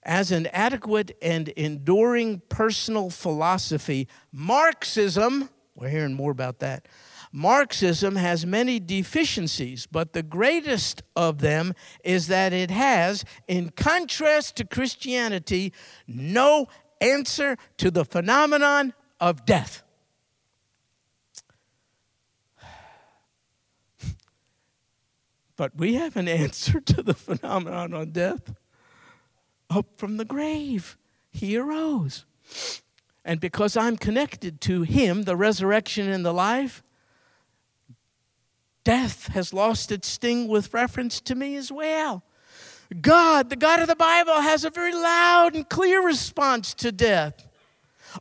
As 0.03 0.31
an 0.31 0.45
adequate 0.53 1.17
and 1.19 1.49
enduring 1.49 2.43
personal 2.47 3.09
philosophy, 3.09 4.07
Marxism, 4.31 5.49
we're 5.75 5.89
hearing 5.89 6.13
more 6.13 6.29
about 6.29 6.59
that, 6.59 6.87
Marxism 7.31 8.17
has 8.17 8.45
many 8.45 8.79
deficiencies, 8.79 9.87
but 9.87 10.13
the 10.13 10.21
greatest 10.21 11.01
of 11.15 11.39
them 11.39 11.73
is 12.03 12.27
that 12.27 12.53
it 12.53 12.69
has, 12.69 13.25
in 13.47 13.71
contrast 13.71 14.57
to 14.57 14.65
Christianity, 14.65 15.73
no 16.05 16.67
answer 16.99 17.57
to 17.77 17.89
the 17.89 18.05
phenomenon 18.05 18.93
of 19.19 19.43
death. 19.45 19.81
But 25.61 25.75
we 25.77 25.93
have 25.93 26.17
an 26.17 26.27
answer 26.43 26.79
to 26.81 27.03
the 27.03 27.13
phenomenon 27.13 27.93
of 27.93 28.13
death. 28.13 28.55
Up 29.69 29.85
from 29.95 30.17
the 30.17 30.25
grave, 30.25 30.97
he 31.29 31.55
arose. 31.55 32.25
And 33.23 33.39
because 33.39 33.77
I'm 33.77 33.95
connected 33.95 34.59
to 34.61 34.81
him, 34.81 35.21
the 35.21 35.35
resurrection 35.35 36.09
and 36.09 36.25
the 36.25 36.33
life, 36.33 36.81
death 38.83 39.27
has 39.27 39.53
lost 39.53 39.91
its 39.91 40.07
sting 40.07 40.47
with 40.47 40.73
reference 40.73 41.21
to 41.21 41.35
me 41.35 41.55
as 41.57 41.71
well. 41.71 42.23
God, 42.99 43.51
the 43.51 43.55
God 43.55 43.81
of 43.81 43.87
the 43.87 43.95
Bible, 43.95 44.41
has 44.41 44.65
a 44.65 44.71
very 44.71 44.95
loud 44.95 45.53
and 45.53 45.69
clear 45.69 46.03
response 46.03 46.73
to 46.73 46.91
death. 46.91 47.47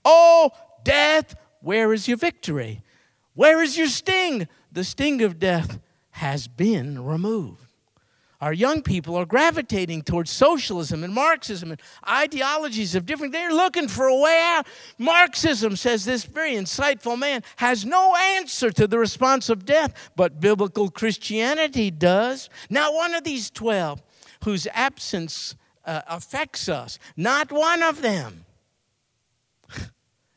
Oh, 0.04 0.50
death, 0.84 1.36
where 1.62 1.94
is 1.94 2.06
your 2.06 2.18
victory? 2.18 2.82
Where 3.32 3.62
is 3.62 3.78
your 3.78 3.88
sting? 3.88 4.46
The 4.70 4.84
sting 4.84 5.22
of 5.22 5.38
death 5.38 5.78
has 6.20 6.46
been 6.46 7.02
removed. 7.02 7.64
Our 8.42 8.52
young 8.52 8.82
people 8.82 9.16
are 9.16 9.24
gravitating 9.24 10.02
towards 10.02 10.30
socialism 10.30 11.02
and 11.02 11.14
Marxism 11.14 11.70
and 11.70 11.80
ideologies 12.06 12.94
of 12.94 13.06
different. 13.06 13.32
They're 13.32 13.54
looking 13.54 13.88
for 13.88 14.06
a 14.06 14.14
way 14.14 14.38
out. 14.44 14.66
Marxism 14.98 15.76
says 15.76 16.04
this 16.04 16.24
very 16.24 16.56
insightful 16.56 17.18
man 17.18 17.42
has 17.56 17.86
no 17.86 18.14
answer 18.16 18.70
to 18.70 18.86
the 18.86 18.98
response 18.98 19.48
of 19.48 19.64
death, 19.64 20.10
but 20.14 20.40
biblical 20.40 20.90
Christianity 20.90 21.90
does. 21.90 22.50
Not 22.68 22.92
one 22.92 23.14
of 23.14 23.24
these 23.24 23.48
12 23.50 24.02
whose 24.44 24.66
absence 24.74 25.56
uh, 25.86 26.02
affects 26.06 26.68
us, 26.68 26.98
not 27.16 27.50
one 27.50 27.82
of 27.82 28.02
them 28.02 28.44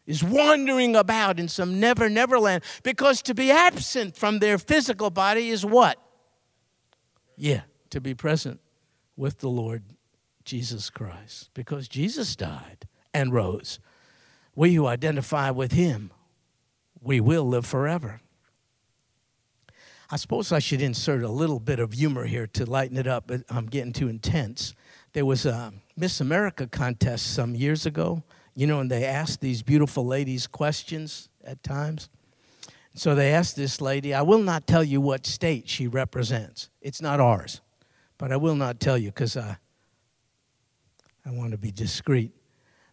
is 0.05 0.23
wandering 0.23 0.95
about 0.95 1.39
in 1.39 1.47
some 1.47 1.79
never, 1.79 2.09
never 2.09 2.39
land. 2.39 2.63
Because 2.83 3.21
to 3.23 3.33
be 3.33 3.51
absent 3.51 4.15
from 4.15 4.39
their 4.39 4.57
physical 4.57 5.09
body 5.09 5.49
is 5.49 5.65
what? 5.65 5.97
Yeah, 7.37 7.61
to 7.89 8.01
be 8.01 8.13
present 8.13 8.59
with 9.15 9.39
the 9.39 9.49
Lord 9.49 9.83
Jesus 10.43 10.89
Christ. 10.89 11.49
Because 11.53 11.87
Jesus 11.87 12.35
died 12.35 12.87
and 13.13 13.33
rose. 13.33 13.79
We 14.55 14.73
who 14.73 14.85
identify 14.85 15.49
with 15.51 15.71
him, 15.71 16.11
we 17.01 17.19
will 17.19 17.47
live 17.47 17.65
forever. 17.65 18.21
I 20.09 20.15
suppose 20.15 20.51
I 20.51 20.59
should 20.59 20.81
insert 20.81 21.23
a 21.23 21.29
little 21.29 21.59
bit 21.59 21.79
of 21.79 21.93
humor 21.93 22.25
here 22.25 22.45
to 22.47 22.69
lighten 22.69 22.97
it 22.97 23.07
up, 23.07 23.25
but 23.27 23.41
I'm 23.49 23.65
getting 23.65 23.93
too 23.93 24.09
intense. 24.09 24.75
There 25.13 25.25
was 25.25 25.45
a 25.45 25.73
Miss 25.95 26.21
America 26.21 26.67
contest 26.67 27.33
some 27.33 27.55
years 27.55 27.85
ago 27.85 28.23
you 28.55 28.67
know, 28.67 28.79
and 28.79 28.91
they 28.91 29.05
ask 29.05 29.39
these 29.39 29.63
beautiful 29.63 30.05
ladies 30.05 30.47
questions 30.47 31.29
at 31.43 31.63
times. 31.63 32.09
So 32.95 33.15
they 33.15 33.33
asked 33.33 33.55
this 33.55 33.81
lady, 33.81 34.13
I 34.13 34.21
will 34.21 34.43
not 34.43 34.67
tell 34.67 34.83
you 34.83 35.01
what 35.01 35.25
state 35.25 35.67
she 35.67 35.87
represents. 35.87 36.69
It's 36.81 37.01
not 37.01 37.19
ours, 37.19 37.61
but 38.17 38.31
I 38.31 38.37
will 38.37 38.55
not 38.55 38.79
tell 38.79 38.97
you 38.97 39.09
because 39.09 39.35
I, 39.35 39.57
I 41.25 41.31
want 41.31 41.51
to 41.51 41.57
be 41.57 41.71
discreet. 41.71 42.31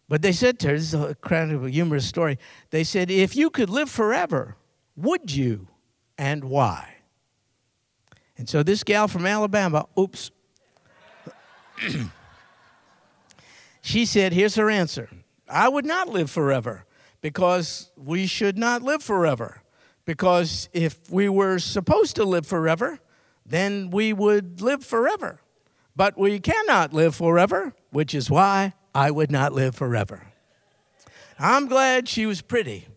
But 0.09 0.23
they 0.23 0.31
said 0.31 0.59
to 0.59 0.69
her, 0.69 0.73
this 0.73 0.93
is 0.93 0.93
a 0.93 1.15
kind 1.21 1.51
of 1.51 1.65
a 1.65 1.69
humorous 1.69 2.05
story. 2.05 2.39
They 2.71 2.83
said, 2.83 3.11
If 3.11 3.35
you 3.35 3.49
could 3.49 3.69
live 3.69 3.89
forever, 3.89 4.57
would 4.97 5.33
you 5.33 5.67
and 6.17 6.43
why? 6.43 6.95
And 8.37 8.49
so 8.49 8.63
this 8.63 8.83
gal 8.83 9.07
from 9.07 9.25
Alabama, 9.25 9.87
oops, 9.97 10.31
she 13.81 14.05
said, 14.05 14.33
Here's 14.33 14.55
her 14.55 14.69
answer 14.69 15.09
I 15.51 15.69
would 15.69 15.85
not 15.85 16.07
live 16.09 16.31
forever 16.31 16.85
because 17.21 17.91
we 17.95 18.25
should 18.25 18.57
not 18.57 18.81
live 18.81 19.03
forever. 19.03 19.61
Because 20.05 20.69
if 20.73 20.97
we 21.09 21.29
were 21.29 21.59
supposed 21.59 22.15
to 22.15 22.23
live 22.23 22.45
forever, 22.45 22.99
then 23.45 23.91
we 23.91 24.13
would 24.13 24.61
live 24.61 24.83
forever. 24.83 25.39
But 25.95 26.17
we 26.17 26.39
cannot 26.39 26.93
live 26.93 27.15
forever, 27.15 27.73
which 27.91 28.15
is 28.15 28.29
why 28.29 28.73
I 28.95 29.11
would 29.11 29.31
not 29.31 29.53
live 29.53 29.75
forever. 29.75 30.27
I'm 31.37 31.67
glad 31.67 32.07
she 32.07 32.25
was 32.25 32.41
pretty 32.41 32.87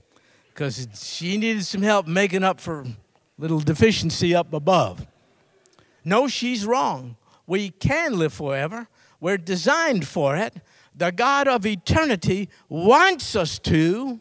because 0.49 0.87
she 0.95 1.37
needed 1.37 1.65
some 1.65 1.83
help 1.83 2.07
making 2.07 2.45
up 2.45 2.61
for 2.61 2.87
little 3.39 3.61
deficiency 3.61 4.35
up 4.35 4.53
above. 4.53 5.07
No, 6.05 6.29
she's 6.29 6.65
wrong. 6.65 7.17
We 7.47 7.71
can 7.71 8.19
live 8.19 8.33
forever. 8.33 8.89
We're 9.21 9.39
designed 9.39 10.07
for 10.07 10.37
it 10.37 10.55
the 10.95 11.11
God 11.11 11.49
of 11.49 11.67
eternity 11.67 12.49
wants 12.69 13.35
us 13.35 13.59
to. 13.61 14.21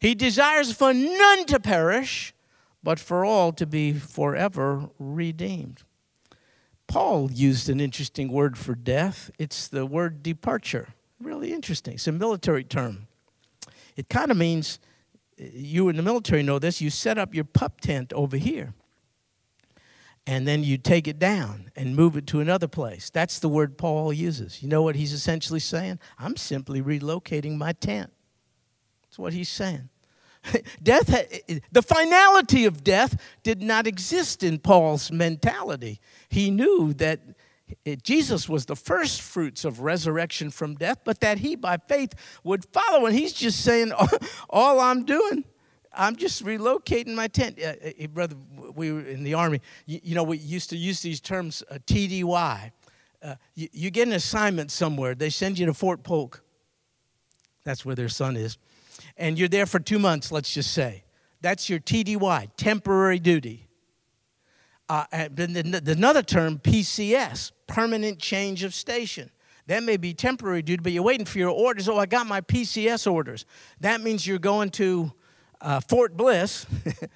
He 0.00 0.14
desires 0.14 0.72
for 0.72 0.94
none 0.94 1.44
to 1.46 1.60
perish, 1.60 2.34
but 2.82 2.98
for 2.98 3.24
all 3.24 3.52
to 3.52 3.66
be 3.66 3.92
forever 3.92 4.88
redeemed. 4.98 5.82
Paul 6.86 7.30
used 7.30 7.68
an 7.68 7.80
interesting 7.80 8.32
word 8.32 8.56
for 8.56 8.74
death. 8.74 9.30
It's 9.38 9.68
the 9.68 9.84
word 9.84 10.22
departure. 10.22 10.94
Really 11.20 11.52
interesting. 11.52 11.94
It's 11.94 12.06
a 12.06 12.12
military 12.12 12.64
term. 12.64 13.08
It 13.96 14.08
kind 14.08 14.30
of 14.30 14.36
means, 14.36 14.78
you 15.36 15.88
in 15.88 15.96
the 15.96 16.02
military 16.02 16.42
know 16.42 16.58
this, 16.58 16.80
you 16.80 16.88
set 16.88 17.18
up 17.18 17.34
your 17.34 17.44
pup 17.44 17.80
tent 17.80 18.12
over 18.12 18.36
here 18.36 18.72
and 20.28 20.46
then 20.46 20.62
you 20.62 20.76
take 20.76 21.08
it 21.08 21.18
down 21.18 21.70
and 21.74 21.96
move 21.96 22.14
it 22.14 22.26
to 22.26 22.40
another 22.40 22.68
place. 22.68 23.08
That's 23.08 23.38
the 23.38 23.48
word 23.48 23.78
Paul 23.78 24.12
uses. 24.12 24.62
You 24.62 24.68
know 24.68 24.82
what 24.82 24.94
he's 24.94 25.14
essentially 25.14 25.58
saying? 25.58 25.98
I'm 26.18 26.36
simply 26.36 26.82
relocating 26.82 27.56
my 27.56 27.72
tent. 27.72 28.12
That's 29.04 29.18
what 29.18 29.32
he's 29.32 29.48
saying. 29.48 29.88
Death, 30.82 31.14
eh, 31.14 31.24
eh, 31.30 31.38
eh, 31.48 31.58
the 31.72 31.80
finality 31.80 32.66
of 32.66 32.84
death 32.84 33.18
did 33.42 33.62
not 33.62 33.86
exist 33.86 34.42
in 34.42 34.58
Paul's 34.58 35.10
mentality. 35.10 35.98
He 36.28 36.50
knew 36.50 36.92
that 36.94 37.20
Jesus 38.02 38.50
was 38.50 38.66
the 38.66 38.76
first 38.76 39.22
fruits 39.22 39.64
of 39.64 39.80
resurrection 39.80 40.50
from 40.50 40.74
death, 40.74 40.98
but 41.04 41.20
that 41.20 41.38
he 41.38 41.56
by 41.56 41.78
faith 41.78 42.12
would 42.44 42.66
follow. 42.66 43.06
And 43.06 43.16
he's 43.16 43.32
just 43.32 43.62
saying, 43.62 43.92
All 44.50 44.78
I'm 44.78 45.06
doing 45.06 45.44
I'm 45.98 46.14
just 46.14 46.44
relocating 46.44 47.14
my 47.14 47.26
tent. 47.26 47.58
Uh, 47.60 47.72
uh, 47.84 48.06
brother, 48.06 48.36
we 48.74 48.92
were 48.92 49.00
in 49.00 49.24
the 49.24 49.34
army. 49.34 49.60
You, 49.84 50.00
you, 50.04 50.14
know, 50.14 50.22
we 50.22 50.38
used 50.38 50.70
to 50.70 50.76
use 50.76 51.00
these 51.00 51.20
terms 51.20 51.64
uh, 51.70 51.78
TDY. 51.86 52.70
Uh, 53.20 53.34
you, 53.56 53.68
you, 53.72 53.90
get 53.90 54.06
an 54.06 54.14
assignment 54.14 54.70
somewhere, 54.70 55.16
they 55.16 55.28
send 55.28 55.58
you 55.58 55.66
to 55.66 55.74
Fort 55.74 56.04
Polk. 56.04 56.40
That's 57.64 57.84
where 57.84 57.96
their 57.96 58.08
son 58.08 58.36
is. 58.36 58.58
And 59.16 59.36
you're 59.36 59.48
there 59.48 59.66
for 59.66 59.80
two 59.80 59.98
months, 59.98 60.30
let's 60.30 60.54
just 60.54 60.72
say. 60.72 61.02
That's 61.40 61.68
your 61.68 61.80
TDY, 61.80 62.50
temporary 62.56 63.18
duty. 63.18 63.68
Uh, 64.88 65.04
then 65.32 65.56
another 65.56 66.22
term, 66.22 66.60
PCS, 66.60 67.50
permanent 67.66 68.20
change 68.20 68.62
of 68.62 68.72
station. 68.72 69.30
That 69.66 69.82
may 69.82 69.96
be 69.96 70.14
temporary 70.14 70.62
duty, 70.62 70.80
but 70.82 70.92
you're 70.92 71.02
waiting 71.02 71.26
for 71.26 71.38
your 71.38 71.50
orders. 71.50 71.88
Oh, 71.88 71.98
I 71.98 72.06
got 72.06 72.26
my 72.26 72.40
PCS 72.40 73.10
orders. 73.10 73.44
That 73.80 74.00
means 74.00 74.26
you're 74.26 74.38
going 74.38 74.70
to 74.70 75.12
uh, 75.60 75.80
Fort 75.80 76.16
Bliss 76.16 76.66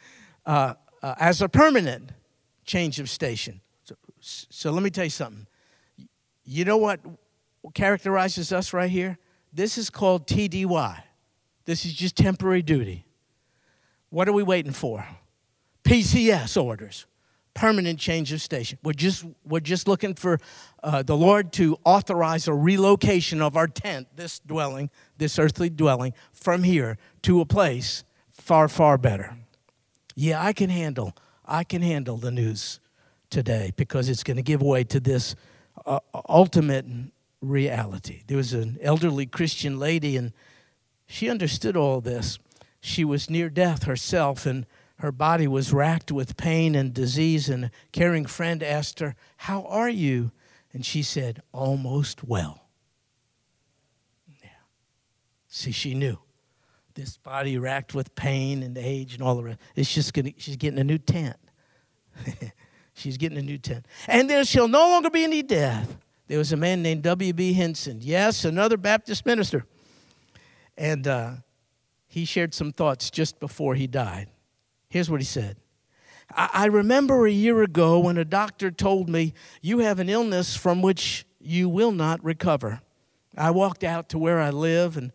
uh, 0.46 0.74
uh, 1.02 1.14
as 1.18 1.42
a 1.42 1.48
permanent 1.48 2.10
change 2.64 3.00
of 3.00 3.10
station. 3.10 3.60
So, 3.84 3.94
so 4.20 4.70
let 4.70 4.82
me 4.82 4.90
tell 4.90 5.04
you 5.04 5.10
something. 5.10 5.46
You 6.44 6.64
know 6.64 6.76
what 6.76 7.00
characterizes 7.74 8.52
us 8.52 8.72
right 8.72 8.90
here? 8.90 9.18
This 9.52 9.78
is 9.78 9.90
called 9.90 10.26
TDY. 10.26 11.02
This 11.64 11.84
is 11.84 11.92
just 11.92 12.16
temporary 12.16 12.62
duty. 12.62 13.04
What 14.10 14.28
are 14.28 14.32
we 14.32 14.42
waiting 14.42 14.72
for? 14.72 15.06
PCS 15.84 16.62
orders, 16.62 17.06
permanent 17.54 17.98
change 17.98 18.32
of 18.32 18.40
station. 18.40 18.78
We're 18.82 18.92
just, 18.92 19.24
we're 19.44 19.60
just 19.60 19.88
looking 19.88 20.14
for 20.14 20.38
uh, 20.82 21.02
the 21.02 21.16
Lord 21.16 21.52
to 21.54 21.78
authorize 21.84 22.48
a 22.48 22.54
relocation 22.54 23.40
of 23.40 23.56
our 23.56 23.68
tent, 23.68 24.08
this 24.16 24.38
dwelling, 24.40 24.90
this 25.18 25.38
earthly 25.38 25.70
dwelling, 25.70 26.14
from 26.32 26.62
here 26.62 26.98
to 27.22 27.40
a 27.40 27.46
place 27.46 28.04
far, 28.42 28.68
far 28.68 28.98
better. 28.98 29.36
Yeah, 30.16 30.42
I 30.42 30.52
can 30.52 30.68
handle, 30.68 31.14
I 31.46 31.64
can 31.64 31.80
handle 31.80 32.16
the 32.16 32.32
news 32.32 32.80
today 33.30 33.72
because 33.76 34.08
it's 34.08 34.24
going 34.24 34.36
to 34.36 34.42
give 34.42 34.60
way 34.60 34.84
to 34.84 35.00
this 35.00 35.36
uh, 35.86 36.00
ultimate 36.28 36.84
reality. 37.40 38.22
There 38.26 38.36
was 38.36 38.52
an 38.52 38.78
elderly 38.82 39.26
Christian 39.26 39.78
lady, 39.78 40.16
and 40.16 40.32
she 41.06 41.30
understood 41.30 41.76
all 41.76 42.00
this. 42.00 42.38
She 42.80 43.04
was 43.04 43.30
near 43.30 43.48
death 43.48 43.84
herself, 43.84 44.44
and 44.44 44.66
her 44.98 45.12
body 45.12 45.46
was 45.46 45.72
racked 45.72 46.10
with 46.10 46.36
pain 46.36 46.74
and 46.74 46.92
disease. 46.92 47.48
And 47.48 47.66
a 47.66 47.70
caring 47.92 48.26
friend 48.26 48.62
asked 48.62 48.98
her, 48.98 49.14
How 49.38 49.62
are 49.62 49.88
you? 49.88 50.32
And 50.72 50.84
she 50.84 51.02
said, 51.02 51.42
Almost 51.52 52.24
well. 52.24 52.66
Yeah. 54.42 54.50
See, 55.46 55.72
she 55.72 55.94
knew. 55.94 56.18
This 56.94 57.16
body 57.16 57.58
racked 57.58 57.94
with 57.94 58.14
pain 58.14 58.62
and 58.62 58.76
age 58.76 59.14
and 59.14 59.22
all 59.22 59.34
the 59.34 59.42
rest. 59.44 59.58
It's 59.74 59.92
just 59.92 60.12
gonna, 60.12 60.32
she's 60.36 60.56
getting 60.56 60.78
a 60.78 60.84
new 60.84 60.98
tent. 60.98 61.36
she's 62.94 63.16
getting 63.16 63.38
a 63.38 63.42
new 63.42 63.58
tent. 63.58 63.86
And 64.06 64.28
there 64.28 64.44
shall 64.44 64.68
no 64.68 64.88
longer 64.90 65.10
be 65.10 65.24
any 65.24 65.42
death 65.42 65.96
there 66.32 66.38
was 66.38 66.50
a 66.50 66.56
man 66.56 66.82
named 66.82 67.02
W.B. 67.02 67.52
Hinson. 67.52 67.98
Yes, 68.00 68.46
another 68.46 68.78
Baptist 68.78 69.26
minister. 69.26 69.66
And 70.78 71.06
uh, 71.06 71.32
he 72.06 72.24
shared 72.24 72.54
some 72.54 72.72
thoughts 72.72 73.10
just 73.10 73.38
before 73.38 73.74
he 73.74 73.86
died. 73.86 74.28
Here's 74.88 75.10
what 75.10 75.20
he 75.20 75.26
said 75.26 75.58
I-, 76.34 76.48
I 76.54 76.66
remember 76.68 77.26
a 77.26 77.30
year 77.30 77.62
ago 77.62 77.98
when 77.98 78.16
a 78.16 78.24
doctor 78.24 78.70
told 78.70 79.10
me, 79.10 79.34
You 79.60 79.80
have 79.80 79.98
an 79.98 80.08
illness 80.08 80.56
from 80.56 80.80
which 80.80 81.26
you 81.38 81.68
will 81.68 81.92
not 81.92 82.24
recover. 82.24 82.80
I 83.36 83.50
walked 83.50 83.84
out 83.84 84.08
to 84.08 84.18
where 84.18 84.40
I 84.40 84.48
live 84.48 84.96
and 84.96 85.12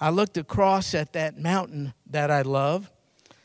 I 0.00 0.08
looked 0.08 0.38
across 0.38 0.94
at 0.94 1.12
that 1.12 1.38
mountain 1.38 1.92
that 2.06 2.30
I 2.30 2.42
love. 2.42 2.90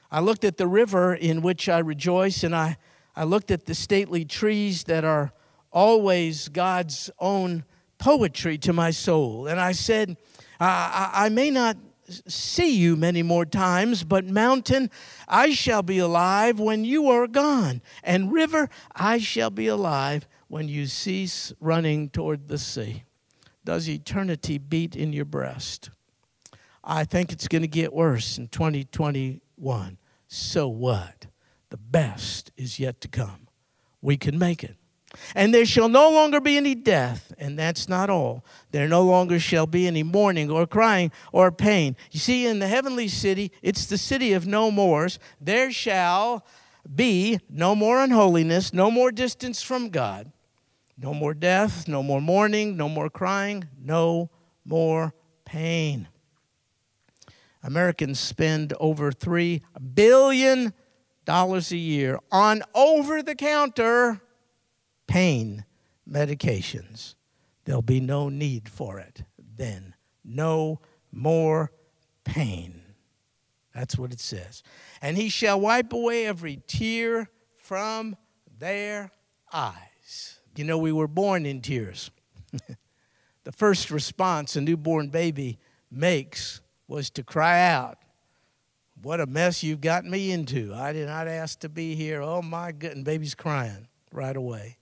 I 0.10 0.22
looked 0.22 0.46
at 0.46 0.56
the 0.56 0.68
river 0.68 1.14
in 1.14 1.42
which 1.42 1.68
I 1.68 1.80
rejoice, 1.80 2.44
and 2.44 2.56
I, 2.56 2.78
I 3.16 3.26
looked 3.26 3.52
at 3.52 3.66
the 3.66 3.76
stately 3.76 4.24
trees 4.24 4.86
that 4.86 5.04
are 5.04 5.34
always 5.72 6.48
God's 6.48 7.10
own 7.20 7.66
poetry 7.98 8.58
to 8.60 8.72
my 8.72 8.92
soul. 8.92 9.48
And 9.48 9.60
I 9.60 9.74
said, 9.74 10.16
I, 10.60 11.10
I 11.14 11.30
may 11.30 11.50
not 11.50 11.76
see 12.08 12.78
you 12.78 12.96
many 12.96 13.24
more 13.24 13.46
times, 13.46 14.04
but 14.04 14.26
mountain, 14.26 14.90
I 15.28 15.52
shall 15.52 15.82
be 15.82 15.98
alive 15.98 16.60
when 16.60 16.86
you 16.86 17.10
are 17.10 17.28
gone. 17.28 17.82
And 18.04 18.32
river, 18.32 18.70
I 18.96 19.18
shall 19.18 19.50
be 19.50 19.68
alive 19.68 20.28
when 20.48 20.70
you 20.70 20.86
cease 20.86 21.52
running 21.60 22.10
toward 22.10 22.48
the 22.48 22.58
sea. 22.58 23.04
Does 23.66 23.90
eternity 23.90 24.58
beat 24.60 24.96
in 24.96 25.12
your 25.12 25.26
breast? 25.26 25.90
I 26.86 27.04
think 27.04 27.32
it's 27.32 27.48
going 27.48 27.64
to 27.64 27.68
get 27.68 27.94
worse 27.94 28.38
in 28.38 28.48
2021. 28.48 29.98
So 30.28 30.68
what? 30.68 31.28
The 31.70 31.78
best 31.78 32.52
is 32.56 32.80
yet 32.80 33.02
to 33.02 33.08
come. 33.08 33.48
We 34.02 34.18
can 34.18 34.38
make 34.38 34.64
it. 34.64 34.76
And 35.34 35.54
there 35.54 35.66
shall 35.66 35.90
no 35.90 36.10
longer 36.12 36.40
be 36.40 36.58
any 36.58 36.76
death, 36.76 37.34
and 37.38 37.58
that's 37.58 37.88
not 37.88 38.10
all. 38.10 38.46
There 38.72 38.88
no 38.88 39.02
longer 39.02 39.40
shall 39.40 39.66
be 39.66 39.88
any 39.88 40.04
mourning 40.04 40.52
or 40.52 40.68
crying 40.68 41.12
or 41.32 41.52
pain. 41.52 41.96
You 42.12 42.20
see, 42.20 42.46
in 42.46 42.60
the 42.60 42.68
heavenly 42.68 43.08
city, 43.08 43.52
it's 43.62 43.86
the 43.86 43.98
city 43.98 44.34
of 44.34 44.46
no 44.46 44.70
mores. 44.70 45.18
There 45.40 45.72
shall 45.72 46.46
be 46.94 47.40
no 47.50 47.76
more 47.76 48.04
unholiness, 48.04 48.74
no 48.74 48.92
more 48.92 49.12
distance 49.12 49.62
from 49.62 49.90
God, 49.90 50.32
no 50.98 51.14
more 51.14 51.34
death, 51.34 51.88
no 51.88 52.04
more 52.04 52.22
mourning, 52.22 52.78
no 52.78 52.90
more 52.90 53.10
crying, 53.10 53.68
no 53.82 54.30
more 54.66 55.14
pain. 55.46 56.08
Americans 57.66 58.20
spend 58.20 58.74
over 58.80 59.12
$3 59.12 59.60
billion 59.96 60.72
a 61.28 61.60
year 61.72 62.20
on 62.32 62.62
over 62.76 63.24
the 63.24 63.34
counter 63.34 64.22
pain 65.08 65.66
medications. 66.08 67.16
There'll 67.66 67.82
be 67.82 68.00
no 68.00 68.30
need 68.30 68.70
for 68.70 69.00
it 69.00 69.24
then. 69.58 69.96
No 70.24 70.80
more 71.12 71.72
pain. 72.24 72.82
That's 73.74 73.98
what 73.98 74.14
it 74.14 74.20
says. 74.20 74.62
And 75.02 75.18
he 75.18 75.30
shall 75.30 75.60
wipe 75.60 75.92
away 75.92 76.28
every 76.28 76.62
tear 76.68 77.30
from 77.56 78.16
their 78.60 79.10
eyes. 79.52 80.40
You 80.56 80.66
know, 80.66 80.78
we 80.78 80.92
were 80.92 81.08
born 81.08 81.48
in 81.48 81.62
tears. 81.62 82.12
the 83.44 83.52
first 83.52 83.90
response 83.90 84.56
a 84.56 84.62
newborn 84.62 85.10
baby 85.10 85.58
makes 85.90 86.62
was 86.88 87.10
to 87.12 87.24
cry 87.24 87.68
out, 87.68 87.98
What 89.02 89.20
a 89.20 89.26
mess 89.26 89.64
you've 89.64 89.82
gotten 89.82 90.10
me 90.10 90.32
into. 90.32 90.74
I 90.74 90.94
did 90.94 91.08
not 91.08 91.28
ask 91.28 91.60
to 91.60 91.70
be 91.70 91.96
here. 91.96 92.22
Oh 92.22 92.42
my 92.42 92.72
goodness, 92.72 93.04
baby's 93.04 93.36
crying 93.36 93.88
right 94.12 94.36
away. 94.36 94.78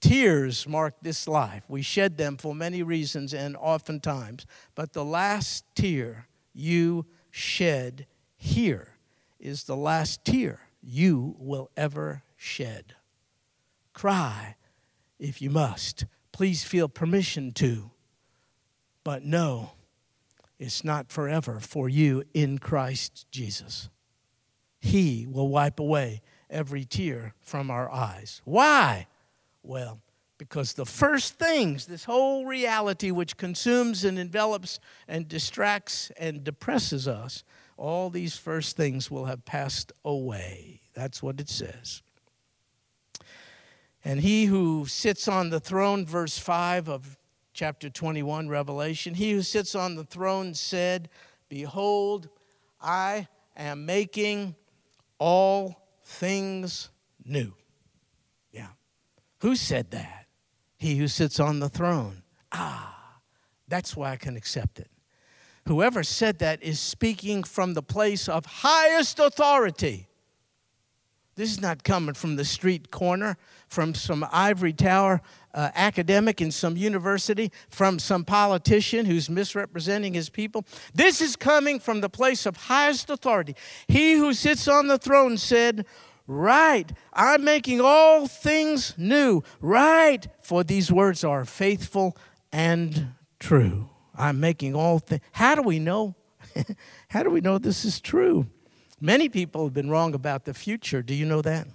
Tears 0.00 0.66
mark 0.66 0.94
this 1.00 1.28
life. 1.28 1.62
We 1.68 1.82
shed 1.82 2.16
them 2.16 2.36
for 2.36 2.54
many 2.54 2.82
reasons 2.82 3.32
and 3.32 3.56
oftentimes. 3.56 4.46
But 4.74 4.92
the 4.92 5.04
last 5.04 5.64
tear 5.76 6.26
you 6.52 7.06
shed 7.30 8.06
here 8.36 8.96
is 9.38 9.64
the 9.64 9.76
last 9.76 10.24
tear 10.24 10.60
you 10.82 11.36
will 11.38 11.70
ever 11.76 12.24
shed. 12.36 12.96
Cry 13.92 14.56
if 15.20 15.40
you 15.40 15.50
must. 15.50 16.04
Please 16.32 16.64
feel 16.64 16.88
permission 16.88 17.52
to. 17.52 17.90
But 19.04 19.24
no, 19.24 19.72
it's 20.62 20.84
not 20.84 21.10
forever 21.10 21.58
for 21.58 21.88
you 21.88 22.22
in 22.32 22.58
Christ 22.58 23.26
Jesus. 23.32 23.88
He 24.80 25.26
will 25.28 25.48
wipe 25.48 25.80
away 25.80 26.22
every 26.48 26.84
tear 26.84 27.34
from 27.40 27.68
our 27.68 27.90
eyes. 27.90 28.40
Why? 28.44 29.08
Well, 29.64 30.00
because 30.38 30.74
the 30.74 30.86
first 30.86 31.34
things, 31.34 31.86
this 31.86 32.04
whole 32.04 32.46
reality 32.46 33.10
which 33.10 33.36
consumes 33.36 34.04
and 34.04 34.20
envelops 34.20 34.78
and 35.08 35.26
distracts 35.26 36.12
and 36.16 36.44
depresses 36.44 37.08
us, 37.08 37.42
all 37.76 38.08
these 38.08 38.36
first 38.36 38.76
things 38.76 39.10
will 39.10 39.24
have 39.24 39.44
passed 39.44 39.90
away. 40.04 40.82
That's 40.94 41.20
what 41.24 41.40
it 41.40 41.48
says. 41.48 42.02
And 44.04 44.20
he 44.20 44.44
who 44.44 44.86
sits 44.86 45.26
on 45.26 45.50
the 45.50 45.60
throne, 45.60 46.06
verse 46.06 46.38
5 46.38 46.88
of 46.88 47.18
chapter 47.52 47.90
21, 47.90 48.48
Revelation, 48.48 49.14
he 49.14 49.32
who 49.32 49.42
sits 49.42 49.74
on 49.74 49.94
the 49.94 50.04
throne 50.04 50.54
said, 50.54 51.08
Behold, 51.48 52.28
I 52.80 53.28
am 53.56 53.86
making 53.86 54.54
all 55.18 55.88
things 56.04 56.90
new. 57.24 57.52
Yeah. 58.50 58.68
Who 59.40 59.56
said 59.56 59.90
that? 59.90 60.26
He 60.76 60.96
who 60.96 61.08
sits 61.08 61.38
on 61.38 61.60
the 61.60 61.68
throne. 61.68 62.22
Ah, 62.50 63.20
that's 63.68 63.96
why 63.96 64.12
I 64.12 64.16
can 64.16 64.36
accept 64.36 64.80
it. 64.80 64.90
Whoever 65.68 66.02
said 66.02 66.40
that 66.40 66.62
is 66.62 66.80
speaking 66.80 67.44
from 67.44 67.74
the 67.74 67.82
place 67.82 68.28
of 68.28 68.44
highest 68.46 69.20
authority. 69.20 70.08
This 71.34 71.50
is 71.50 71.60
not 71.60 71.82
coming 71.82 72.14
from 72.14 72.36
the 72.36 72.44
street 72.44 72.90
corner, 72.90 73.38
from 73.68 73.94
some 73.94 74.26
ivory 74.30 74.74
tower 74.74 75.22
uh, 75.54 75.70
academic 75.74 76.42
in 76.42 76.50
some 76.50 76.76
university, 76.76 77.50
from 77.70 77.98
some 77.98 78.24
politician 78.24 79.06
who's 79.06 79.30
misrepresenting 79.30 80.12
his 80.12 80.28
people. 80.28 80.66
This 80.94 81.22
is 81.22 81.36
coming 81.36 81.80
from 81.80 82.02
the 82.02 82.10
place 82.10 82.44
of 82.44 82.56
highest 82.56 83.08
authority. 83.08 83.56
He 83.88 84.14
who 84.14 84.34
sits 84.34 84.68
on 84.68 84.88
the 84.88 84.98
throne 84.98 85.38
said, 85.38 85.86
Right. 86.26 86.92
I'm 87.12 87.44
making 87.44 87.80
all 87.80 88.26
things 88.26 88.94
new. 88.96 89.42
Right. 89.60 90.26
For 90.40 90.62
these 90.62 90.92
words 90.92 91.24
are 91.24 91.44
faithful 91.44 92.16
and 92.52 93.14
true. 93.40 93.88
I'm 94.14 94.38
making 94.38 94.74
all 94.74 94.98
things. 94.98 95.22
How 95.32 95.54
do 95.54 95.62
we 95.62 95.78
know? 95.78 96.14
How 97.08 97.22
do 97.22 97.30
we 97.30 97.40
know 97.40 97.58
this 97.58 97.84
is 97.84 98.00
true? 98.00 98.46
Many 99.04 99.28
people 99.28 99.64
have 99.64 99.74
been 99.74 99.90
wrong 99.90 100.14
about 100.14 100.44
the 100.44 100.54
future. 100.54 101.02
Do 101.02 101.12
you 101.12 101.26
know 101.26 101.42
that? 101.42 101.66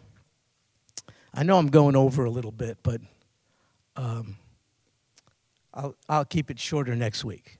I 1.34 1.44
know 1.44 1.58
I'm 1.58 1.68
going 1.68 1.94
over 1.94 2.24
a 2.24 2.32
little 2.32 2.54
bit, 2.54 2.78
but 2.84 3.02
um, 3.98 4.38
I'll, 5.74 5.94
I'll 6.08 6.24
keep 6.24 6.50
it 6.50 6.58
shorter 6.58 6.96
next 6.96 7.26
week. 7.26 7.60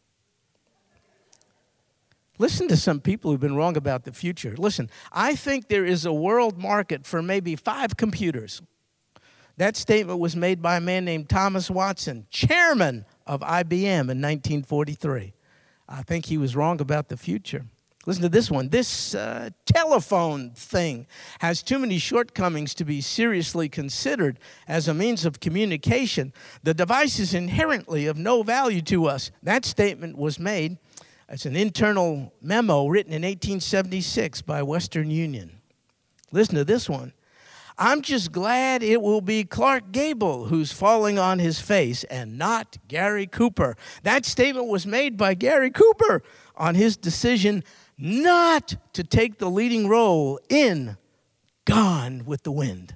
Listen 2.40 2.70
to 2.70 2.78
some 2.78 3.02
people 3.02 3.30
who've 3.30 3.42
been 3.42 3.58
wrong 3.58 3.76
about 3.76 4.06
the 4.06 4.14
future. 4.14 4.56
Listen, 4.58 4.90
I 5.12 5.36
think 5.36 5.68
there 5.68 5.84
is 5.84 6.06
a 6.06 6.14
world 6.14 6.58
market 6.58 7.06
for 7.06 7.22
maybe 7.22 7.58
five 7.58 7.98
computers. 7.98 8.62
That 9.58 9.76
statement 9.76 10.20
was 10.20 10.34
made 10.34 10.62
by 10.62 10.78
a 10.78 10.82
man 10.82 11.04
named 11.04 11.28
Thomas 11.28 11.70
Watson, 11.70 12.26
chairman 12.30 13.06
of 13.26 13.42
IBM 13.42 13.84
in 13.84 14.22
1943. 14.22 15.34
I 15.90 16.04
think 16.04 16.28
he 16.28 16.38
was 16.38 16.56
wrong 16.56 16.80
about 16.80 17.10
the 17.10 17.18
future. 17.18 17.66
Listen 18.08 18.24
to 18.24 18.30
this 18.30 18.50
one. 18.50 18.70
This 18.70 19.14
uh, 19.14 19.50
telephone 19.66 20.52
thing 20.52 21.08
has 21.40 21.62
too 21.62 21.78
many 21.78 21.98
shortcomings 21.98 22.74
to 22.76 22.86
be 22.86 23.02
seriously 23.02 23.68
considered 23.68 24.40
as 24.66 24.88
a 24.88 24.94
means 24.94 25.26
of 25.26 25.42
communication. 25.42 26.32
The 26.64 26.74
device 26.74 27.20
is 27.20 27.34
inherently 27.34 28.08
of 28.08 28.16
no 28.16 28.44
value 28.44 28.82
to 28.84 29.08
us. 29.08 29.30
That 29.44 29.66
statement 29.66 30.18
was 30.18 30.40
made 30.40 30.78
as 31.28 31.46
an 31.46 31.58
internal 31.58 32.34
memo 32.42 32.88
written 32.88 33.12
in 33.12 33.24
1876 33.24 34.42
by 34.44 34.64
Western 34.64 35.12
Union. 35.12 35.60
Listen 36.32 36.56
to 36.56 36.64
this 36.64 36.90
one. 36.90 37.12
I'm 37.78 38.02
just 38.02 38.32
glad 38.32 38.84
it 38.84 39.02
will 39.02 39.22
be 39.22 39.44
Clark 39.44 39.92
Gable 39.92 40.46
who's 40.46 40.72
falling 40.72 41.20
on 41.20 41.40
his 41.40 41.60
face 41.60 42.06
and 42.06 42.38
not 42.38 42.78
Gary 42.88 43.28
Cooper. 43.28 43.76
That 44.04 44.26
statement 44.26 44.68
was 44.68 44.88
made 44.88 45.18
by 45.18 45.34
Gary 45.34 45.72
Cooper 45.72 46.24
on 46.56 46.74
his 46.74 46.98
decision 46.98 47.64
not 47.98 48.76
to 48.94 49.04
take 49.04 49.40
the 49.40 49.50
leading 49.50 49.88
role 49.88 50.40
in 50.50 50.98
Gone 51.66 52.24
with 52.26 52.44
the 52.44 52.52
Wind. 52.52 52.96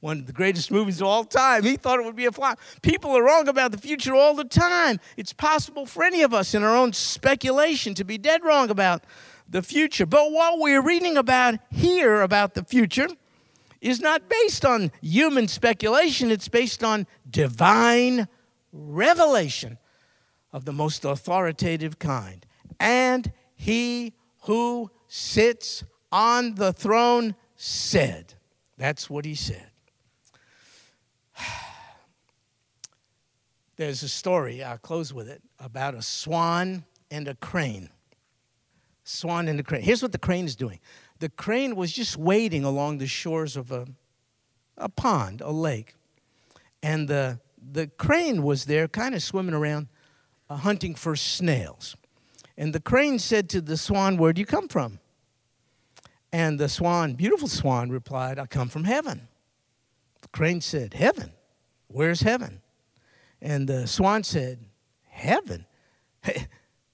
One 0.00 0.18
of 0.18 0.26
the 0.26 0.34
greatest 0.34 0.70
movies 0.70 1.00
of 1.00 1.06
all 1.06 1.24
time. 1.24 1.62
He 1.62 1.76
thought 1.76 1.98
it 1.98 2.04
would 2.04 2.14
be 2.14 2.26
a 2.26 2.32
flop. 2.32 2.60
People 2.82 3.12
are 3.12 3.24
wrong 3.24 3.48
about 3.48 3.72
the 3.72 3.78
future 3.78 4.14
all 4.14 4.34
the 4.34 4.44
time. 4.44 5.00
It's 5.16 5.32
possible 5.32 5.86
for 5.86 6.04
any 6.04 6.20
of 6.20 6.34
us 6.34 6.54
in 6.54 6.62
our 6.62 6.76
own 6.76 6.92
speculation 6.92 7.94
to 7.94 8.04
be 8.04 8.18
dead 8.18 8.44
wrong 8.44 8.68
about 8.68 9.04
the 9.48 9.62
future. 9.62 10.04
But 10.04 10.30
what 10.30 10.58
we're 10.58 10.82
reading 10.82 11.16
about 11.16 11.58
here 11.70 12.20
about 12.20 12.52
the 12.52 12.64
future 12.64 13.08
is 13.80 14.00
not 14.00 14.28
based 14.28 14.64
on 14.64 14.92
human 15.00 15.48
speculation, 15.48 16.30
it's 16.30 16.48
based 16.48 16.82
on 16.82 17.06
divine 17.28 18.28
revelation 18.72 19.78
of 20.52 20.64
the 20.64 20.72
most 20.72 21.04
authoritative 21.04 21.98
kind. 21.98 22.46
And 22.78 23.32
he 23.56 24.12
who 24.44 24.90
sits 25.08 25.84
on 26.12 26.54
the 26.54 26.72
throne 26.72 27.34
said. 27.56 28.34
That's 28.76 29.08
what 29.08 29.24
he 29.24 29.34
said. 29.34 29.70
There's 33.76 34.02
a 34.02 34.08
story, 34.08 34.62
I'll 34.62 34.78
close 34.78 35.12
with 35.12 35.28
it, 35.28 35.42
about 35.58 35.94
a 35.94 36.02
swan 36.02 36.84
and 37.10 37.26
a 37.26 37.34
crane. 37.34 37.88
Swan 39.02 39.48
and 39.48 39.58
a 39.60 39.62
crane. 39.62 39.82
Here's 39.82 40.02
what 40.02 40.12
the 40.12 40.18
crane 40.18 40.44
is 40.44 40.56
doing 40.56 40.80
the 41.20 41.28
crane 41.28 41.74
was 41.76 41.92
just 41.92 42.16
wading 42.16 42.64
along 42.64 42.98
the 42.98 43.06
shores 43.06 43.56
of 43.56 43.70
a, 43.72 43.86
a 44.76 44.88
pond, 44.88 45.40
a 45.40 45.50
lake. 45.50 45.94
And 46.82 47.08
the, 47.08 47.40
the 47.72 47.86
crane 47.86 48.42
was 48.42 48.66
there, 48.66 48.88
kind 48.88 49.14
of 49.14 49.22
swimming 49.22 49.54
around, 49.54 49.88
uh, 50.50 50.56
hunting 50.56 50.94
for 50.94 51.16
snails. 51.16 51.96
And 52.56 52.72
the 52.72 52.80
crane 52.80 53.18
said 53.18 53.48
to 53.50 53.60
the 53.60 53.76
swan, 53.76 54.16
Where 54.16 54.32
do 54.32 54.40
you 54.40 54.46
come 54.46 54.68
from? 54.68 55.00
And 56.32 56.58
the 56.58 56.68
swan, 56.68 57.14
beautiful 57.14 57.48
swan, 57.48 57.90
replied, 57.90 58.38
I 58.38 58.46
come 58.46 58.68
from 58.68 58.84
heaven. 58.84 59.28
The 60.22 60.28
crane 60.28 60.60
said, 60.60 60.94
Heaven? 60.94 61.32
Where's 61.88 62.20
heaven? 62.20 62.60
And 63.40 63.68
the 63.68 63.86
swan 63.86 64.24
said, 64.24 64.58
Heaven? 65.08 65.66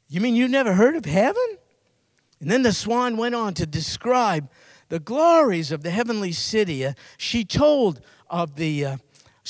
you 0.09 0.21
mean 0.21 0.37
you've 0.37 0.51
never 0.51 0.75
heard 0.75 0.97
of 0.97 1.05
heaven? 1.05 1.59
And 2.41 2.51
then 2.51 2.63
the 2.63 2.73
swan 2.73 3.17
went 3.17 3.35
on 3.35 3.55
to 3.55 3.67
describe 3.67 4.49
the 4.89 4.99
glories 4.99 5.71
of 5.73 5.83
the 5.83 5.91
heavenly 5.91 6.33
city. 6.33 6.85
Uh, 6.85 6.95
she 7.17 7.45
told 7.45 8.01
of 8.29 8.57
the 8.57 8.85
uh, 8.85 8.97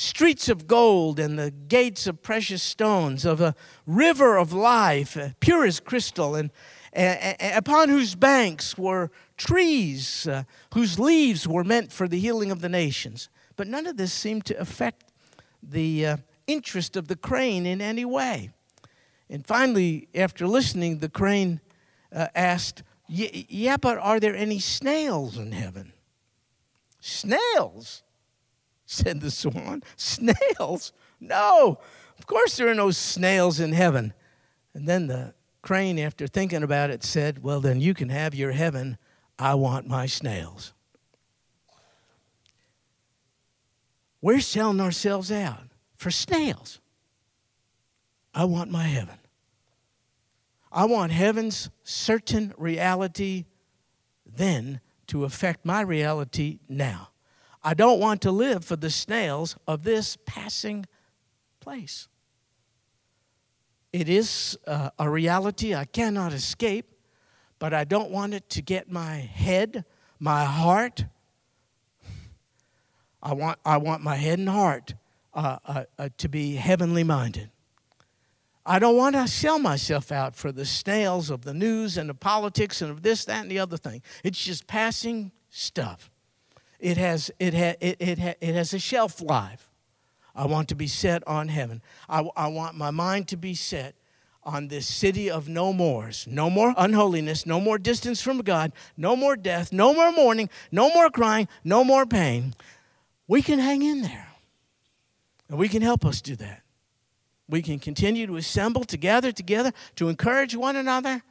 streets 0.01 0.49
of 0.49 0.65
gold 0.67 1.19
and 1.19 1.37
the 1.37 1.51
gates 1.51 2.07
of 2.07 2.23
precious 2.23 2.63
stones, 2.63 3.23
of 3.23 3.39
a 3.39 3.55
river 3.85 4.37
of 4.37 4.51
life, 4.51 5.15
uh, 5.15 5.29
pure 5.39 5.65
as 5.65 5.79
crystal, 5.79 6.35
and 6.35 6.51
upon 6.93 7.87
whose 7.87 8.15
banks 8.15 8.77
were 8.77 9.11
trees 9.37 10.27
uh, 10.27 10.43
whose 10.73 10.99
leaves 10.99 11.47
were 11.47 11.63
meant 11.63 11.91
for 11.91 12.07
the 12.07 12.19
healing 12.19 12.51
of 12.51 12.61
the 12.61 12.69
nations. 12.69 13.29
But 13.55 13.67
none 13.67 13.87
of 13.87 13.97
this 13.97 14.11
seemed 14.11 14.45
to 14.45 14.59
affect 14.59 15.05
the 15.63 16.05
uh, 16.05 16.17
interest 16.47 16.97
of 16.97 17.07
the 17.07 17.15
crane 17.15 17.65
in 17.65 17.79
any 17.79 18.05
way. 18.05 18.49
And 19.29 19.45
finally, 19.45 20.09
after 20.13 20.47
listening, 20.47 20.99
the 20.99 21.09
crane 21.09 21.61
uh, 22.13 22.27
asked, 22.35 22.83
Yeah, 23.07 23.77
but 23.77 23.97
are 23.99 24.19
there 24.19 24.35
any 24.35 24.59
snails 24.59 25.37
in 25.37 25.51
heaven? 25.51 25.93
Snails? 26.99 28.03
Said 28.91 29.21
the 29.21 29.31
swan. 29.31 29.83
Snails? 29.95 30.91
No, 31.19 31.79
of 32.19 32.27
course 32.27 32.57
there 32.57 32.67
are 32.67 32.75
no 32.75 32.91
snails 32.91 33.59
in 33.59 33.73
heaven. 33.73 34.13
And 34.73 34.87
then 34.87 35.07
the 35.07 35.33
crane, 35.61 35.99
after 35.99 36.27
thinking 36.27 36.63
about 36.63 36.89
it, 36.89 37.03
said, 37.03 37.43
Well, 37.43 37.61
then 37.61 37.79
you 37.79 37.93
can 37.93 38.09
have 38.09 38.35
your 38.35 38.51
heaven. 38.51 38.97
I 39.39 39.55
want 39.55 39.87
my 39.87 40.05
snails. 40.05 40.73
We're 44.21 44.39
selling 44.39 44.81
ourselves 44.81 45.31
out 45.31 45.63
for 45.95 46.11
snails. 46.11 46.79
I 48.33 48.45
want 48.45 48.71
my 48.71 48.83
heaven. 48.83 49.17
I 50.71 50.85
want 50.85 51.11
heaven's 51.11 51.69
certain 51.83 52.53
reality 52.57 53.45
then 54.25 54.79
to 55.07 55.25
affect 55.25 55.65
my 55.65 55.81
reality 55.81 56.59
now. 56.69 57.10
I 57.63 57.73
don't 57.73 57.99
want 57.99 58.21
to 58.21 58.31
live 58.31 58.65
for 58.65 58.75
the 58.75 58.89
snails 58.89 59.55
of 59.67 59.83
this 59.83 60.17
passing 60.25 60.85
place. 61.59 62.07
It 63.93 64.09
is 64.09 64.57
uh, 64.65 64.89
a 64.97 65.09
reality 65.09 65.75
I 65.75 65.85
cannot 65.85 66.33
escape, 66.33 66.91
but 67.59 67.73
I 67.73 67.83
don't 67.83 68.09
want 68.09 68.33
it 68.33 68.49
to 68.51 68.61
get 68.61 68.89
my 68.89 69.15
head, 69.15 69.85
my 70.19 70.45
heart. 70.45 71.05
I 73.23 73.33
want, 73.33 73.59
I 73.63 73.77
want 73.77 74.01
my 74.01 74.15
head 74.15 74.39
and 74.39 74.49
heart 74.49 74.95
uh, 75.33 75.57
uh, 75.65 75.83
uh 75.99 76.09
to 76.17 76.29
be 76.29 76.55
heavenly 76.55 77.03
minded. 77.03 77.51
I 78.65 78.79
don't 78.79 78.97
want 78.97 79.15
to 79.15 79.27
sell 79.27 79.59
myself 79.59 80.11
out 80.11 80.35
for 80.35 80.51
the 80.51 80.65
snails 80.65 81.29
of 81.29 81.43
the 81.43 81.53
news 81.53 81.97
and 81.97 82.09
the 82.09 82.13
politics 82.13 82.81
and 82.81 82.91
of 82.91 83.01
this, 83.01 83.25
that, 83.25 83.41
and 83.41 83.51
the 83.51 83.59
other 83.59 83.77
thing. 83.77 84.01
It's 84.23 84.43
just 84.43 84.67
passing 84.67 85.31
stuff 85.49 86.11
it 86.81 86.97
has, 86.97 87.31
it, 87.39 87.53
ha, 87.53 87.73
it, 87.79 87.97
it, 87.99 88.19
ha, 88.19 88.33
it 88.41 88.55
has 88.55 88.73
a 88.73 88.79
shelf 88.79 89.21
life. 89.21 89.69
I 90.35 90.45
want 90.45 90.69
to 90.69 90.75
be 90.75 90.87
set 90.87 91.25
on 91.27 91.47
heaven. 91.49 91.81
I, 92.09 92.27
I 92.35 92.47
want 92.47 92.75
my 92.75 92.91
mind 92.91 93.27
to 93.29 93.37
be 93.37 93.53
set 93.53 93.95
on 94.43 94.69
this 94.69 94.87
city 94.87 95.29
of 95.29 95.47
no 95.47 95.71
mores. 95.71 96.25
No 96.29 96.49
more 96.49 96.73
unholiness, 96.77 97.45
no 97.45 97.59
more 97.59 97.77
distance 97.77 98.21
from 98.21 98.39
God, 98.39 98.71
no 98.97 99.15
more 99.15 99.35
death, 99.35 99.71
no 99.71 99.93
more 99.93 100.11
mourning, 100.11 100.49
no 100.71 100.89
more 100.89 101.09
crying, 101.09 101.47
no 101.63 101.83
more 101.83 102.05
pain. 102.05 102.53
We 103.27 103.41
can 103.41 103.59
hang 103.59 103.81
in 103.83 104.01
there. 104.01 104.27
And 105.49 105.59
we 105.59 105.67
can 105.67 105.81
help 105.81 106.05
us 106.05 106.21
do 106.21 106.35
that. 106.37 106.63
We 107.47 107.61
can 107.61 107.79
continue 107.79 108.25
to 108.27 108.37
assemble, 108.37 108.85
to 108.85 108.97
gather 108.97 109.31
together, 109.31 109.73
to 109.97 110.07
encourage 110.07 110.55
one 110.55 110.77
another, 110.77 111.21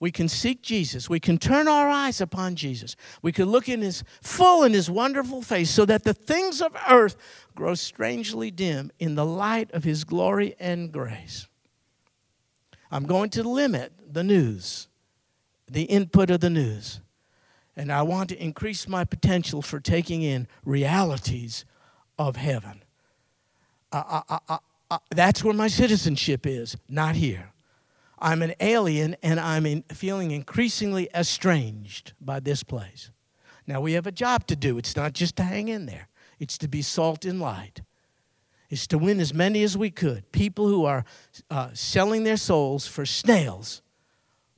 we 0.00 0.10
can 0.10 0.28
seek 0.28 0.62
Jesus. 0.62 1.10
We 1.10 1.20
can 1.20 1.36
turn 1.36 1.68
our 1.68 1.88
eyes 1.88 2.22
upon 2.22 2.56
Jesus. 2.56 2.96
We 3.20 3.32
can 3.32 3.44
look 3.44 3.68
in 3.68 3.82
his 3.82 4.02
full 4.22 4.64
and 4.64 4.74
his 4.74 4.90
wonderful 4.90 5.42
face 5.42 5.70
so 5.70 5.84
that 5.84 6.04
the 6.04 6.14
things 6.14 6.62
of 6.62 6.74
earth 6.88 7.16
grow 7.54 7.74
strangely 7.74 8.50
dim 8.50 8.90
in 8.98 9.14
the 9.14 9.26
light 9.26 9.70
of 9.72 9.84
his 9.84 10.04
glory 10.04 10.56
and 10.58 10.90
grace. 10.90 11.46
I'm 12.90 13.04
going 13.04 13.28
to 13.30 13.42
limit 13.42 13.92
the 14.10 14.24
news, 14.24 14.88
the 15.70 15.82
input 15.82 16.30
of 16.30 16.40
the 16.40 16.50
news. 16.50 17.00
And 17.76 17.92
I 17.92 18.02
want 18.02 18.30
to 18.30 18.42
increase 18.42 18.88
my 18.88 19.04
potential 19.04 19.60
for 19.60 19.80
taking 19.80 20.22
in 20.22 20.48
realities 20.64 21.66
of 22.18 22.36
heaven. 22.36 22.82
I, 23.92 24.22
I, 24.28 24.58
I, 24.90 24.98
that's 25.10 25.44
where 25.44 25.54
my 25.54 25.68
citizenship 25.68 26.46
is, 26.46 26.76
not 26.88 27.16
here. 27.16 27.49
I'm 28.20 28.42
an 28.42 28.54
alien 28.60 29.16
and 29.22 29.40
I'm 29.40 29.64
in, 29.66 29.82
feeling 29.92 30.30
increasingly 30.30 31.08
estranged 31.14 32.12
by 32.20 32.40
this 32.40 32.62
place. 32.62 33.10
Now, 33.66 33.80
we 33.80 33.92
have 33.92 34.06
a 34.06 34.12
job 34.12 34.46
to 34.48 34.56
do. 34.56 34.78
It's 34.78 34.96
not 34.96 35.12
just 35.12 35.36
to 35.36 35.42
hang 35.42 35.68
in 35.68 35.86
there, 35.86 36.08
it's 36.38 36.58
to 36.58 36.68
be 36.68 36.82
salt 36.82 37.24
and 37.24 37.40
light. 37.40 37.82
It's 38.68 38.86
to 38.88 38.98
win 38.98 39.18
as 39.18 39.34
many 39.34 39.64
as 39.64 39.76
we 39.76 39.90
could. 39.90 40.30
People 40.30 40.68
who 40.68 40.84
are 40.84 41.04
uh, 41.50 41.70
selling 41.72 42.22
their 42.22 42.36
souls 42.36 42.86
for 42.86 43.04
snails, 43.04 43.82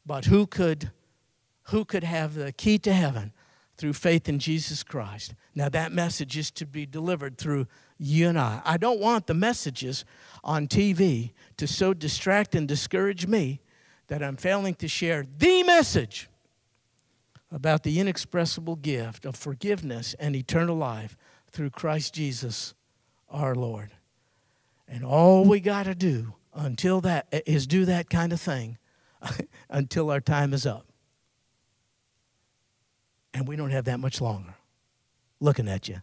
but 0.05 0.27
who 0.27 0.47
could, 0.47 0.91
who 1.65 1.87
could 1.87 2.05
have 2.05 2.35
the 2.35 2.53
key 2.53 2.79
to 2.81 2.93
heaven 2.93 3.33
through 3.79 3.95
faith 3.95 4.29
in 4.29 4.39
Jesus 4.39 4.83
Christ. 4.83 5.35
Now, 5.55 5.71
that 5.71 5.93
message 5.93 6.37
is 6.37 6.51
to 6.53 6.67
be 6.67 6.85
delivered 6.85 7.39
through 7.39 7.67
you 8.03 8.29
and 8.29 8.39
I. 8.39 8.61
I 8.65 8.77
don't 8.77 9.01
want 9.01 9.27
the 9.27 9.35
messages 9.35 10.05
on 10.43 10.67
TV 10.67 11.33
to 11.57 11.67
so 11.67 11.95
distract 11.95 12.55
and 12.55 12.67
discourage 12.67 13.27
me 13.27 13.61
that 14.09 14.23
I'm 14.23 14.37
failing 14.37 14.75
to 14.77 14.89
share 14.89 15.25
the 15.39 15.63
message 15.63 16.29
about 17.51 17.83
the 17.83 18.01
inexpressible 18.01 18.77
gift 18.77 19.25
of 19.25 19.37
forgiveness 19.37 20.15
and 20.19 20.35
eternal 20.35 20.77
life 20.77 21.17
through 21.51 21.71
Christ 21.71 22.15
Jesus 22.15 22.75
our 23.31 23.55
Lord. 23.55 23.93
And 24.89 25.05
all 25.05 25.45
we 25.45 25.61
got 25.61 25.85
to 25.85 25.95
do 25.95 26.35
until 26.55 27.01
that 27.03 27.27
is 27.47 27.67
do 27.67 27.85
that 27.85 28.11
kind 28.11 28.33
of 28.33 28.41
thing 28.41 28.79
until 29.71 30.11
our 30.11 30.21
time 30.21 30.53
is 30.53 30.67
up. 30.67 30.87
And 33.33 33.47
we 33.47 33.57
don't 33.57 33.71
have 33.71 33.85
that 33.85 34.01
much 34.01 34.21
longer. 34.21 34.55
Looking 35.41 35.69
at 35.69 35.89
you. 35.89 36.03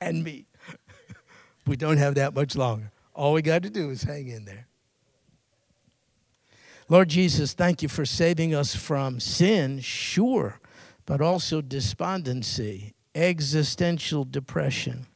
And 0.00 0.24
me. 0.24 0.46
we 1.66 1.76
don't 1.76 1.98
have 1.98 2.14
that 2.16 2.34
much 2.34 2.56
longer. 2.56 2.90
All 3.14 3.32
we 3.32 3.42
got 3.42 3.62
to 3.64 3.70
do 3.70 3.90
is 3.90 4.02
hang 4.02 4.28
in 4.28 4.44
there. 4.44 4.66
Lord 6.88 7.08
Jesus, 7.08 7.52
thank 7.52 7.82
you 7.82 7.88
for 7.88 8.04
saving 8.04 8.52
us 8.52 8.74
from 8.74 9.20
sin, 9.20 9.78
sure, 9.78 10.58
but 11.06 11.20
also 11.20 11.60
despondency, 11.60 12.94
existential 13.14 14.24
depression, 14.24 15.06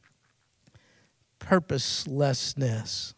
purposelessness, 1.39 3.13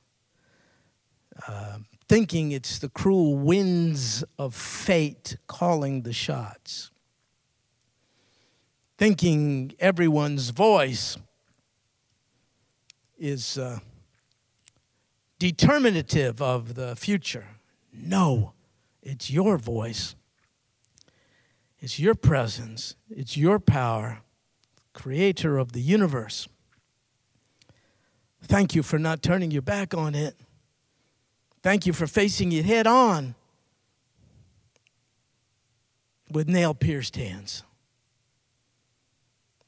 uh, 1.48 1.78
thinking 2.08 2.52
it's 2.52 2.80
the 2.80 2.90
cruel 2.90 3.36
winds 3.36 4.24
of 4.40 4.56
fate 4.56 5.38
calling 5.46 6.02
the 6.02 6.14
shots, 6.14 6.90
thinking 8.98 9.74
everyone's 9.80 10.50
voice 10.50 11.18
is 13.18 13.58
uh, 13.58 13.80
determinative 15.40 16.42
of 16.42 16.76
the 16.76 16.96
future. 16.96 17.48
No, 17.94 18.54
it's 19.02 19.32
your 19.32 19.58
voice, 19.58 20.16
it's 21.80 22.00
your 22.00 22.16
presence, 22.16 22.96
it's 23.10 23.38
your 23.38 23.60
power, 23.60 24.20
creator 24.94 25.58
of 25.58 25.72
the 25.72 25.82
universe. 25.82 26.48
Thank 28.44 28.76
you 28.76 28.84
for 28.84 28.98
not 28.98 29.22
turning 29.22 29.52
your 29.52 29.62
back 29.62 29.94
on 29.94 30.16
it. 30.16 30.36
Thank 31.62 31.86
you 31.86 31.94
for 31.94 32.08
facing 32.08 32.52
it 32.52 32.66
head 32.66 32.88
on 32.88 33.36
with 36.32 36.48
nail 36.48 36.74
pierced 36.74 37.16
hands. 37.16 37.64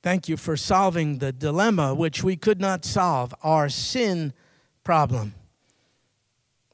Thank 0.02 0.30
you 0.30 0.38
for 0.38 0.56
solving 0.56 1.18
the 1.18 1.32
dilemma 1.32 1.94
which 1.94 2.24
we 2.24 2.38
could 2.38 2.62
not 2.62 2.86
solve, 2.86 3.34
our 3.44 3.68
sin 3.68 4.34
problem. 4.84 5.34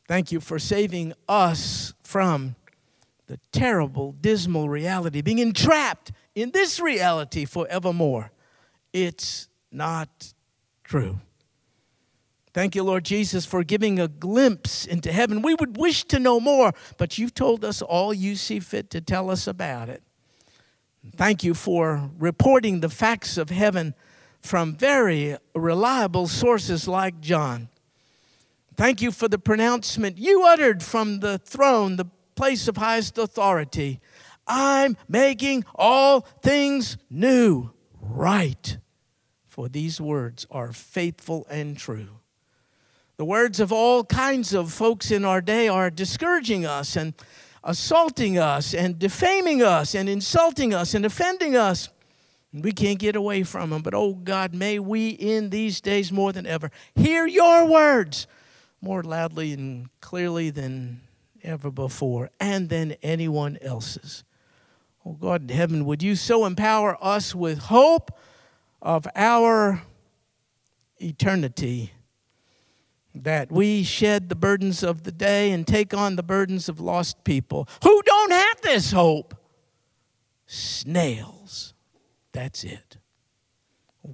Thank 0.08 0.32
you 0.32 0.40
for 0.40 0.60
saving 0.60 1.14
us 1.28 1.94
from 2.04 2.56
the 3.28 3.40
terrible, 3.52 4.12
dismal 4.22 4.70
reality, 4.70 5.22
being 5.22 5.40
entrapped 5.40 6.12
in 6.36 6.52
this 6.52 6.80
reality 6.80 7.46
forevermore. 7.46 8.32
It's 8.94 9.48
not 9.72 10.34
true. 10.84 11.20
Thank 12.54 12.76
you, 12.76 12.84
Lord 12.84 13.04
Jesus, 13.04 13.46
for 13.46 13.64
giving 13.64 14.00
a 14.00 14.08
glimpse 14.08 14.86
into 14.86 15.12
heaven. 15.12 15.42
We 15.42 15.56
would 15.56 15.76
wish 15.78 16.06
to 16.06 16.20
know 16.20 16.40
more, 16.40 16.74
but 16.98 17.18
you've 17.18 17.34
told 17.34 17.66
us 17.66 17.82
all 17.82 18.14
you 18.14 18.36
see 18.36 18.60
fit 18.60 18.90
to 18.92 19.02
tell 19.02 19.30
us 19.32 19.48
about 19.48 19.90
it. 19.90 20.04
Thank 21.14 21.44
you 21.44 21.54
for 21.54 22.10
reporting 22.18 22.80
the 22.80 22.90
facts 22.90 23.38
of 23.38 23.50
heaven 23.50 23.94
from 24.42 24.76
very 24.76 25.38
reliable 25.54 26.28
sources 26.28 26.88
like 26.88 27.20
John. 27.22 27.70
Thank 28.76 29.02
you 29.02 29.12
for 29.12 29.28
the 29.28 29.40
pronouncement 29.40 30.18
you 30.18 30.46
uttered 30.46 30.84
from 30.84 31.20
the 31.20 31.38
throne, 31.38 31.96
the 31.96 32.08
place 32.36 32.68
of 32.68 32.78
highest 32.78 33.18
authority. 33.18 34.02
I'm 34.46 34.98
making 35.08 35.66
all 35.74 36.22
things 36.42 36.98
new, 37.10 37.72
right. 38.00 38.78
For 39.48 39.70
these 39.70 40.02
words 40.02 40.46
are 40.52 40.74
faithful 40.74 41.48
and 41.50 41.78
true. 41.78 42.20
The 43.18 43.26
words 43.26 43.62
of 43.62 43.72
all 43.72 44.04
kinds 44.04 44.54
of 44.54 44.74
folks 44.74 45.10
in 45.10 45.24
our 45.24 45.40
day 45.40 45.70
are 45.70 45.90
discouraging 45.90 46.66
us 46.66 46.98
and 46.98 47.14
assaulting 47.66 48.38
us 48.38 48.74
and 48.74 48.98
defaming 48.98 49.62
us 49.62 49.96
and 49.96 50.08
insulting 50.08 50.74
us 50.74 50.94
and 50.94 51.06
offending 51.06 51.58
us. 51.58 51.90
We 52.54 52.72
can't 52.72 53.00
get 53.00 53.18
away 53.18 53.44
from 53.44 53.72
them. 53.72 53.82
But 53.82 53.94
oh 53.94 54.14
God, 54.14 54.54
may 54.54 54.80
we 54.80 55.10
in 55.10 55.50
these 55.50 55.82
days 55.82 56.12
more 56.12 56.32
than 56.32 56.46
ever 56.46 56.72
hear 56.94 57.26
your 57.26 57.66
words 57.66 58.28
more 58.80 59.04
loudly 59.04 59.52
and 59.52 59.90
clearly 60.00 60.52
than 60.52 61.02
ever 61.44 61.72
before 61.72 62.30
and 62.40 62.70
than 62.70 62.94
anyone 63.02 63.58
else's. 63.62 64.24
Oh 65.06 65.14
God 65.14 65.50
in 65.50 65.50
heaven, 65.50 65.86
would 65.86 66.02
you 66.04 66.16
so 66.16 66.46
empower 66.46 66.98
us 67.04 67.36
with 67.36 67.58
hope 67.58 68.12
of 68.82 69.08
our 69.16 69.82
eternity 70.98 71.92
that 73.24 73.52
we 73.52 73.84
shed 73.84 74.30
the 74.30 74.36
burdens 74.36 74.84
of 74.84 75.04
the 75.04 75.12
day 75.12 75.52
and 75.52 75.66
take 75.66 75.94
on 75.94 76.16
the 76.16 76.24
burdens 76.24 76.68
of 76.70 76.80
lost 76.80 77.24
people 77.24 77.68
who 77.84 78.02
don't 78.04 78.32
have 78.32 78.62
this 78.62 78.92
hope? 78.92 79.36
Snails. 80.46 81.74
That's 82.32 82.64
it. 82.64 82.98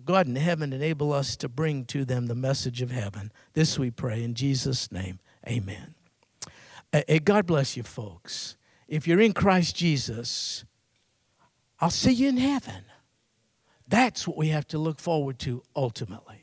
God 0.06 0.28
in 0.28 0.38
heaven 0.38 0.72
enable 0.72 1.12
us 1.12 1.36
to 1.38 1.50
bring 1.50 1.84
to 1.86 2.06
them 2.06 2.28
the 2.28 2.36
message 2.36 2.82
of 2.82 2.92
heaven. 2.92 3.32
This 3.54 3.78
we 3.78 3.92
pray 3.92 4.24
in 4.24 4.36
Jesus' 4.36 4.92
name. 4.92 5.20
Amen. 5.48 5.96
God 7.24 7.46
bless 7.46 7.76
you, 7.76 7.84
folks. 7.84 8.56
If 8.88 9.08
you're 9.08 9.20
in 9.20 9.34
Christ 9.34 9.76
Jesus, 9.76 10.64
I'll 11.80 11.90
see 11.90 12.12
you 12.12 12.30
in 12.30 12.38
heaven. 12.38 12.86
That's 13.88 14.28
what 14.28 14.38
we 14.38 14.50
have 14.50 14.68
to 14.68 14.78
look 14.78 15.00
forward 15.00 15.40
to 15.40 15.64
ultimately. 15.76 16.41